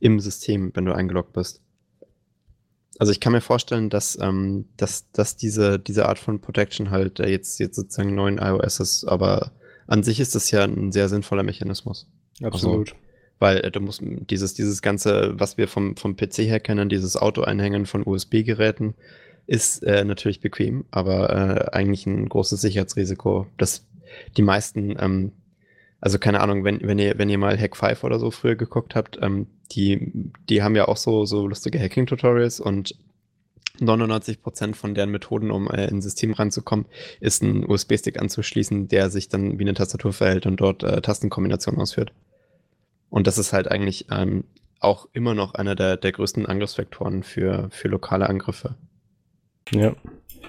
[0.00, 1.60] im System, wenn du eingeloggt bist.
[2.98, 7.20] Also ich kann mir vorstellen, dass, ähm, dass, dass diese, diese Art von Protection halt
[7.20, 9.52] äh, jetzt, jetzt sozusagen neuen iOS ist, aber
[9.86, 12.08] an sich ist das ja ein sehr sinnvoller Mechanismus.
[12.42, 12.90] Absolut.
[12.90, 13.02] Also,
[13.38, 17.16] weil äh, du musst dieses, dieses ganze, was wir vom, vom PC her kennen, dieses
[17.16, 18.94] Auto-Einhängen von USB-Geräten,
[19.46, 23.46] ist äh, natürlich bequem, aber äh, eigentlich ein großes Sicherheitsrisiko.
[23.56, 23.86] Das
[24.36, 25.32] die meisten, ähm,
[26.00, 28.94] also keine Ahnung, wenn, wenn ihr, wenn ihr mal Hack 5 oder so früher geguckt
[28.94, 30.12] habt, ähm, die,
[30.48, 32.96] die haben ja auch so, so lustige Hacking-Tutorials und
[33.80, 36.86] 99% von deren Methoden, um äh, in ein System ranzukommen,
[37.20, 41.80] ist ein USB-Stick anzuschließen, der sich dann wie eine Tastatur verhält und dort äh, Tastenkombinationen
[41.80, 42.12] ausführt.
[43.10, 44.44] Und das ist halt eigentlich ähm,
[44.80, 48.74] auch immer noch einer der, der größten Angriffsvektoren für, für lokale Angriffe.
[49.72, 49.94] Ja.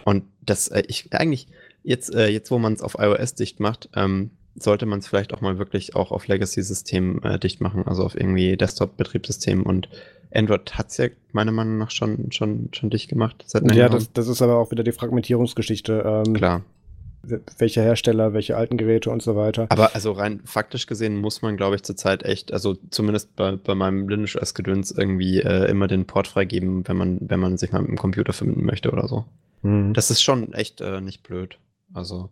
[0.05, 1.47] Und das, äh, ich eigentlich,
[1.84, 5.34] jetzt, äh, jetzt wo man es auf iOS dicht macht, ähm, sollte man es vielleicht
[5.34, 9.90] auch mal wirklich auch auf Legacy-Systemen äh, dicht machen, also auf irgendwie Desktop-Betriebssystemen und
[10.34, 13.44] Android hat es ja meiner Meinung nach schon, schon, schon dicht gemacht.
[13.73, 16.23] ja, das, das, ist aber auch wieder die Fragmentierungsgeschichte.
[16.27, 16.64] Ähm, Klar
[17.57, 19.68] welche Hersteller, welche alten Geräte und so weiter.
[19.69, 23.76] Aber also rein faktisch gesehen muss man, glaube ich, zurzeit echt, also zumindest bei, bei
[23.76, 27.72] meinem Linux OS Gedöns irgendwie äh, immer den Port freigeben, wenn man, wenn man sich
[27.72, 29.26] mal mit dem Computer verbinden möchte oder so.
[29.61, 29.94] Mhm.
[29.94, 31.57] Das ist schon echt äh, nicht blöd.
[31.94, 32.30] Also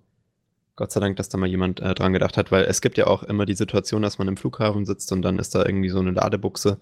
[0.78, 3.08] Gott sei Dank, dass da mal jemand äh, dran gedacht hat, weil es gibt ja
[3.08, 5.99] auch immer die Situation, dass man im Flughafen sitzt und dann ist da irgendwie so
[5.99, 6.78] eine Ladebuchse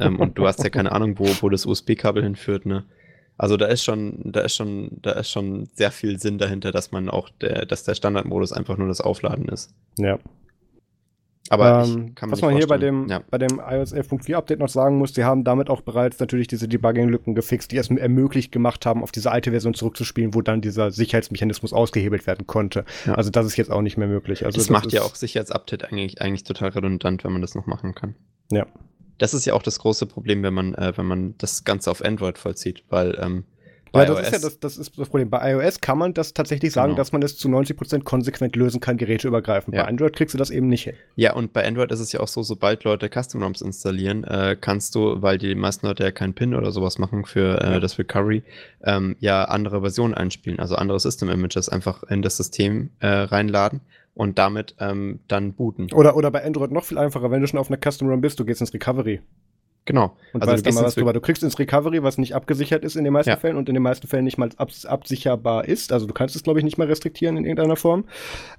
[0.00, 2.84] ähm, und du hast ja keine Ahnung, wo, wo das USB-Kabel hinführt, ne?
[3.38, 6.92] Also da ist schon, da ist schon, da ist schon sehr viel Sinn dahinter, dass
[6.92, 9.72] man auch der, dass der Standardmodus einfach nur das Aufladen ist.
[9.96, 10.18] Ja.
[11.50, 13.22] Aber ähm, was man hier bei dem, ja.
[13.28, 16.68] bei dem iOS 11.4 Update noch sagen muss, sie haben damit auch bereits natürlich diese
[16.68, 20.92] Debugging-Lücken gefixt, die es ermöglicht gemacht haben, auf diese alte Version zurückzuspielen, wo dann dieser
[20.92, 22.84] Sicherheitsmechanismus ausgehebelt werden konnte.
[23.04, 23.14] Ja.
[23.14, 24.46] Also das ist jetzt auch nicht mehr möglich.
[24.46, 27.66] Also das, das macht ja auch Sicherheitsupdate eigentlich, eigentlich total redundant, wenn man das noch
[27.66, 28.14] machen kann.
[28.52, 28.66] Ja.
[29.18, 32.00] Das ist ja auch das große Problem, wenn man, äh, wenn man das Ganze auf
[32.04, 33.44] Android vollzieht, weil ähm,
[33.92, 35.30] bei ja, das ist ja das, das, ist das Problem.
[35.30, 36.96] Bei iOS kann man das tatsächlich sagen, genau.
[36.98, 39.74] dass man es zu 90% konsequent lösen kann, Geräte übergreifen.
[39.74, 39.82] Ja.
[39.82, 40.94] Bei Android kriegst du das eben nicht hin.
[41.16, 44.56] Ja, und bei Android ist es ja auch so, sobald Leute Custom ROMs installieren, äh,
[44.60, 47.98] kannst du, weil die meisten Leute ja keinen PIN oder sowas machen für äh, das
[47.98, 48.42] Recovery,
[48.84, 53.80] ähm, ja andere Versionen einspielen, also andere System Images einfach in das System äh, reinladen
[54.14, 55.92] und damit ähm, dann booten.
[55.92, 58.38] Oder, oder bei Android noch viel einfacher, wenn du schon auf einer Custom ROM bist,
[58.38, 59.20] du gehst ins Recovery.
[59.90, 60.16] Genau.
[60.32, 61.12] Und also weißt dann mal was drüber.
[61.12, 63.36] Du kriegst ins Recovery, was nicht abgesichert ist in den meisten ja.
[63.36, 65.92] Fällen und in den meisten Fällen nicht mal ab absicherbar ist.
[65.92, 68.04] Also du kannst es, glaube ich, nicht mal restriktieren in irgendeiner Form.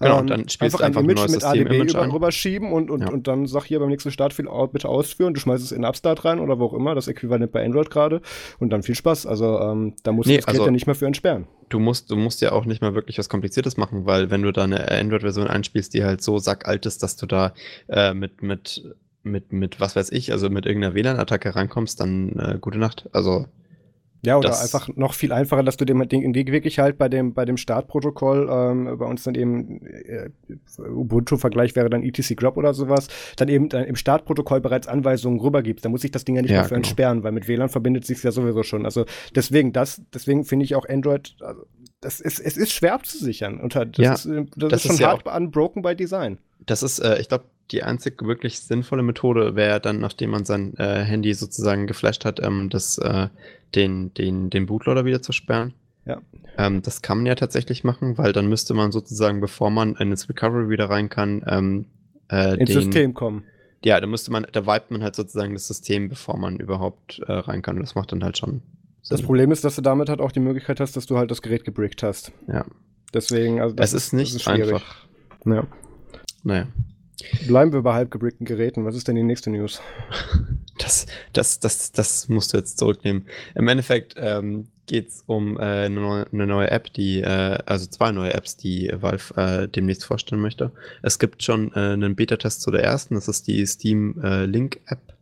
[0.02, 2.92] Genau, ähm, dann spielst einfach du einfach ein Image mit ADB Image über, rüberschieben und,
[2.92, 3.10] und, ja.
[3.10, 5.34] und dann sag hier beim nächsten Start viel bitte ausführen.
[5.34, 8.22] Du schmeißt es in Upstart rein oder wo auch immer, das Äquivalent bei Android gerade.
[8.60, 9.26] Und dann viel Spaß.
[9.26, 11.48] Also ähm, da musst nee, du das also, ja nicht mehr für entsperren.
[11.70, 14.52] Du musst, du musst ja auch nicht mal wirklich was Kompliziertes machen, weil wenn du
[14.52, 17.54] da eine Android-Version einspielst, die halt so sackalt ist, dass du da
[17.88, 18.84] äh, mit, mit
[19.24, 23.10] mit, mit was weiß ich, also mit irgendeiner WLAN-Attacke reinkommst, dann äh, gute Nacht.
[23.12, 23.46] Also.
[24.24, 26.22] Ja, oder einfach noch viel einfacher, dass du dem Ding
[26.52, 30.30] wirklich halt bei dem, bei dem Startprotokoll, ähm, bei uns dann eben äh,
[30.78, 33.08] Ubuntu-Vergleich wäre dann etc Grub oder sowas,
[33.38, 35.84] dann eben dann im Startprotokoll bereits Anweisungen rübergibst.
[35.84, 36.86] Da muss ich das Ding ja nicht ja, mehr für genau.
[36.86, 38.86] entsperren, weil mit WLAN verbindet sich ja sowieso schon.
[38.86, 41.66] Also deswegen, das, deswegen finde ich auch Android, also
[42.02, 43.60] das ist, es ist schwer abzusichern.
[43.60, 46.38] Und das, ja, ist, das, das ist schon ist hart ja unbroken by Design.
[46.66, 50.74] Das ist, äh, ich glaube, die einzig wirklich sinnvolle Methode wäre dann, nachdem man sein
[50.78, 53.28] äh, Handy sozusagen geflasht hat, ähm, das, äh,
[53.76, 55.74] den, den, den Bootloader wieder zu sperren.
[56.06, 56.22] Ja.
[56.58, 60.10] Ähm, das kann man ja tatsächlich machen, weil dann müsste man sozusagen, bevor man in
[60.10, 61.86] das Recovery wieder rein kann, ähm,
[62.30, 63.44] äh, ins den, System kommen.
[63.84, 67.32] Ja, da müsste man, da vibet man halt sozusagen das System, bevor man überhaupt äh,
[67.32, 67.78] rein kann.
[67.78, 68.62] Und das macht dann halt schon.
[69.02, 69.18] Sinn.
[69.18, 71.42] Das Problem ist, dass du damit halt auch die Möglichkeit hast, dass du halt das
[71.42, 72.32] Gerät gebrickt hast.
[72.48, 72.66] Ja.
[73.14, 75.08] Deswegen, also das es ist nicht ist einfach.
[75.46, 75.66] Ja.
[76.44, 76.68] Naja.
[77.48, 78.86] Bleiben wir bei halbgebrickten Geräten.
[78.86, 79.82] Was ist denn die nächste News?
[80.78, 83.28] Das, das, das, das musst du jetzt zurücknehmen.
[83.54, 87.86] Im Endeffekt ähm, geht es um äh, eine, neue, eine, neue, App, die, äh, also
[87.86, 90.72] zwei neue Apps, die Valve äh, demnächst vorstellen möchte.
[91.02, 94.82] Es gibt schon äh, einen Beta-Test zu der ersten, das ist die Steam äh, Link
[94.88, 95.14] App.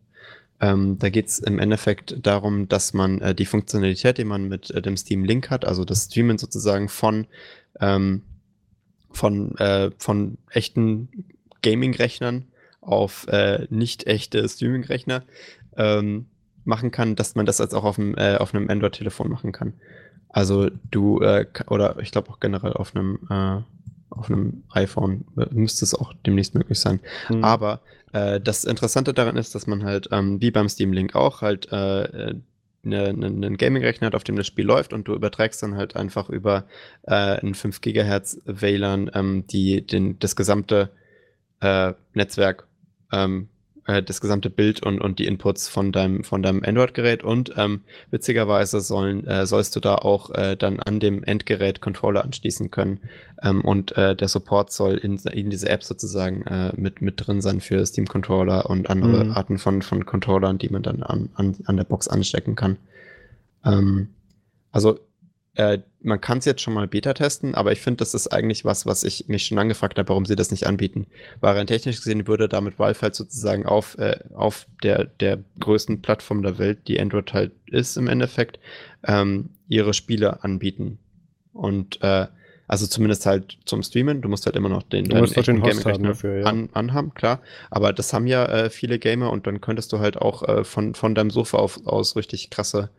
[0.62, 4.74] Ähm, da geht es im Endeffekt darum, dass man äh, die Funktionalität, die man mit
[4.86, 7.28] dem Steam Link hat, also das Streamen sozusagen von,
[7.80, 8.24] ähm,
[9.12, 9.56] von,
[9.98, 11.10] von echten
[11.62, 12.48] Gaming-Rechnern
[12.82, 15.24] auf äh, nicht echte Streaming-Rechner
[15.78, 16.26] ähm,
[16.66, 19.74] machen kann, dass man das als auch auf, dem, äh, auf einem Android-Telefon machen kann.
[20.30, 23.62] Also du, äh, oder ich glaube auch generell auf einem, äh,
[24.12, 27.00] auf einem iPhone müsste es auch demnächst möglich sein.
[27.30, 27.44] Mhm.
[27.44, 27.82] Aber
[28.14, 31.72] äh, das Interessante daran ist, dass man halt, ähm, wie beim Steam Link auch, halt
[31.72, 32.44] äh, einen
[32.86, 36.30] eine, ne Gaming-Rechner hat, auf dem das Spiel läuft und du überträgst dann halt einfach
[36.30, 36.66] über
[37.04, 40.90] äh, einen 5 GHz WLAN ähm, die, den, das gesamte
[41.62, 42.68] äh, Netzwerk,
[43.12, 43.50] ähm,
[43.86, 47.82] äh, das gesamte Bild und, und die Inputs von deinem, von deinem Android-Gerät und ähm,
[48.12, 53.00] witzigerweise sollen, äh, sollst du da auch äh, dann an dem Endgerät Controller anschließen können
[53.42, 57.42] ähm, und äh, der Support soll in, in diese App sozusagen äh, mit, mit drin
[57.42, 59.32] sein für Steam-Controller und andere mhm.
[59.32, 62.78] Arten von, von Controllern, die man dann an, an, an der Box anstecken kann.
[63.66, 64.10] Ähm,
[64.72, 65.00] also
[65.60, 68.64] äh, man kann es jetzt schon mal Beta testen, aber ich finde, das ist eigentlich
[68.64, 71.08] was, was ich mich schon angefragt habe, warum sie das nicht anbieten.
[71.42, 76.02] Weil rein technisch gesehen würde damit Valve halt sozusagen auf, äh, auf der, der größten
[76.02, 78.58] Plattform der Welt, die Android halt ist im Endeffekt,
[79.06, 80.98] ähm, ihre Spiele anbieten.
[81.52, 82.28] Und äh,
[82.70, 84.22] also zumindest halt zum Streamen.
[84.22, 86.46] Du musst halt immer noch den, du musst den Host haben dafür, ja.
[86.46, 87.42] an, anhaben, klar.
[87.70, 90.96] Aber das haben ja äh, viele Gamer und dann könntest du halt auch äh, von,
[90.96, 92.92] von deinem Sofa auf, aus richtig krasse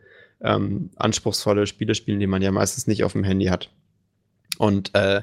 [0.43, 3.69] ähm, anspruchsvolle Spiele spielen, die man ja meistens nicht auf dem Handy hat.
[4.57, 5.21] Und äh,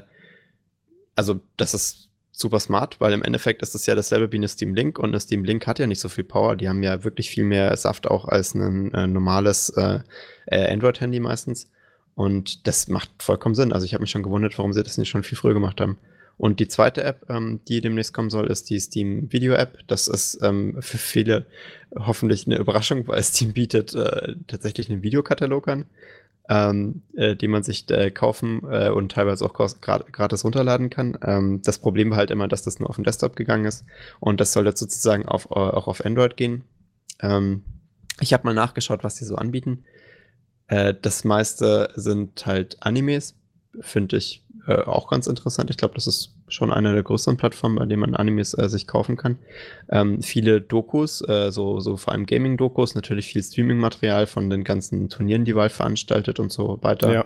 [1.15, 4.73] also das ist super smart, weil im Endeffekt ist es ja dasselbe wie eine Steam
[4.73, 6.55] Link und eine Steam Link hat ja nicht so viel Power.
[6.55, 9.99] Die haben ja wirklich viel mehr Saft auch als ein äh, normales äh,
[10.45, 11.69] äh Android-Handy meistens.
[12.15, 13.73] Und das macht vollkommen Sinn.
[13.73, 15.97] Also ich habe mich schon gewundert, warum sie das nicht schon viel früher gemacht haben.
[16.39, 19.77] Und die zweite App, ähm, die demnächst kommen soll, ist die Steam Video App.
[19.87, 21.45] Das ist ähm, für viele
[21.93, 25.85] hoffentlich eine Überraschung, weil Steam bietet äh, tatsächlich einen Videokatalog an,
[26.47, 31.17] ähm, äh, den man sich äh, kaufen äh, und teilweise auch gratis runterladen kann.
[31.23, 33.83] Ähm, das Problem war halt immer, dass das nur auf dem Desktop gegangen ist
[34.21, 36.63] und das soll jetzt sozusagen auf, äh, auch auf Android gehen.
[37.21, 37.65] Ähm,
[38.21, 39.83] ich habe mal nachgeschaut, was die so anbieten.
[40.67, 43.35] Äh, das meiste sind halt Animes,
[43.79, 45.69] finde ich äh, auch ganz interessant.
[45.69, 48.87] Ich glaube, das ist schon eine der größeren Plattformen, bei denen man Animes äh, sich
[48.87, 49.37] kaufen kann.
[49.89, 55.09] Ähm, viele Dokus, äh, so, so vor allem Gaming-Dokus, natürlich viel Streaming-Material von den ganzen
[55.09, 57.13] Turnieren, die Valve veranstaltet und so weiter.
[57.13, 57.25] Ja.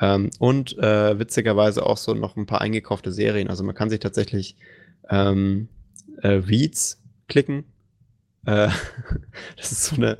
[0.00, 3.48] Ähm, und äh, witzigerweise auch so noch ein paar eingekaufte Serien.
[3.48, 4.56] Also man kann sich tatsächlich
[5.10, 5.68] ähm,
[6.22, 7.64] äh, Reads klicken.
[8.46, 8.68] Äh,
[9.56, 10.18] das ist so eine,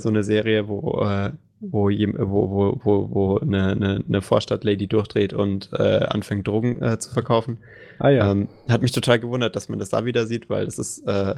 [0.00, 6.04] so eine Serie, wo wo, wo, wo, wo, eine, eine, eine Vorstadtlady durchdreht und äh,
[6.06, 7.58] anfängt, Drogen äh, zu verkaufen.
[7.98, 8.30] Ah ja.
[8.30, 11.34] Ähm, hat mich total gewundert, dass man das da wieder sieht, weil das ist äh,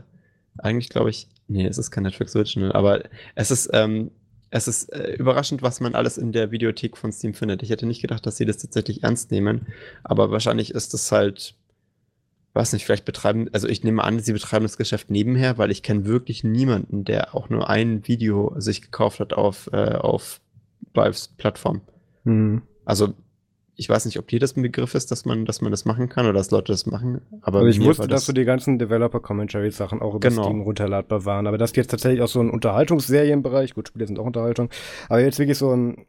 [0.59, 3.03] eigentlich, glaube ich, nee, es ist kein Netflix Original, aber
[3.35, 4.11] es ist, ähm,
[4.51, 7.62] es ist äh, überraschend, was man alles in der Videothek von Steam findet.
[7.62, 9.66] Ich hätte nicht gedacht, dass sie das tatsächlich ernst nehmen,
[10.05, 11.55] aber wahrscheinlich ist es halt
[12.55, 15.83] weiß nicht, vielleicht betreiben, also ich nehme an, sie betreiben das Geschäft nebenher, weil ich
[15.83, 20.41] kenne wirklich niemanden, der auch nur ein Video sich gekauft hat auf, äh, auf
[20.93, 21.81] Valves Plattform.
[22.24, 22.62] Mhm.
[22.85, 23.15] Also
[23.74, 26.09] ich weiß nicht, ob dir das ein Begriff ist, dass man, dass man das machen
[26.09, 27.23] kann oder dass Leute das machen.
[27.41, 30.45] Aber also ich wusste, das dass du die ganzen Developer-Commentary-Sachen auch über genau.
[30.45, 31.47] Steam runterladbar waren.
[31.47, 34.69] Aber das jetzt tatsächlich auch so ein Unterhaltungsserienbereich, gut, Spiele sind auch Unterhaltung,
[35.09, 36.07] aber jetzt wirklich so ein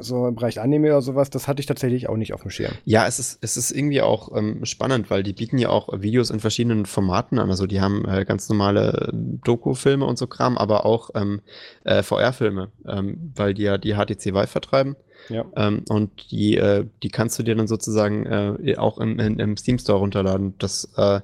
[0.00, 2.72] so im Bereich Anime oder sowas, das hatte ich tatsächlich auch nicht auf dem Schirm.
[2.84, 6.30] Ja, es ist, es ist irgendwie auch ähm, spannend, weil die bieten ja auch Videos
[6.30, 7.50] in verschiedenen Formaten an.
[7.50, 11.40] Also die haben äh, ganz normale Doku-Filme und so Kram, aber auch ähm,
[11.84, 14.96] äh, VR-Filme, ähm, weil die ja die HTC Vive vertreiben.
[15.28, 15.44] Ja.
[15.56, 19.78] Ähm, und die, äh, die kannst du dir dann sozusagen äh, auch im, im Steam
[19.78, 20.54] Store runterladen.
[20.58, 21.20] Das äh,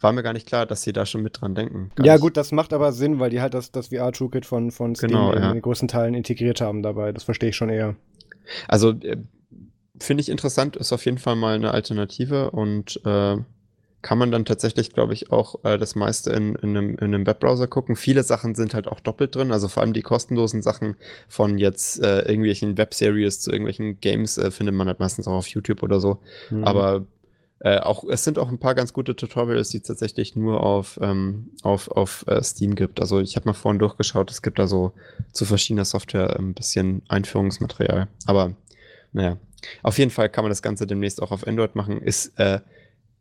[0.00, 1.90] war mir gar nicht klar, dass sie da schon mit dran denken.
[1.96, 2.22] Gar ja, nicht.
[2.22, 5.32] gut, das macht aber Sinn, weil die halt das, das VR-Toolkit von, von Steam genau,
[5.32, 5.52] in ja.
[5.52, 7.12] den größten Teilen integriert haben dabei.
[7.12, 7.96] Das verstehe ich schon eher.
[8.68, 9.16] Also, äh,
[10.00, 13.36] finde ich interessant, ist auf jeden Fall mal eine Alternative und äh,
[14.00, 17.26] kann man dann tatsächlich, glaube ich, auch äh, das meiste in, in, einem, in einem
[17.26, 17.96] Webbrowser gucken.
[17.96, 20.96] Viele Sachen sind halt auch doppelt drin, also vor allem die kostenlosen Sachen
[21.28, 25.48] von jetzt äh, irgendwelchen Webseries zu irgendwelchen Games äh, findet man halt meistens auch auf
[25.48, 26.20] YouTube oder so.
[26.50, 26.64] Mhm.
[26.64, 27.06] Aber
[27.60, 30.98] äh, auch, es sind auch ein paar ganz gute Tutorials, die es tatsächlich nur auf,
[31.02, 33.00] ähm, auf, auf äh, Steam gibt.
[33.00, 34.92] Also ich habe mal vorhin durchgeschaut, es gibt da so
[35.32, 38.06] zu verschiedener Software ein bisschen Einführungsmaterial.
[38.26, 38.54] Aber
[39.12, 39.38] naja,
[39.82, 42.00] auf jeden Fall kann man das Ganze demnächst auch auf Android machen.
[42.00, 42.60] Ist äh,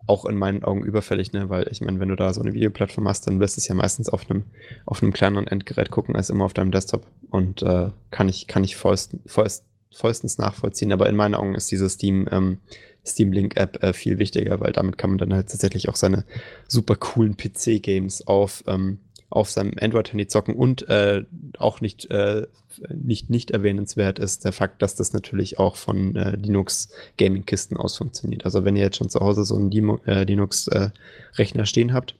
[0.06, 1.50] auch in meinen Augen überfällig, ne?
[1.50, 3.76] weil ich meine, wenn du da so eine Videoplattform hast, dann wirst du es ja
[3.76, 4.44] meistens auf einem,
[4.86, 7.08] auf einem kleineren Endgerät gucken als immer auf deinem Desktop.
[7.32, 10.94] Und äh, kann ich, kann ich vollst, vollst, vollstens nachvollziehen.
[10.94, 12.60] Aber in meinen Augen ist diese Steam, ähm,
[13.08, 16.26] Steam Link App äh, viel wichtiger, weil damit kann man dann halt tatsächlich auch seine
[16.68, 21.24] super coolen PC-Games auf, ähm, auf seinem Android-Handy zocken und äh,
[21.58, 22.48] auch nicht, äh,
[22.94, 28.46] nicht, nicht erwähnenswert ist der Fakt, dass das natürlich auch von äh, Linux-Gaming-Kisten aus funktioniert.
[28.46, 29.72] Also wenn ihr jetzt schon zu Hause so einen
[30.06, 32.16] äh, Linux-Rechner stehen habt,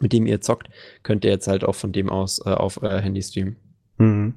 [0.00, 0.68] mit dem ihr zockt,
[1.02, 3.56] könnt ihr jetzt halt auch von dem aus äh, auf euer Handy streamen.
[3.98, 4.34] Mhm.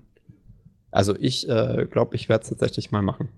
[0.91, 3.29] Also ich äh, glaube, ich werde es tatsächlich mal machen.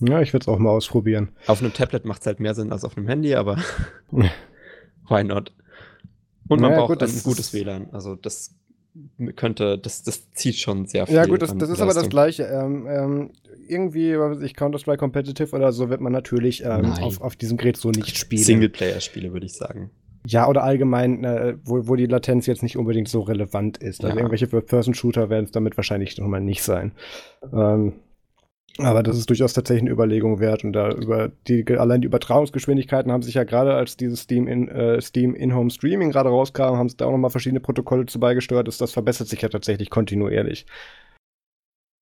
[0.00, 1.30] Ja, ich werde es auch mal ausprobieren.
[1.46, 3.58] Auf einem Tablet macht es halt mehr Sinn als auf einem Handy, aber
[4.10, 5.52] why not?
[6.48, 7.88] Und man naja, braucht gut, ein gutes WLAN.
[7.92, 8.56] Also das
[9.36, 11.14] könnte, das, das zieht schon sehr viel.
[11.14, 12.44] Ja, gut, das, das ist aber das Gleiche.
[12.44, 13.30] Ähm, ähm,
[13.68, 17.76] irgendwie, was ich Counter-Strike Competitive oder so, wird man natürlich ähm, auf, auf diesem Gerät
[17.76, 18.42] so nicht spielen.
[18.42, 19.90] Singleplayer-Spiele, würde ich sagen.
[20.26, 24.04] Ja, oder allgemein, äh, wo, wo die Latenz jetzt nicht unbedingt so relevant ist.
[24.04, 24.22] Also ja.
[24.22, 26.92] irgendwelche Person-Shooter werden es damit wahrscheinlich nochmal nicht sein.
[27.52, 27.94] Ähm,
[28.78, 30.64] aber das ist durchaus tatsächlich eine Überlegung wert.
[30.64, 34.68] Und da über die, allein die Übertragungsgeschwindigkeiten haben sich ja gerade, als dieses Steam in
[34.68, 38.68] äh, Steam In-Home Streaming gerade rauskam, haben sie da auch nochmal verschiedene Protokolle zu beigesteuert.
[38.68, 40.66] Das, das verbessert sich ja tatsächlich kontinuierlich.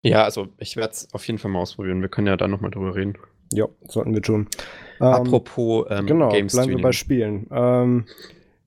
[0.02, 2.00] Ja, also ich werde es auf jeden Fall mal ausprobieren.
[2.00, 3.18] Wir können ja da nochmal drüber reden.
[3.52, 4.46] Ja, sollten wir tun.
[5.00, 7.46] Ähm, Apropos ähm, genau, Game bleiben wir bei Spielen.
[7.50, 8.04] Ähm,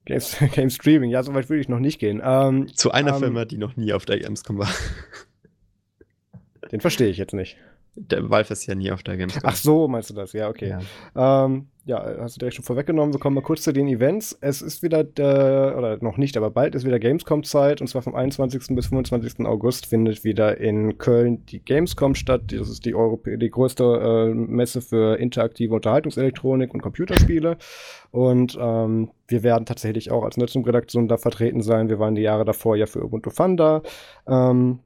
[0.04, 0.20] Game,
[0.52, 2.20] Game Streaming, ja, soweit würde ich noch nicht gehen.
[2.22, 4.68] Ähm, Zu einer ähm, Firma, die noch nie auf der Gamescom war.
[6.72, 7.56] Den verstehe ich jetzt nicht.
[7.94, 9.42] Der Valve ist ja nie auf der Gamescom.
[9.44, 10.32] Ach so, meinst du das?
[10.32, 10.76] Ja, okay.
[11.14, 11.44] Ja.
[11.44, 13.12] Ähm, ja, hast du direkt schon vorweggenommen.
[13.12, 14.38] Wir kommen mal kurz zu den Events.
[14.40, 17.82] Es ist wieder, der, oder noch nicht, aber bald ist wieder Gamescom-Zeit.
[17.82, 18.74] Und zwar vom 21.
[18.74, 19.44] bis 25.
[19.46, 22.44] August findet wieder in Köln die Gamescom statt.
[22.46, 27.58] Das ist die, Europä die größte äh, Messe für interaktive Unterhaltungselektronik und Computerspiele.
[28.10, 31.90] Und ähm, wir werden tatsächlich auch als Nutzung-Redaktion da vertreten sein.
[31.90, 33.82] Wir waren die Jahre davor ja für Ubuntu Fun da.
[34.26, 34.78] Ähm,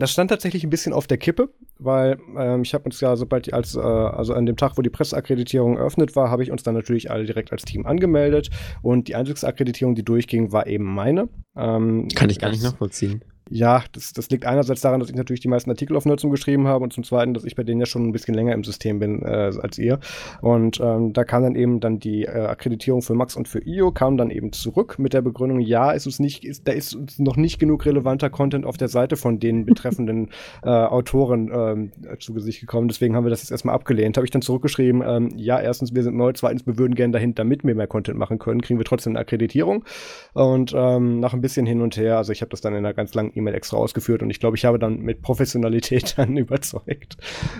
[0.00, 3.46] das stand tatsächlich ein bisschen auf der Kippe, weil ähm, ich habe uns ja, sobald
[3.46, 6.62] die als, äh, also an dem Tag, wo die Presseakkreditierung eröffnet war, habe ich uns
[6.62, 8.50] dann natürlich alle direkt als Team angemeldet
[8.80, 11.28] und die einzige Akkreditierung, die durchging, war eben meine.
[11.56, 13.22] Ähm, Kann ich gar nicht nachvollziehen.
[13.54, 16.66] Ja, das, das liegt einerseits daran, dass ich natürlich die meisten Artikel auf Nutzung geschrieben
[16.66, 18.98] habe und zum Zweiten, dass ich bei denen ja schon ein bisschen länger im System
[18.98, 19.98] bin äh, als ihr.
[20.40, 23.92] Und ähm, da kam dann eben dann die äh, Akkreditierung für Max und für IO,
[23.92, 27.18] kam dann eben zurück mit der Begründung, ja, ist uns nicht, ist, da ist uns
[27.18, 30.30] noch nicht genug relevanter Content auf der Seite von den betreffenden
[30.62, 32.88] äh, Autoren ähm, zu Gesicht gekommen.
[32.88, 34.16] Deswegen haben wir das jetzt erstmal abgelehnt.
[34.16, 37.34] Habe ich dann zurückgeschrieben, ähm, ja, erstens, wir sind neu, zweitens, wir würden gerne dahin,
[37.34, 39.84] damit wir mehr Content machen können, kriegen wir trotzdem eine Akkreditierung.
[40.32, 42.94] Und ähm, nach ein bisschen hin und her, also ich habe das dann in einer
[42.94, 47.16] ganz langen E-Mail extra ausgeführt und ich glaube, ich habe dann mit Professionalität dann überzeugt.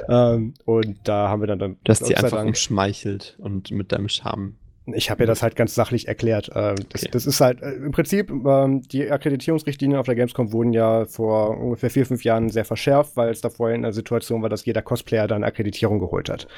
[0.09, 1.77] Ähm, und da haben wir dann dann.
[1.85, 4.57] Du hast sie einfach umschmeichelt und mit deinem Charme
[4.87, 6.49] ich habe ja das halt ganz sachlich erklärt.
[6.49, 7.11] Äh, das, okay.
[7.13, 11.57] das, ist halt äh, im Prinzip, ähm, die Akkreditierungsrichtlinien auf der Gamescom wurden ja vor
[11.59, 14.65] ungefähr vier, fünf Jahren sehr verschärft, weil es da vorher in der Situation war, dass
[14.65, 16.49] jeder Cosplayer dann Akkreditierung geholt hat.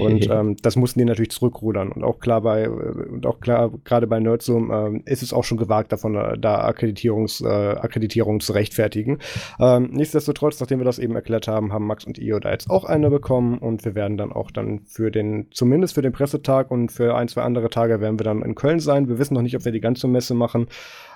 [0.00, 1.92] Und ähm, das mussten die natürlich zurückrudern.
[1.92, 5.44] Und auch klar bei, äh, und auch klar, gerade bei Nerdzoom ähm, ist es auch
[5.44, 9.18] schon gewagt, davon da Akkreditierungs, äh, Akkreditierung zu rechtfertigen.
[9.60, 12.84] Ähm, nichtsdestotrotz, nachdem wir das eben erklärt haben, haben Max und Io da jetzt auch
[12.84, 16.90] eine bekommen und wir werden dann auch dann für den, zumindest für den Pressetag und
[16.90, 19.08] für ein, zwei andere Tage werden wir dann in Köln sein.
[19.08, 20.66] Wir wissen noch nicht, ob wir die ganze Messe machen.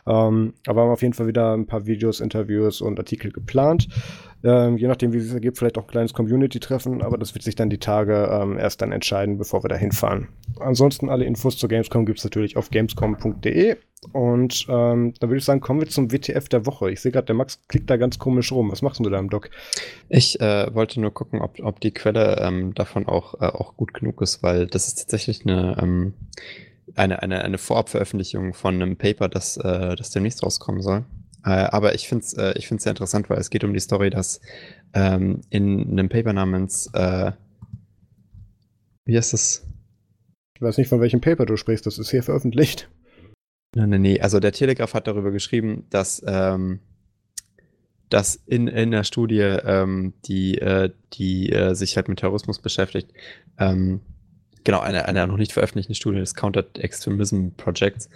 [0.06, 3.88] Ähm, aber haben auf jeden Fall wieder ein paar Videos, Interviews und Artikel geplant.
[4.44, 7.54] Ähm, je nachdem, wie es ergibt, vielleicht auch ein kleines Community-Treffen, aber das wird sich
[7.54, 10.28] dann die Tage ähm, erst dann entscheiden, bevor wir da hinfahren.
[10.58, 13.76] Ansonsten alle Infos zur Gamescom gibt es natürlich auf gamescom.de.
[14.10, 16.90] Und ähm, da würde ich sagen, kommen wir zum WTF der Woche.
[16.90, 18.72] Ich sehe gerade, der Max klickt da ganz komisch rum.
[18.72, 19.50] Was machst du da im Doc?
[20.08, 23.94] Ich äh, wollte nur gucken, ob, ob die Quelle ähm, davon auch, äh, auch gut
[23.94, 26.14] genug ist, weil das ist tatsächlich eine ähm,
[26.94, 31.04] eine, eine, eine Vorabveröffentlichung von einem Paper, das, äh, das demnächst rauskommen soll.
[31.44, 33.80] Äh, aber ich finde es äh, ich find's sehr interessant, weil es geht um die
[33.80, 34.40] Story, dass
[34.94, 37.32] ähm, in einem Paper namens, äh,
[39.04, 39.66] wie heißt das?
[40.54, 42.88] Ich weiß nicht, von welchem Paper du sprichst, das ist hier veröffentlicht.
[43.74, 44.20] Nein, nein, nee.
[44.20, 46.80] Also der Telegraph hat darüber geschrieben, dass, ähm,
[48.10, 53.12] dass in, in der Studie, ähm, die, äh, die äh, sich halt mit Terrorismus beschäftigt,
[53.58, 54.00] ähm,
[54.64, 58.08] genau, einer eine noch nicht veröffentlichten Studie des Counter Extremism Projects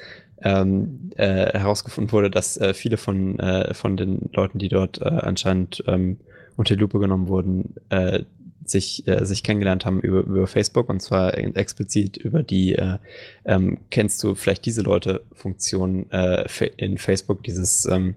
[0.43, 5.05] ähm, äh, herausgefunden wurde, dass äh, viele von, äh, von den Leuten, die dort äh,
[5.05, 6.19] anscheinend ähm,
[6.57, 8.25] unter die Lupe genommen wurden, äh,
[8.65, 12.99] sich, äh, sich kennengelernt haben über, über Facebook und zwar explizit über die, äh,
[13.45, 16.45] ähm, kennst du vielleicht diese Leute Funktion äh,
[16.77, 18.17] in Facebook, dieses ähm,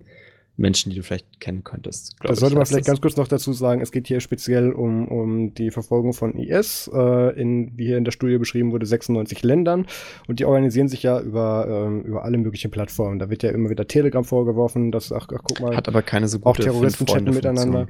[0.59, 2.15] Menschen, die du vielleicht kennen könntest.
[2.21, 5.53] Da sollte man vielleicht ganz kurz noch dazu sagen, es geht hier speziell um, um
[5.53, 9.87] die Verfolgung von IS, äh, in, wie hier in der Studie beschrieben wurde, 96 Ländern.
[10.27, 13.19] Und die organisieren sich ja über, ähm, über alle möglichen Plattformen.
[13.19, 16.27] Da wird ja immer wieder Telegram vorgeworfen, dass, ach, ach guck mal, hat aber keine
[16.27, 17.87] so gute auch Terroristen chatten miteinander.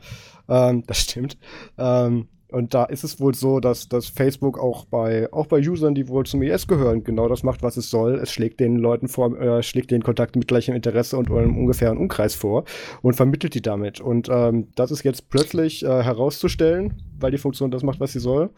[0.47, 1.37] Ähm, das stimmt.
[1.77, 5.93] Ähm, und da ist es wohl so, dass, dass Facebook auch bei, auch bei Usern,
[5.93, 8.15] die wohl zum IS gehören, genau das macht, was es soll.
[8.15, 11.97] Es schlägt den Leuten vor, äh, schlägt den Kontakt mit gleichem Interesse und einem ungefähren
[11.97, 12.65] Umkreis vor
[13.01, 14.01] und vermittelt die damit.
[14.01, 18.19] Und ähm, das ist jetzt plötzlich äh, herauszustellen, weil die Funktion das macht, was sie
[18.19, 18.49] soll.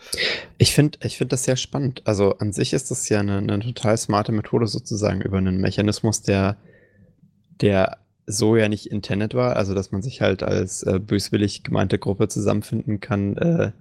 [0.57, 2.01] Ich finde ich find das sehr spannend.
[2.05, 6.21] Also an sich ist das ja eine, eine total smarte Methode sozusagen über einen Mechanismus,
[6.21, 6.55] der,
[7.59, 11.97] der so ja nicht intended war, also dass man sich halt als äh, böswillig gemeinte
[11.97, 13.71] Gruppe zusammenfinden kann, äh,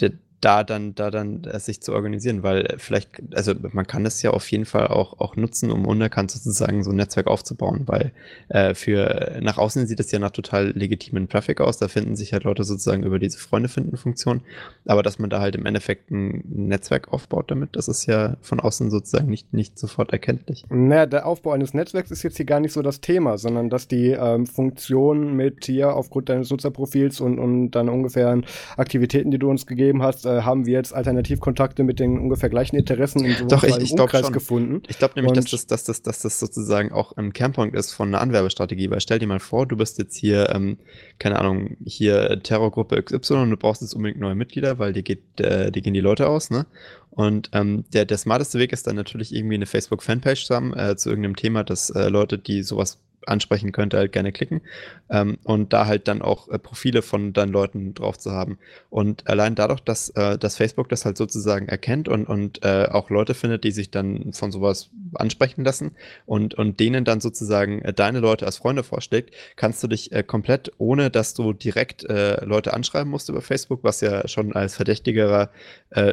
[0.00, 0.12] der,
[0.44, 4.30] da dann, da dann äh, sich zu organisieren, weil vielleicht, also man kann das ja
[4.30, 8.12] auf jeden Fall auch, auch nutzen, um unerkannt sozusagen so ein Netzwerk aufzubauen, weil
[8.48, 12.32] äh, für nach außen sieht es ja nach total legitimen Traffic aus, da finden sich
[12.32, 14.42] halt Leute sozusagen über diese Freunde finden Funktion,
[14.84, 18.60] aber dass man da halt im Endeffekt ein Netzwerk aufbaut damit, das ist ja von
[18.60, 20.64] außen sozusagen nicht, nicht sofort erkenntlich.
[20.68, 23.88] Naja, der Aufbau eines Netzwerks ist jetzt hier gar nicht so das Thema, sondern dass
[23.88, 28.44] die ähm, Funktion mit hier aufgrund deines Nutzerprofils und, und deiner ungefähren
[28.76, 32.76] Aktivitäten, die du uns gegeben hast, äh, haben wir jetzt Alternativkontakte mit den ungefähr gleichen
[32.76, 34.82] Interessen in so Doch, ich, ich Umkreis gefunden.
[34.88, 38.08] Ich glaube nämlich, dass das, dass, das, dass das sozusagen auch ein Kernpunkt ist von
[38.08, 40.78] einer Anwerbestrategie, weil stell dir mal vor, du bist jetzt hier, ähm,
[41.18, 45.22] keine Ahnung, hier Terrorgruppe XY und du brauchst jetzt unbedingt neue Mitglieder, weil dir geht,
[45.40, 46.66] äh, dir gehen die Leute aus, ne?
[47.10, 51.10] Und ähm, der, der smarteste Weg ist dann natürlich irgendwie eine Facebook-Fanpage zusammen äh, zu
[51.10, 54.62] irgendeinem Thema, dass äh, Leute, die sowas ansprechen könnte, halt gerne klicken.
[55.10, 58.58] Ähm, und da halt dann auch äh, Profile von deinen Leuten drauf zu haben.
[58.90, 63.10] Und allein dadurch, dass, äh, dass Facebook das halt sozusagen erkennt und, und äh, auch
[63.10, 65.92] Leute findet, die sich dann von sowas ansprechen lassen
[66.26, 70.22] und, und denen dann sozusagen äh, deine Leute als Freunde vorschlägt, kannst du dich äh,
[70.22, 74.76] komplett, ohne dass du direkt äh, Leute anschreiben musst über Facebook, was ja schon als
[74.76, 75.50] verdächtigerer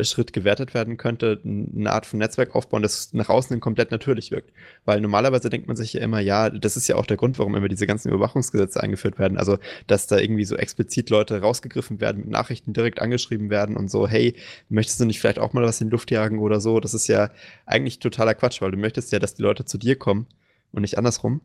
[0.03, 4.51] Schritt gewertet werden könnte, eine Art von Netzwerk aufbauen, das nach außen komplett natürlich wirkt.
[4.85, 7.55] Weil normalerweise denkt man sich ja immer, ja, das ist ja auch der Grund, warum
[7.55, 9.37] immer diese ganzen Überwachungsgesetze eingeführt werden.
[9.37, 9.57] Also,
[9.87, 14.07] dass da irgendwie so explizit Leute rausgegriffen werden, mit Nachrichten direkt angeschrieben werden und so,
[14.07, 14.35] hey,
[14.69, 16.79] möchtest du nicht vielleicht auch mal was in die Luft jagen oder so?
[16.79, 17.29] Das ist ja
[17.65, 20.27] eigentlich totaler Quatsch, weil du möchtest ja, dass die Leute zu dir kommen
[20.71, 21.41] und nicht andersrum.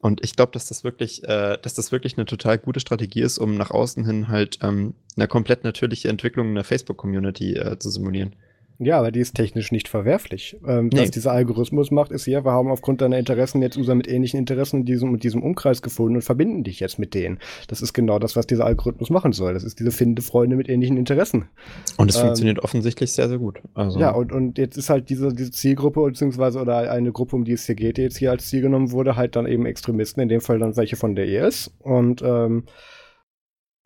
[0.00, 3.38] Und ich glaube, dass das wirklich, äh, dass das wirklich eine total gute Strategie ist,
[3.38, 7.90] um nach außen hin halt ähm, eine komplett natürliche Entwicklung in der Facebook-Community äh, zu
[7.90, 8.36] simulieren.
[8.80, 10.56] Ja, aber die ist technisch nicht verwerflich.
[10.64, 11.00] Ähm, nee.
[11.00, 14.38] Was dieser Algorithmus macht, ist ja, wir haben aufgrund deiner Interessen jetzt User mit ähnlichen
[14.38, 17.40] Interessen in diesem, in diesem Umkreis gefunden und verbinden dich jetzt mit denen.
[17.66, 19.54] Das ist genau das, was dieser Algorithmus machen soll.
[19.54, 21.48] Das ist diese finde Freunde mit ähnlichen Interessen.
[21.96, 23.60] Und es ähm, funktioniert offensichtlich sehr, sehr gut.
[23.74, 23.98] Also.
[23.98, 27.52] Ja, und, und jetzt ist halt diese, diese Zielgruppe, beziehungsweise oder eine Gruppe, um die
[27.52, 30.28] es hier geht, die jetzt hier als Ziel genommen wurde, halt dann eben Extremisten, in
[30.28, 31.72] dem Fall dann welche von der ES.
[31.80, 32.62] Und ähm,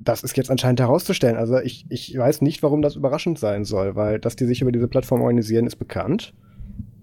[0.04, 1.36] das ist jetzt anscheinend herauszustellen.
[1.36, 4.72] Also ich, ich weiß nicht, warum das überraschend sein soll, weil dass die sich über
[4.72, 6.34] diese Plattform organisieren, ist bekannt.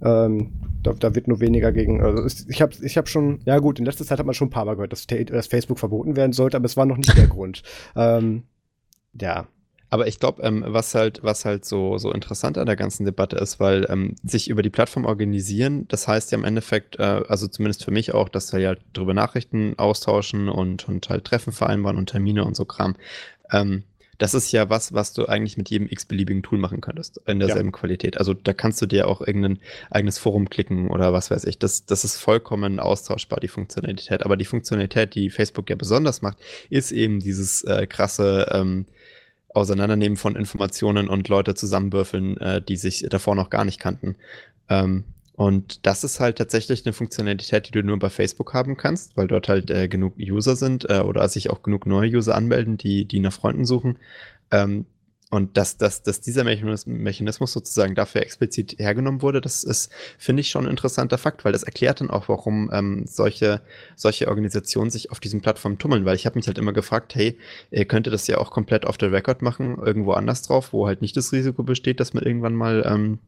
[0.02, 2.02] Ähm, da, da, wird nur weniger gegen.
[2.02, 4.52] Also ich habe ich hab schon, ja gut, in letzter Zeit hat man schon ein
[4.52, 7.28] paar Mal gehört, dass, dass Facebook verboten werden sollte, aber es war noch nicht der
[7.28, 7.64] Grund.
[7.96, 8.44] Ähm,
[9.20, 9.48] ja,
[9.90, 13.38] aber ich glaube, ähm, was halt, was halt so, so interessant an der ganzen Debatte
[13.38, 17.48] ist, weil ähm, sich über die Plattform organisieren, das heißt ja im Endeffekt, äh, also
[17.48, 21.98] zumindest für mich auch, dass wir ja darüber Nachrichten austauschen und, und halt Treffen vereinbaren
[21.98, 22.96] und Termine und so Kram.
[23.52, 23.84] Ähm,
[24.20, 27.70] das ist ja was, was du eigentlich mit jedem x-beliebigen Tool machen könntest, in derselben
[27.70, 27.72] ja.
[27.72, 28.18] Qualität.
[28.18, 29.60] Also da kannst du dir auch irgendein
[29.90, 31.58] eigenes Forum klicken oder was weiß ich.
[31.58, 34.24] Das, das ist vollkommen austauschbar, die Funktionalität.
[34.24, 36.38] Aber die Funktionalität, die Facebook ja besonders macht,
[36.70, 38.86] ist eben dieses äh, krasse ähm,
[39.60, 44.16] Auseinandernehmen von Informationen und Leute zusammenwürfeln, äh, die sich davor noch gar nicht kannten.
[44.70, 45.04] Ähm,
[45.34, 49.28] und das ist halt tatsächlich eine Funktionalität, die du nur bei Facebook haben kannst, weil
[49.28, 53.06] dort halt äh, genug User sind äh, oder sich auch genug neue User anmelden, die,
[53.06, 53.98] die nach Freunden suchen.
[54.52, 54.86] Ähm,
[55.32, 60.50] und dass, dass, dass dieser Mechanismus sozusagen dafür explizit hergenommen wurde, das ist, finde ich,
[60.50, 63.62] schon ein interessanter Fakt, weil das erklärt dann auch, warum ähm, solche,
[63.96, 66.04] solche Organisationen sich auf diesen Plattformen tummeln.
[66.04, 67.38] Weil ich habe mich halt immer gefragt, hey,
[67.70, 71.04] ihr könntet das ja auch komplett auf der Record machen, irgendwo anders drauf, wo halt
[71.04, 73.20] nicht das Risiko besteht, dass man irgendwann mal ähm,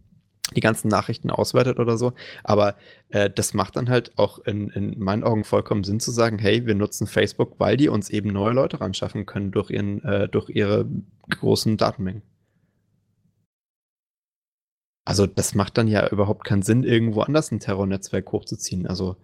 [0.56, 2.14] die ganzen Nachrichten auswertet oder so.
[2.44, 2.76] Aber
[3.10, 6.66] äh, das macht dann halt auch in, in meinen Augen vollkommen Sinn zu sagen, hey,
[6.66, 10.28] wir nutzen Facebook, weil die uns eben neue Leute ran schaffen können durch, ihren, äh,
[10.28, 10.86] durch ihre
[11.30, 12.24] großen Datenmengen.
[15.06, 18.88] Also das macht dann ja überhaupt keinen Sinn, irgendwo anders ein Terrornetzwerk hochzuziehen.
[18.88, 19.18] Also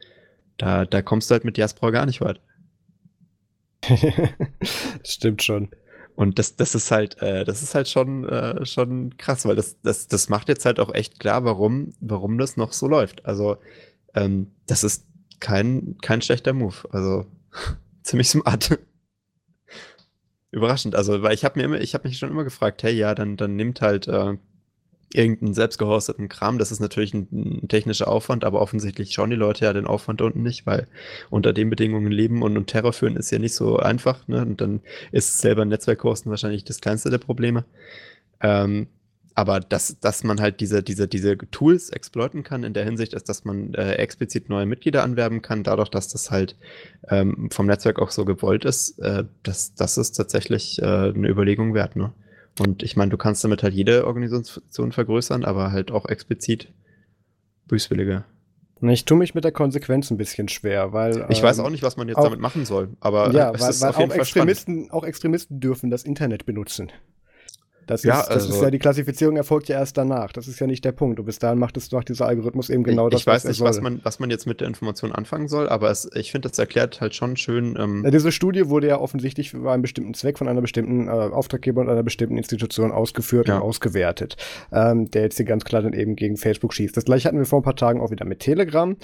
[0.57, 2.41] da, da kommst du halt mit Diaspora gar nicht weit.
[5.03, 5.69] Stimmt schon.
[6.17, 9.79] Und das, das ist halt, äh, das ist halt schon, äh, schon krass, weil das,
[9.83, 13.23] das, das macht jetzt halt auch echt klar, warum, warum das noch so läuft.
[13.27, 13.57] Also,
[14.15, 15.05] ähm, das ist
[15.39, 16.73] kein, kein schlechter Move.
[16.89, 17.27] Also
[18.01, 18.79] ziemlich smart.
[20.51, 20.95] Überraschend.
[20.95, 23.37] Also, weil ich habe mir immer, ich habe mich schon immer gefragt, hey, ja, dann,
[23.37, 24.37] dann nimmt halt äh,
[25.13, 26.57] irgendeinen selbstgehosteten Kram.
[26.57, 30.21] Das ist natürlich ein, ein, technischer Aufwand, aber offensichtlich schauen die Leute ja den Aufwand
[30.21, 30.87] unten nicht, weil
[31.29, 34.27] unter den Bedingungen leben und, und Terror führen ist ja nicht so einfach.
[34.27, 34.41] Ne?
[34.41, 34.81] Und dann
[35.11, 37.65] ist selber ein Netzwerk hosten wahrscheinlich das kleinste der Probleme.
[38.41, 38.87] Ähm,
[39.37, 43.29] aber dass, dass man halt diese, diese, diese Tools exploiten kann in der Hinsicht, ist,
[43.29, 46.57] dass man äh, explizit neue Mitglieder anwerben kann, dadurch, dass das halt
[47.09, 51.75] ähm, vom Netzwerk auch so gewollt ist, äh, das, das ist tatsächlich äh, eine Überlegung
[51.75, 51.95] wert.
[51.95, 52.13] Ne?
[52.59, 56.71] Und ich meine, du kannst damit halt jede Organisation vergrößern, aber halt auch explizit
[57.67, 58.23] böswillige.
[58.81, 61.25] Ich tue mich mit der Konsequenz ein bisschen schwer, weil.
[61.29, 63.61] Ich ähm, weiß auch nicht, was man jetzt auch, damit machen soll, aber ja, es
[63.61, 66.91] weil, ist weil auf jeden auch Fall Extremisten, auch Extremisten dürfen das Internet benutzen.
[67.87, 70.31] Das, ja, ist, das also, ist ja die Klassifizierung erfolgt ja erst danach.
[70.31, 71.19] Das ist ja nicht der Punkt.
[71.19, 73.21] Und bis dahin macht es doch dieser Algorithmus eben genau ich, das.
[73.21, 76.09] Ich weiß nicht, was man, was man jetzt mit der Information anfangen soll, aber es,
[76.13, 77.75] ich finde, das erklärt halt schon schön.
[77.79, 81.11] Ähm ja, diese Studie wurde ja offensichtlich für einen bestimmten Zweck von einer bestimmten äh,
[81.11, 83.55] Auftraggeber und einer bestimmten Institution ausgeführt ja.
[83.57, 84.35] und ausgewertet,
[84.71, 86.95] ähm, der jetzt hier ganz klar dann eben gegen Facebook schießt.
[86.95, 88.95] Das gleiche hatten wir vor ein paar Tagen auch wieder mit Telegram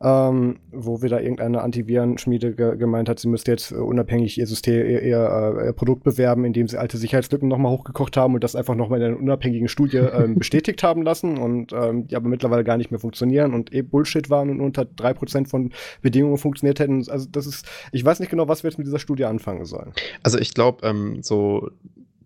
[0.00, 4.86] ähm, wo wieder irgendeine Antivirenschmiede ge gemeint hat, sie müsste jetzt äh, unabhängig ihr System,
[4.86, 8.76] ihr, ihr, ihr, Produkt bewerben, indem sie alte Sicherheitslücken nochmal hochgekocht haben und das einfach
[8.76, 12.76] nochmal in einer unabhängigen Studie ähm, bestätigt haben lassen und ähm, die aber mittlerweile gar
[12.76, 17.04] nicht mehr funktionieren und eh Bullshit waren und unter drei Prozent von Bedingungen funktioniert hätten.
[17.08, 19.92] Also das ist, ich weiß nicht genau, was wir jetzt mit dieser Studie anfangen sollen.
[20.22, 21.70] Also ich glaube, ähm, so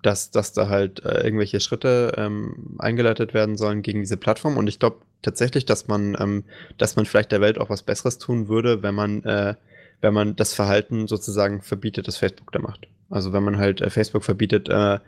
[0.02, 4.56] dass, dass da halt äh, irgendwelche Schritte ähm, eingeleitet werden sollen gegen diese Plattform.
[4.56, 6.44] Und ich glaube tatsächlich, dass man, ähm,
[6.76, 9.54] dass man vielleicht der Welt auch was Besseres tun würde, wenn man, äh,
[10.00, 12.88] wenn man das Verhalten sozusagen verbietet, das Facebook da macht.
[13.08, 14.98] Also wenn man halt äh, Facebook verbietet, äh,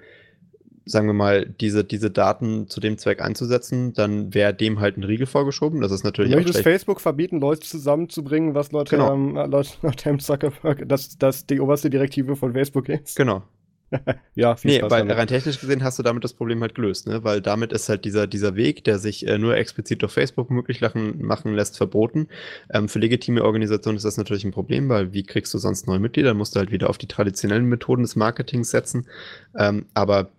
[0.87, 5.03] sagen wir mal, diese, diese Daten zu dem Zweck einzusetzen, dann wäre dem halt ein
[5.03, 5.81] Riegel vorgeschoben.
[5.81, 9.15] Das ist natürlich du möchtest Facebook verbieten, Leute zusammenzubringen, was Leute, genau.
[9.15, 13.17] ähm, Leute nach dem Zuckerberg, dass das die oberste Direktive von Facebook ist.
[13.17, 13.43] Genau,
[14.35, 15.17] ja, viel nee, Spaß weil damit.
[15.17, 17.25] rein technisch gesehen hast du damit das Problem halt gelöst, ne?
[17.25, 20.81] Weil damit ist halt dieser, dieser Weg, der sich äh, nur explizit durch Facebook möglich
[20.81, 22.29] machen, machen lässt, verboten.
[22.73, 25.99] Ähm, für legitime Organisationen ist das natürlich ein Problem, weil wie kriegst du sonst neue
[26.01, 26.31] Mitglieder?
[26.31, 29.07] Dann musst du halt wieder auf die traditionellen Methoden des Marketings setzen.
[29.57, 30.31] Ähm, aber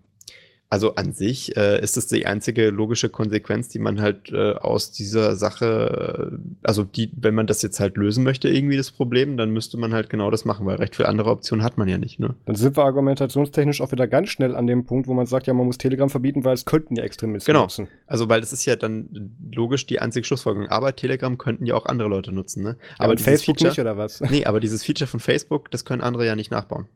[0.68, 4.90] also an sich äh, ist es die einzige logische Konsequenz, die man halt äh, aus
[4.90, 9.36] dieser Sache, äh, also die, wenn man das jetzt halt lösen möchte, irgendwie das Problem,
[9.36, 11.98] dann müsste man halt genau das machen, weil recht viele andere Optionen hat man ja
[11.98, 12.18] nicht.
[12.18, 12.34] Ne?
[12.46, 15.54] Dann sind wir argumentationstechnisch auch wieder ganz schnell an dem Punkt, wo man sagt, ja,
[15.54, 17.62] man muss Telegram verbieten, weil es könnten ja Extremisten genau.
[17.62, 17.86] nutzen.
[18.06, 20.68] Also weil das ist ja dann logisch die einzige Schlussfolgerung.
[20.68, 22.64] Aber Telegram könnten ja auch andere Leute nutzen.
[22.64, 22.76] Ne?
[22.98, 24.20] Aber ja, Facebook Feature, nicht oder was?
[24.20, 26.86] Nee, aber dieses Feature von Facebook, das können andere ja nicht nachbauen.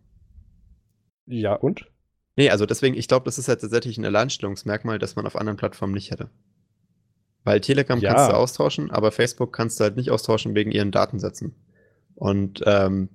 [1.27, 1.87] Ja und?
[2.36, 5.57] Nee, also deswegen, ich glaube, das ist halt tatsächlich ein Alleinstellungsmerkmal, das man auf anderen
[5.57, 6.31] Plattformen nicht hätte.
[7.44, 8.15] Weil Telegram ja.
[8.15, 11.55] kannst du austauschen, aber Facebook kannst du halt nicht austauschen wegen ihren Datensätzen.
[12.15, 13.09] Und ähm,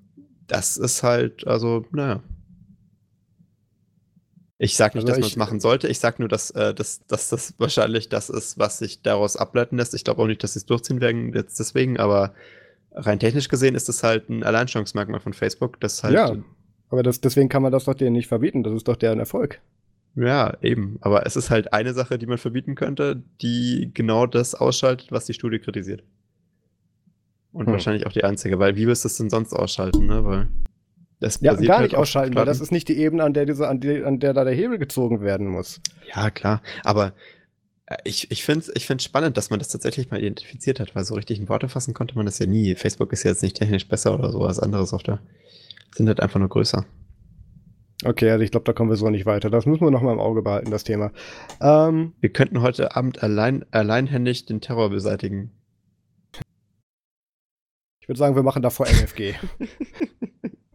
[0.48, 2.24] das ist halt, also, naja.
[4.58, 5.88] Ich sage nicht, also dass man es machen sollte.
[5.88, 9.78] Ich sage nur, dass, äh, dass, dass das wahrscheinlich das ist, was sich daraus ableiten
[9.78, 9.94] lässt.
[9.94, 12.34] Ich glaube auch nicht, dass sie es durchziehen werden jetzt deswegen, aber
[12.92, 16.36] rein technisch gesehen ist es halt ein Alleinstellungsmerkmal von Facebook, das halt ja.
[16.96, 18.64] Aber das, deswegen kann man das doch denen nicht verbieten.
[18.64, 19.60] Das ist doch deren Erfolg.
[20.16, 20.98] Ja, eben.
[21.02, 25.26] Aber es ist halt eine Sache, die man verbieten könnte, die genau das ausschaltet, was
[25.26, 26.04] die Studie kritisiert.
[27.52, 27.74] Und hm.
[27.74, 30.24] wahrscheinlich auch die einzige, weil wie willst du es denn sonst ausschalten, ne?
[30.24, 30.48] Weil
[31.20, 33.68] das ja, gar halt nicht ausschalten, weil das ist nicht die Ebene, an der, diese,
[33.68, 35.82] an, die, an der da der Hebel gezogen werden muss.
[36.16, 36.62] Ja, klar.
[36.86, 37.12] Aber
[37.88, 40.96] äh, ich, ich finde es ich find's spannend, dass man das tatsächlich mal identifiziert hat,
[40.96, 42.74] weil so richtig in Worte fassen konnte man das ja nie.
[42.76, 45.20] Facebook ist ja jetzt nicht technisch besser oder sowas anderes auf der
[45.96, 46.86] sind halt einfach nur größer.
[48.04, 49.50] Okay, also ich glaube, da kommen wir so nicht weiter.
[49.50, 51.12] Das müssen wir noch mal im Auge behalten, das Thema.
[51.62, 55.52] Ähm, wir könnten heute Abend allein, alleinhändig den Terror beseitigen.
[58.02, 59.34] Ich würde sagen, wir machen davor MFG.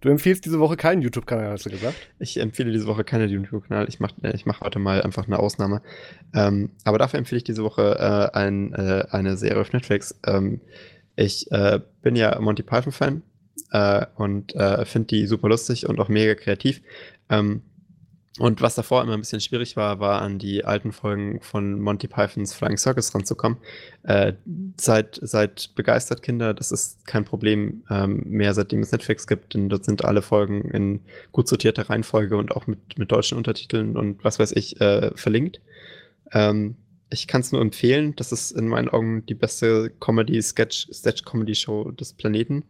[0.01, 1.95] du empfiehlst diese Woche keinen YouTube-Kanal, hast du gesagt?
[2.19, 3.87] Ich empfehle diese Woche keinen YouTube-Kanal.
[3.89, 5.83] Ich mache ich mach heute mal einfach eine Ausnahme.
[6.35, 7.97] Ähm, aber dafür empfehle ich diese Woche
[8.33, 10.19] äh, ein, äh, eine Serie auf Netflix.
[10.27, 10.63] Ähm,
[11.17, 13.23] ich äh, bin ja Monty Python-Fan
[13.71, 16.81] äh, und äh, finde die super lustig und auch mega kreativ.
[17.29, 17.63] Ähm,
[18.39, 22.07] und was davor immer ein bisschen schwierig war, war an die alten Folgen von Monty
[22.07, 23.59] Pythons Flying Circus ranzukommen.
[24.05, 24.35] Äh,
[24.79, 29.69] seid, seid begeistert, Kinder, das ist kein Problem ähm, mehr, seitdem es Netflix gibt, denn
[29.69, 31.01] dort sind alle Folgen in
[31.33, 35.61] gut sortierter Reihenfolge und auch mit, mit deutschen Untertiteln und was weiß ich äh, verlinkt.
[36.33, 36.77] Ähm,
[37.11, 42.65] ich kann es nur empfehlen, das ist in meinen Augen die beste Comedy-Sketch-Comedy-Show des Planeten.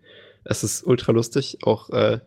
[0.45, 2.21] Es ist ultra lustig, auch äh,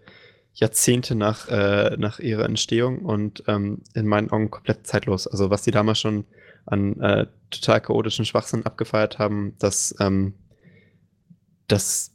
[0.53, 5.27] Jahrzehnte nach, äh, nach ihrer Entstehung und ähm, in meinen Augen komplett zeitlos.
[5.27, 6.25] Also was die damals schon
[6.65, 10.33] an äh, total chaotischen Schwachsinn abgefeiert haben, das, ähm,
[11.67, 12.13] das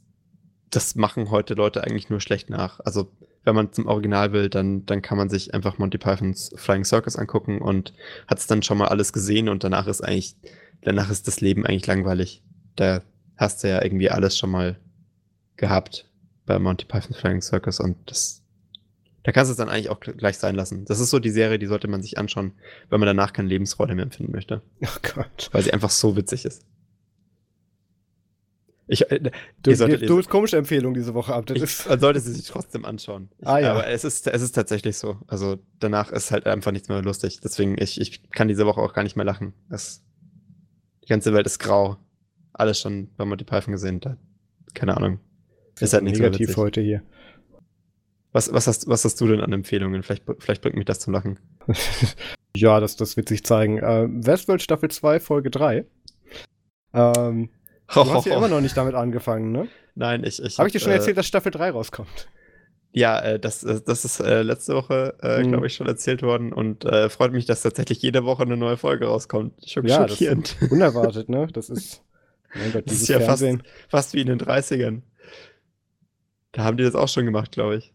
[0.69, 2.79] das machen heute Leute eigentlich nur schlecht nach.
[2.81, 3.11] Also,
[3.43, 7.15] wenn man zum Original will, dann, dann kann man sich einfach Monty Pythons Flying Circus
[7.15, 7.93] angucken und
[8.27, 10.35] hat es dann schon mal alles gesehen und danach ist eigentlich,
[10.81, 12.43] danach ist das Leben eigentlich langweilig.
[12.75, 13.01] Da
[13.37, 14.77] hast du ja irgendwie alles schon mal
[15.59, 16.09] gehabt
[16.45, 18.41] bei Monty Python's Flying Circus und das,
[19.23, 20.85] da kannst du es dann eigentlich auch gleich sein lassen.
[20.85, 22.53] Das ist so die Serie, die sollte man sich anschauen,
[22.89, 24.61] wenn man danach keine Lebensfreude mehr empfinden möchte.
[24.81, 25.49] Oh Gott.
[25.51, 26.65] Weil sie einfach so witzig ist.
[28.91, 29.31] Ich, äh,
[29.61, 31.47] du, solltet, du hast komische Empfehlungen diese Woche ab.
[31.51, 33.29] Ich, man sollte sie sich trotzdem anschauen.
[33.37, 33.71] Ich, ah, ja.
[33.71, 35.17] Aber es ist, es ist tatsächlich so.
[35.27, 37.39] Also danach ist halt einfach nichts mehr lustig.
[37.43, 39.53] Deswegen, ich, ich kann diese Woche auch gar nicht mehr lachen.
[39.69, 40.01] Das,
[41.03, 41.97] die ganze Welt ist grau.
[42.53, 43.99] Alles schon bei Monty Python gesehen.
[43.99, 44.17] Da,
[44.73, 45.19] keine Ahnung.
[45.79, 47.01] Ist halt nicht negativ so heute hier.
[48.31, 50.03] Was, was, hast, was hast du denn an Empfehlungen?
[50.03, 51.39] Vielleicht, vielleicht bringt mich das zum Lachen.
[52.55, 53.79] ja, das, das wird sich zeigen.
[53.79, 55.85] Äh, Westworld Staffel 2, Folge 3.
[56.93, 57.49] Ähm,
[57.93, 59.67] Du hast ja immer noch nicht damit angefangen, ne?
[59.95, 60.41] Nein, ich.
[60.41, 62.29] ich Habe ich dir schon äh, erzählt, dass Staffel 3 rauskommt?
[62.91, 65.49] Ja, äh, das, äh, das ist äh, letzte Woche, äh, mhm.
[65.49, 68.77] glaube ich, schon erzählt worden und äh, freut mich, dass tatsächlich jede Woche eine neue
[68.77, 69.53] Folge rauskommt.
[69.67, 70.55] Schock ja, schockierend.
[70.69, 71.47] unerwartet, ne?
[71.51, 72.03] Das ist,
[72.55, 73.45] mein Gott, das ist ja fast,
[73.89, 75.01] fast wie in den 30ern.
[76.51, 77.93] Da haben die das auch schon gemacht, glaube ich.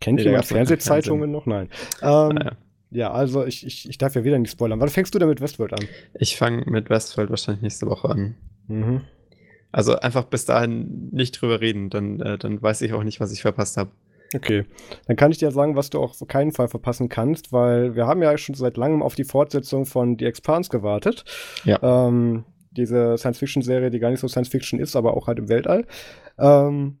[0.00, 1.46] Kennt nee, jemand Fernsehzeitungen noch?
[1.46, 1.68] Nein.
[2.02, 2.52] Ähm, naja.
[2.90, 4.78] Ja, also ich, ich, ich darf ja wieder nicht spoilern.
[4.78, 5.86] Wann fängst du denn mit Westworld an?
[6.14, 8.34] Ich fange mit Westworld wahrscheinlich nächste Woche an.
[8.68, 9.00] Mhm.
[9.70, 13.32] Also einfach bis dahin nicht drüber reden, dann, äh, dann weiß ich auch nicht, was
[13.32, 13.90] ich verpasst habe.
[14.34, 14.64] Okay,
[15.06, 18.06] dann kann ich dir sagen, was du auch auf keinen Fall verpassen kannst, weil wir
[18.06, 21.24] haben ja schon seit langem auf die Fortsetzung von The Expanse gewartet.
[21.64, 21.78] Ja.
[21.82, 25.86] Ähm, diese Science-Fiction-Serie, die gar nicht so Science-Fiction ist, aber auch halt im Weltall.
[26.38, 26.98] Ähm,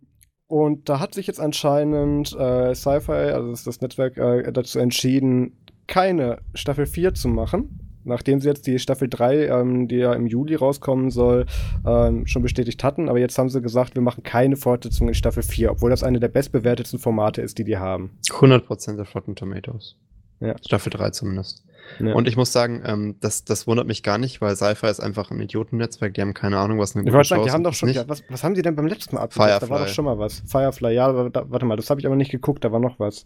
[0.52, 5.56] und da hat sich jetzt anscheinend äh, Sci-Fi, also das, Netzwerk, äh, dazu entschieden,
[5.86, 10.26] keine Staffel 4 zu machen nachdem sie jetzt die Staffel 3, ähm, die ja im
[10.26, 11.46] Juli rauskommen soll,
[11.86, 13.08] ähm, schon bestätigt hatten.
[13.08, 16.18] Aber jetzt haben sie gesagt, wir machen keine Fortsetzung in Staffel 4, obwohl das eine
[16.18, 18.10] der bestbewertetsten Formate ist, die die haben.
[18.24, 19.96] 100% der Rotten Tomatoes.
[20.40, 20.56] Ja.
[20.60, 21.62] Staffel 3 zumindest.
[21.98, 22.14] Ja.
[22.14, 25.30] Und ich muss sagen, ähm, das, das wundert mich gar nicht, weil Sci-Fi ist einfach
[25.30, 26.14] ein Idiotennetzwerk.
[26.14, 28.08] Die haben keine Ahnung, was eine gute ich wollte sagen, die haben doch schon, ja,
[28.08, 29.62] was, was haben die denn beim letzten Mal abgesetzt?
[29.62, 30.42] Da war doch schon mal was.
[30.46, 33.24] Firefly, ja, da, warte mal, das habe ich aber nicht geguckt, da war noch was.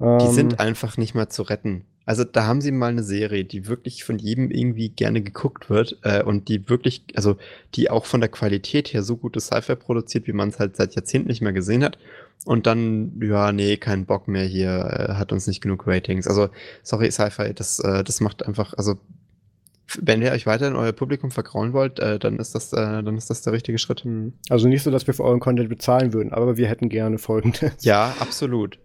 [0.00, 1.84] Die ähm, sind einfach nicht mehr zu retten.
[2.04, 5.98] Also da haben sie mal eine Serie, die wirklich von jedem irgendwie gerne geguckt wird
[6.02, 7.36] äh, und die wirklich, also
[7.74, 10.96] die auch von der Qualität her so gutes Sci-Fi produziert, wie man es halt seit
[10.96, 11.98] Jahrzehnten nicht mehr gesehen hat.
[12.44, 16.26] Und dann, ja, nee, kein Bock mehr hier, äh, hat uns nicht genug Ratings.
[16.26, 16.48] Also,
[16.82, 18.98] sorry, Sci-Fi, das, äh, das macht einfach, also
[20.00, 23.30] wenn ihr euch weiterhin euer Publikum vergrauen wollt, äh, dann ist das, äh, dann ist
[23.30, 24.06] das der richtige Schritt.
[24.48, 27.84] Also nicht so, dass wir für euren Content bezahlen würden, aber wir hätten gerne folgendes.
[27.84, 28.78] Ja, absolut.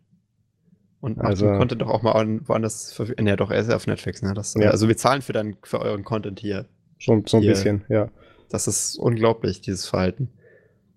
[0.99, 3.23] Und also, konnte doch auch mal woanders verfügen.
[3.23, 4.33] Ne, doch, er ist ja auf Netflix, ne?
[4.33, 4.71] Das, ja.
[4.71, 6.65] Also wir zahlen für, dein, für euren Content hier.
[6.97, 7.51] Schon so ein hier.
[7.51, 8.09] bisschen, ja.
[8.49, 10.29] Das ist unglaublich, dieses Verhalten.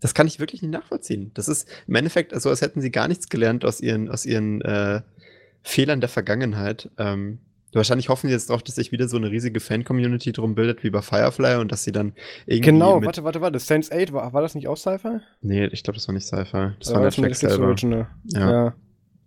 [0.01, 1.31] Das kann ich wirklich nicht nachvollziehen.
[1.35, 4.63] Das ist im Endeffekt, also als hätten sie gar nichts gelernt aus ihren, aus ihren
[4.63, 5.03] äh,
[5.63, 6.91] Fehlern der Vergangenheit.
[6.99, 7.39] Ähm,
[7.73, 10.91] wahrscheinlich hoffen sie jetzt darauf, dass sich wieder so eine riesige Fan-Community drum bildet wie
[10.91, 12.15] bei Firefly und dass sie dann
[12.47, 12.73] irgendwie.
[12.73, 13.59] Genau, warte, warte, warte.
[13.59, 15.19] Sense 8, war, war das nicht auch Sci-Fi?
[15.43, 16.73] Nee, ich glaube, das war nicht Sci-Fi.
[16.79, 17.75] Das ja, war Netflix selber.
[18.25, 18.51] Ja.
[18.51, 18.75] ja.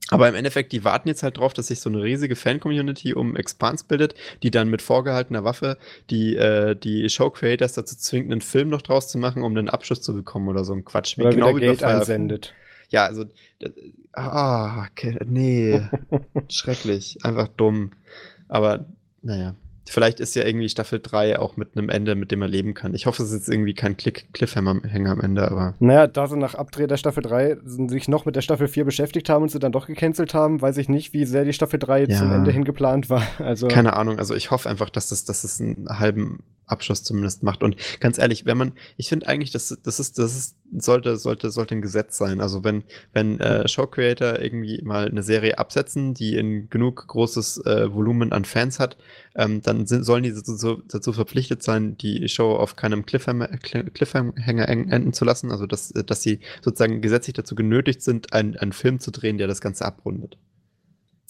[0.09, 3.35] Aber im Endeffekt, die warten jetzt halt drauf, dass sich so eine riesige Fan-Community um
[3.35, 5.77] Expans bildet, die dann mit vorgehaltener Waffe
[6.09, 10.01] die, äh, die Show-Creators dazu zwingt, einen Film noch draus zu machen, um einen Abschluss
[10.01, 11.17] zu bekommen oder so ein Quatsch.
[11.17, 12.53] Wie, oder genau wie Geld einsendet.
[12.89, 13.25] Ja, also,
[14.11, 15.81] ah, okay, nee,
[16.49, 17.91] schrecklich, einfach dumm.
[18.49, 18.85] Aber,
[19.21, 19.55] naja.
[19.85, 22.93] Vielleicht ist ja irgendwie Staffel 3 auch mit einem Ende, mit dem er leben kann.
[22.93, 24.71] Ich hoffe, es ist jetzt irgendwie kein Click Cliffhanger
[25.11, 25.75] am Ende, aber.
[25.79, 29.29] Naja, da sie nach Abdreh der Staffel 3 sich noch mit der Staffel 4 beschäftigt
[29.29, 32.05] haben und sie dann doch gecancelt haben, weiß ich nicht, wie sehr die Staffel 3
[32.05, 32.17] ja.
[32.17, 33.23] zum Ende hin geplant war.
[33.43, 36.43] Also Keine Ahnung, also ich hoffe einfach, dass das, dass es einen halben
[36.73, 37.63] Abschluss zumindest macht.
[37.63, 41.51] Und ganz ehrlich, wenn man, ich finde eigentlich, das, das ist, das ist, sollte, sollte,
[41.51, 42.41] sollte ein Gesetz sein.
[42.41, 42.83] Also wenn,
[43.13, 48.33] wenn äh, Show Creator irgendwie mal eine Serie absetzen, die in genug großes äh, Volumen
[48.33, 48.97] an Fans hat,
[49.35, 54.67] ähm, dann sind, sollen die so, dazu verpflichtet sein, die Show auf keinem Cliffhanger, Cliffhanger
[54.67, 55.51] enden zu lassen.
[55.51, 59.47] Also dass, dass sie sozusagen gesetzlich dazu genötigt sind, einen, einen Film zu drehen, der
[59.47, 60.37] das Ganze abrundet.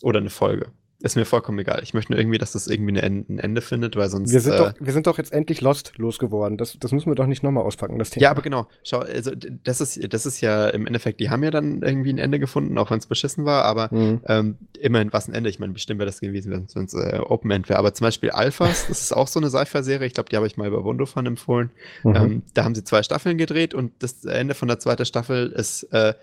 [0.02, 0.72] Oder eine Folge.
[1.03, 1.81] Ist mir vollkommen egal.
[1.84, 4.31] Ich möchte nur irgendwie, dass das irgendwie ein Ende findet, weil sonst.
[4.31, 6.57] Wir sind, äh, doch, wir sind doch jetzt endlich Lost losgeworden.
[6.57, 8.23] Das, das müssen wir doch nicht nochmal auspacken, das Thema.
[8.23, 8.67] Ja, aber genau.
[8.85, 12.19] Schau, also das ist, das ist ja im Endeffekt, die haben ja dann irgendwie ein
[12.19, 14.21] Ende gefunden, auch wenn es beschissen war, aber mhm.
[14.27, 15.49] ähm, immerhin was ein Ende.
[15.49, 17.80] Ich meine, bestimmt wäre das gewesen, wenn es äh, Open End wäre.
[17.80, 20.07] Aber zum Beispiel Alphas, das ist auch so eine Sci-Fi-Serie.
[20.07, 21.71] Ich glaube, die habe ich mal über Wondofan empfohlen.
[22.03, 22.15] Mhm.
[22.15, 25.84] Ähm, da haben sie zwei Staffeln gedreht und das Ende von der zweiten Staffel ist,
[25.91, 26.13] äh,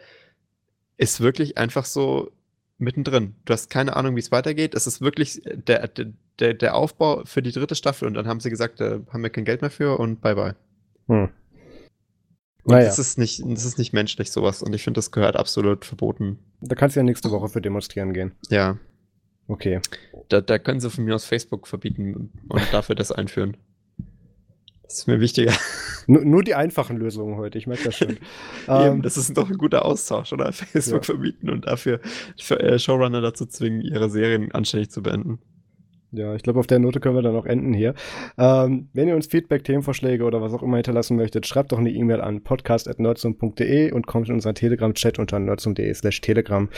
[0.96, 2.30] ist wirklich einfach so
[2.80, 3.34] mittendrin.
[3.44, 4.74] Du hast keine Ahnung, wie es weitergeht.
[4.74, 5.88] Es ist wirklich der,
[6.38, 9.30] der, der Aufbau für die dritte Staffel und dann haben sie gesagt, da haben wir
[9.30, 10.54] kein Geld mehr für und bye bye.
[11.08, 11.28] Hm.
[12.64, 12.86] Naja.
[12.86, 14.62] das, ist nicht, das ist nicht menschlich, sowas.
[14.62, 16.38] Und ich finde, das gehört absolut verboten.
[16.60, 18.32] Da kannst du ja nächste Woche für demonstrieren gehen.
[18.50, 18.78] Ja.
[19.48, 19.80] Okay.
[20.28, 23.56] Da, da können sie von mir aus Facebook verbieten und dafür das einführen.
[24.90, 25.52] Das ist mir wichtiger.
[26.08, 28.08] Nur, nur die einfachen Lösungen heute, ich merke das schon.
[28.10, 28.18] Eben,
[28.68, 30.52] ähm, das ist doch ein guter Austausch, oder?
[30.52, 31.14] Facebook ja.
[31.14, 32.00] verbieten und dafür
[32.48, 35.38] äh, Showrunner dazu zwingen, ihre Serien anständig zu beenden.
[36.12, 37.94] Ja, ich glaube, auf der Note können wir dann auch enden hier.
[38.36, 41.90] Ähm, wenn ihr uns Feedback, Themenvorschläge oder was auch immer hinterlassen möchtet, schreibt doch eine
[41.90, 46.68] E-Mail an podcast.nerdsum.de und kommt in unseren Telegram-Chat unter nerdsum.de slash telegram.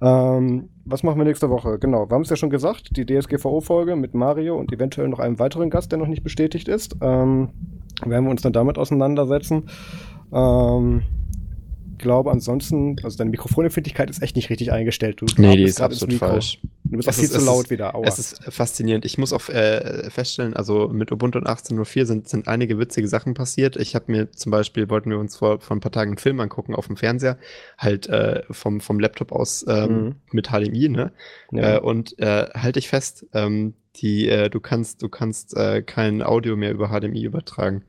[0.00, 1.78] Ähm, was machen wir nächste Woche?
[1.78, 5.38] Genau, wir haben es ja schon gesagt, die DSGVO-Folge mit Mario und eventuell noch einem
[5.38, 6.96] weiteren Gast, der noch nicht bestätigt ist.
[7.02, 7.50] Ähm,
[8.06, 9.64] werden wir uns dann damit auseinandersetzen.
[10.32, 11.02] Ähm,
[11.98, 15.20] glaube ansonsten, also deine Mikrofonempfindlichkeit ist echt nicht richtig eingestellt.
[15.20, 16.60] Du nee, die ist absolut falsch.
[16.90, 17.94] Du bist es auch viel ist, zu laut ist, wieder.
[17.94, 18.06] Aua.
[18.06, 19.04] Es ist faszinierend.
[19.04, 23.34] Ich muss auch äh, feststellen, also mit Ubuntu und 18.04 sind, sind einige witzige Sachen
[23.34, 23.76] passiert.
[23.76, 26.40] Ich habe mir zum Beispiel, wollten wir uns vor, vor ein paar Tagen einen Film
[26.40, 27.38] angucken auf dem Fernseher,
[27.76, 30.14] halt äh, vom, vom Laptop aus ähm, mhm.
[30.32, 31.12] mit HDMI, ne?
[31.52, 31.76] Ja.
[31.76, 36.22] Äh, und äh, halte ich fest, ähm, die, äh, du kannst, du kannst äh, kein
[36.22, 37.84] Audio mehr über HDMI übertragen.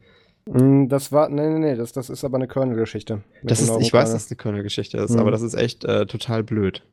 [0.45, 3.21] Mm, das war, nee, nee, nee, das, das ist aber eine Kernel-Geschichte.
[3.43, 5.19] Das ist, ich weiß, dass es eine Kernel-Geschichte ist, mhm.
[5.19, 6.83] aber das ist echt äh, total blöd.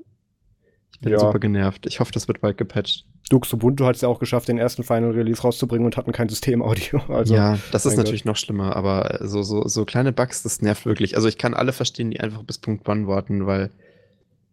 [0.96, 1.18] Ich bin ja.
[1.18, 1.84] super genervt.
[1.84, 3.04] Ich hoffe, das wird bald gepatcht.
[3.28, 6.30] Dux Ubuntu hat es ja auch geschafft, den ersten Final Release rauszubringen und hatten kein
[6.30, 7.02] System-Audio.
[7.08, 8.30] Also, ja, das ist natürlich Gott.
[8.32, 11.16] noch schlimmer, aber so, so, so kleine Bugs, das nervt wirklich.
[11.16, 13.70] Also ich kann alle verstehen, die einfach bis Punkt One warten, weil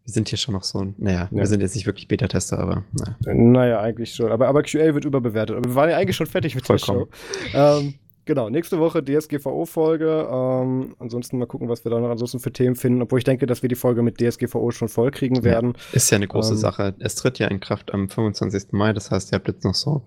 [0.04, 1.38] wir sind hier schon noch so, naja, ja.
[1.38, 3.16] wir sind jetzt nicht wirklich Beta-Tester, aber naja.
[3.34, 4.34] Naja, eigentlich schon.
[4.34, 5.56] Aber, aber QA wird überbewertet.
[5.56, 7.06] Aber wir waren ja eigentlich schon fertig mit Vollkommen.
[7.46, 7.80] der Show.
[7.80, 7.94] Ähm,
[8.26, 10.30] Genau, nächste Woche DSGVO-Folge.
[10.32, 13.02] Ähm, ansonsten mal gucken, was wir da noch ansonsten für Themen finden.
[13.02, 15.74] Obwohl ich denke, dass wir die Folge mit DSGVO schon voll kriegen werden.
[15.74, 16.96] Ja, ist ja eine große ähm, Sache.
[17.00, 18.72] Es tritt ja in Kraft am 25.
[18.72, 18.94] Mai.
[18.94, 20.04] Das heißt, ihr habt jetzt noch so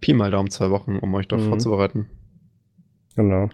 [0.00, 1.48] Pi mal Daumen zwei Wochen, um euch dort mhm.
[1.48, 2.08] vorzubereiten.
[3.16, 3.50] Genau.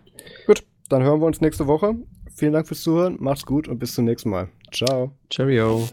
[0.46, 1.96] Gut, dann hören wir uns nächste Woche.
[2.32, 3.16] Vielen Dank fürs Zuhören.
[3.18, 4.48] Macht's gut und bis zum nächsten Mal.
[4.72, 5.12] Ciao.
[5.30, 5.88] Cheerio.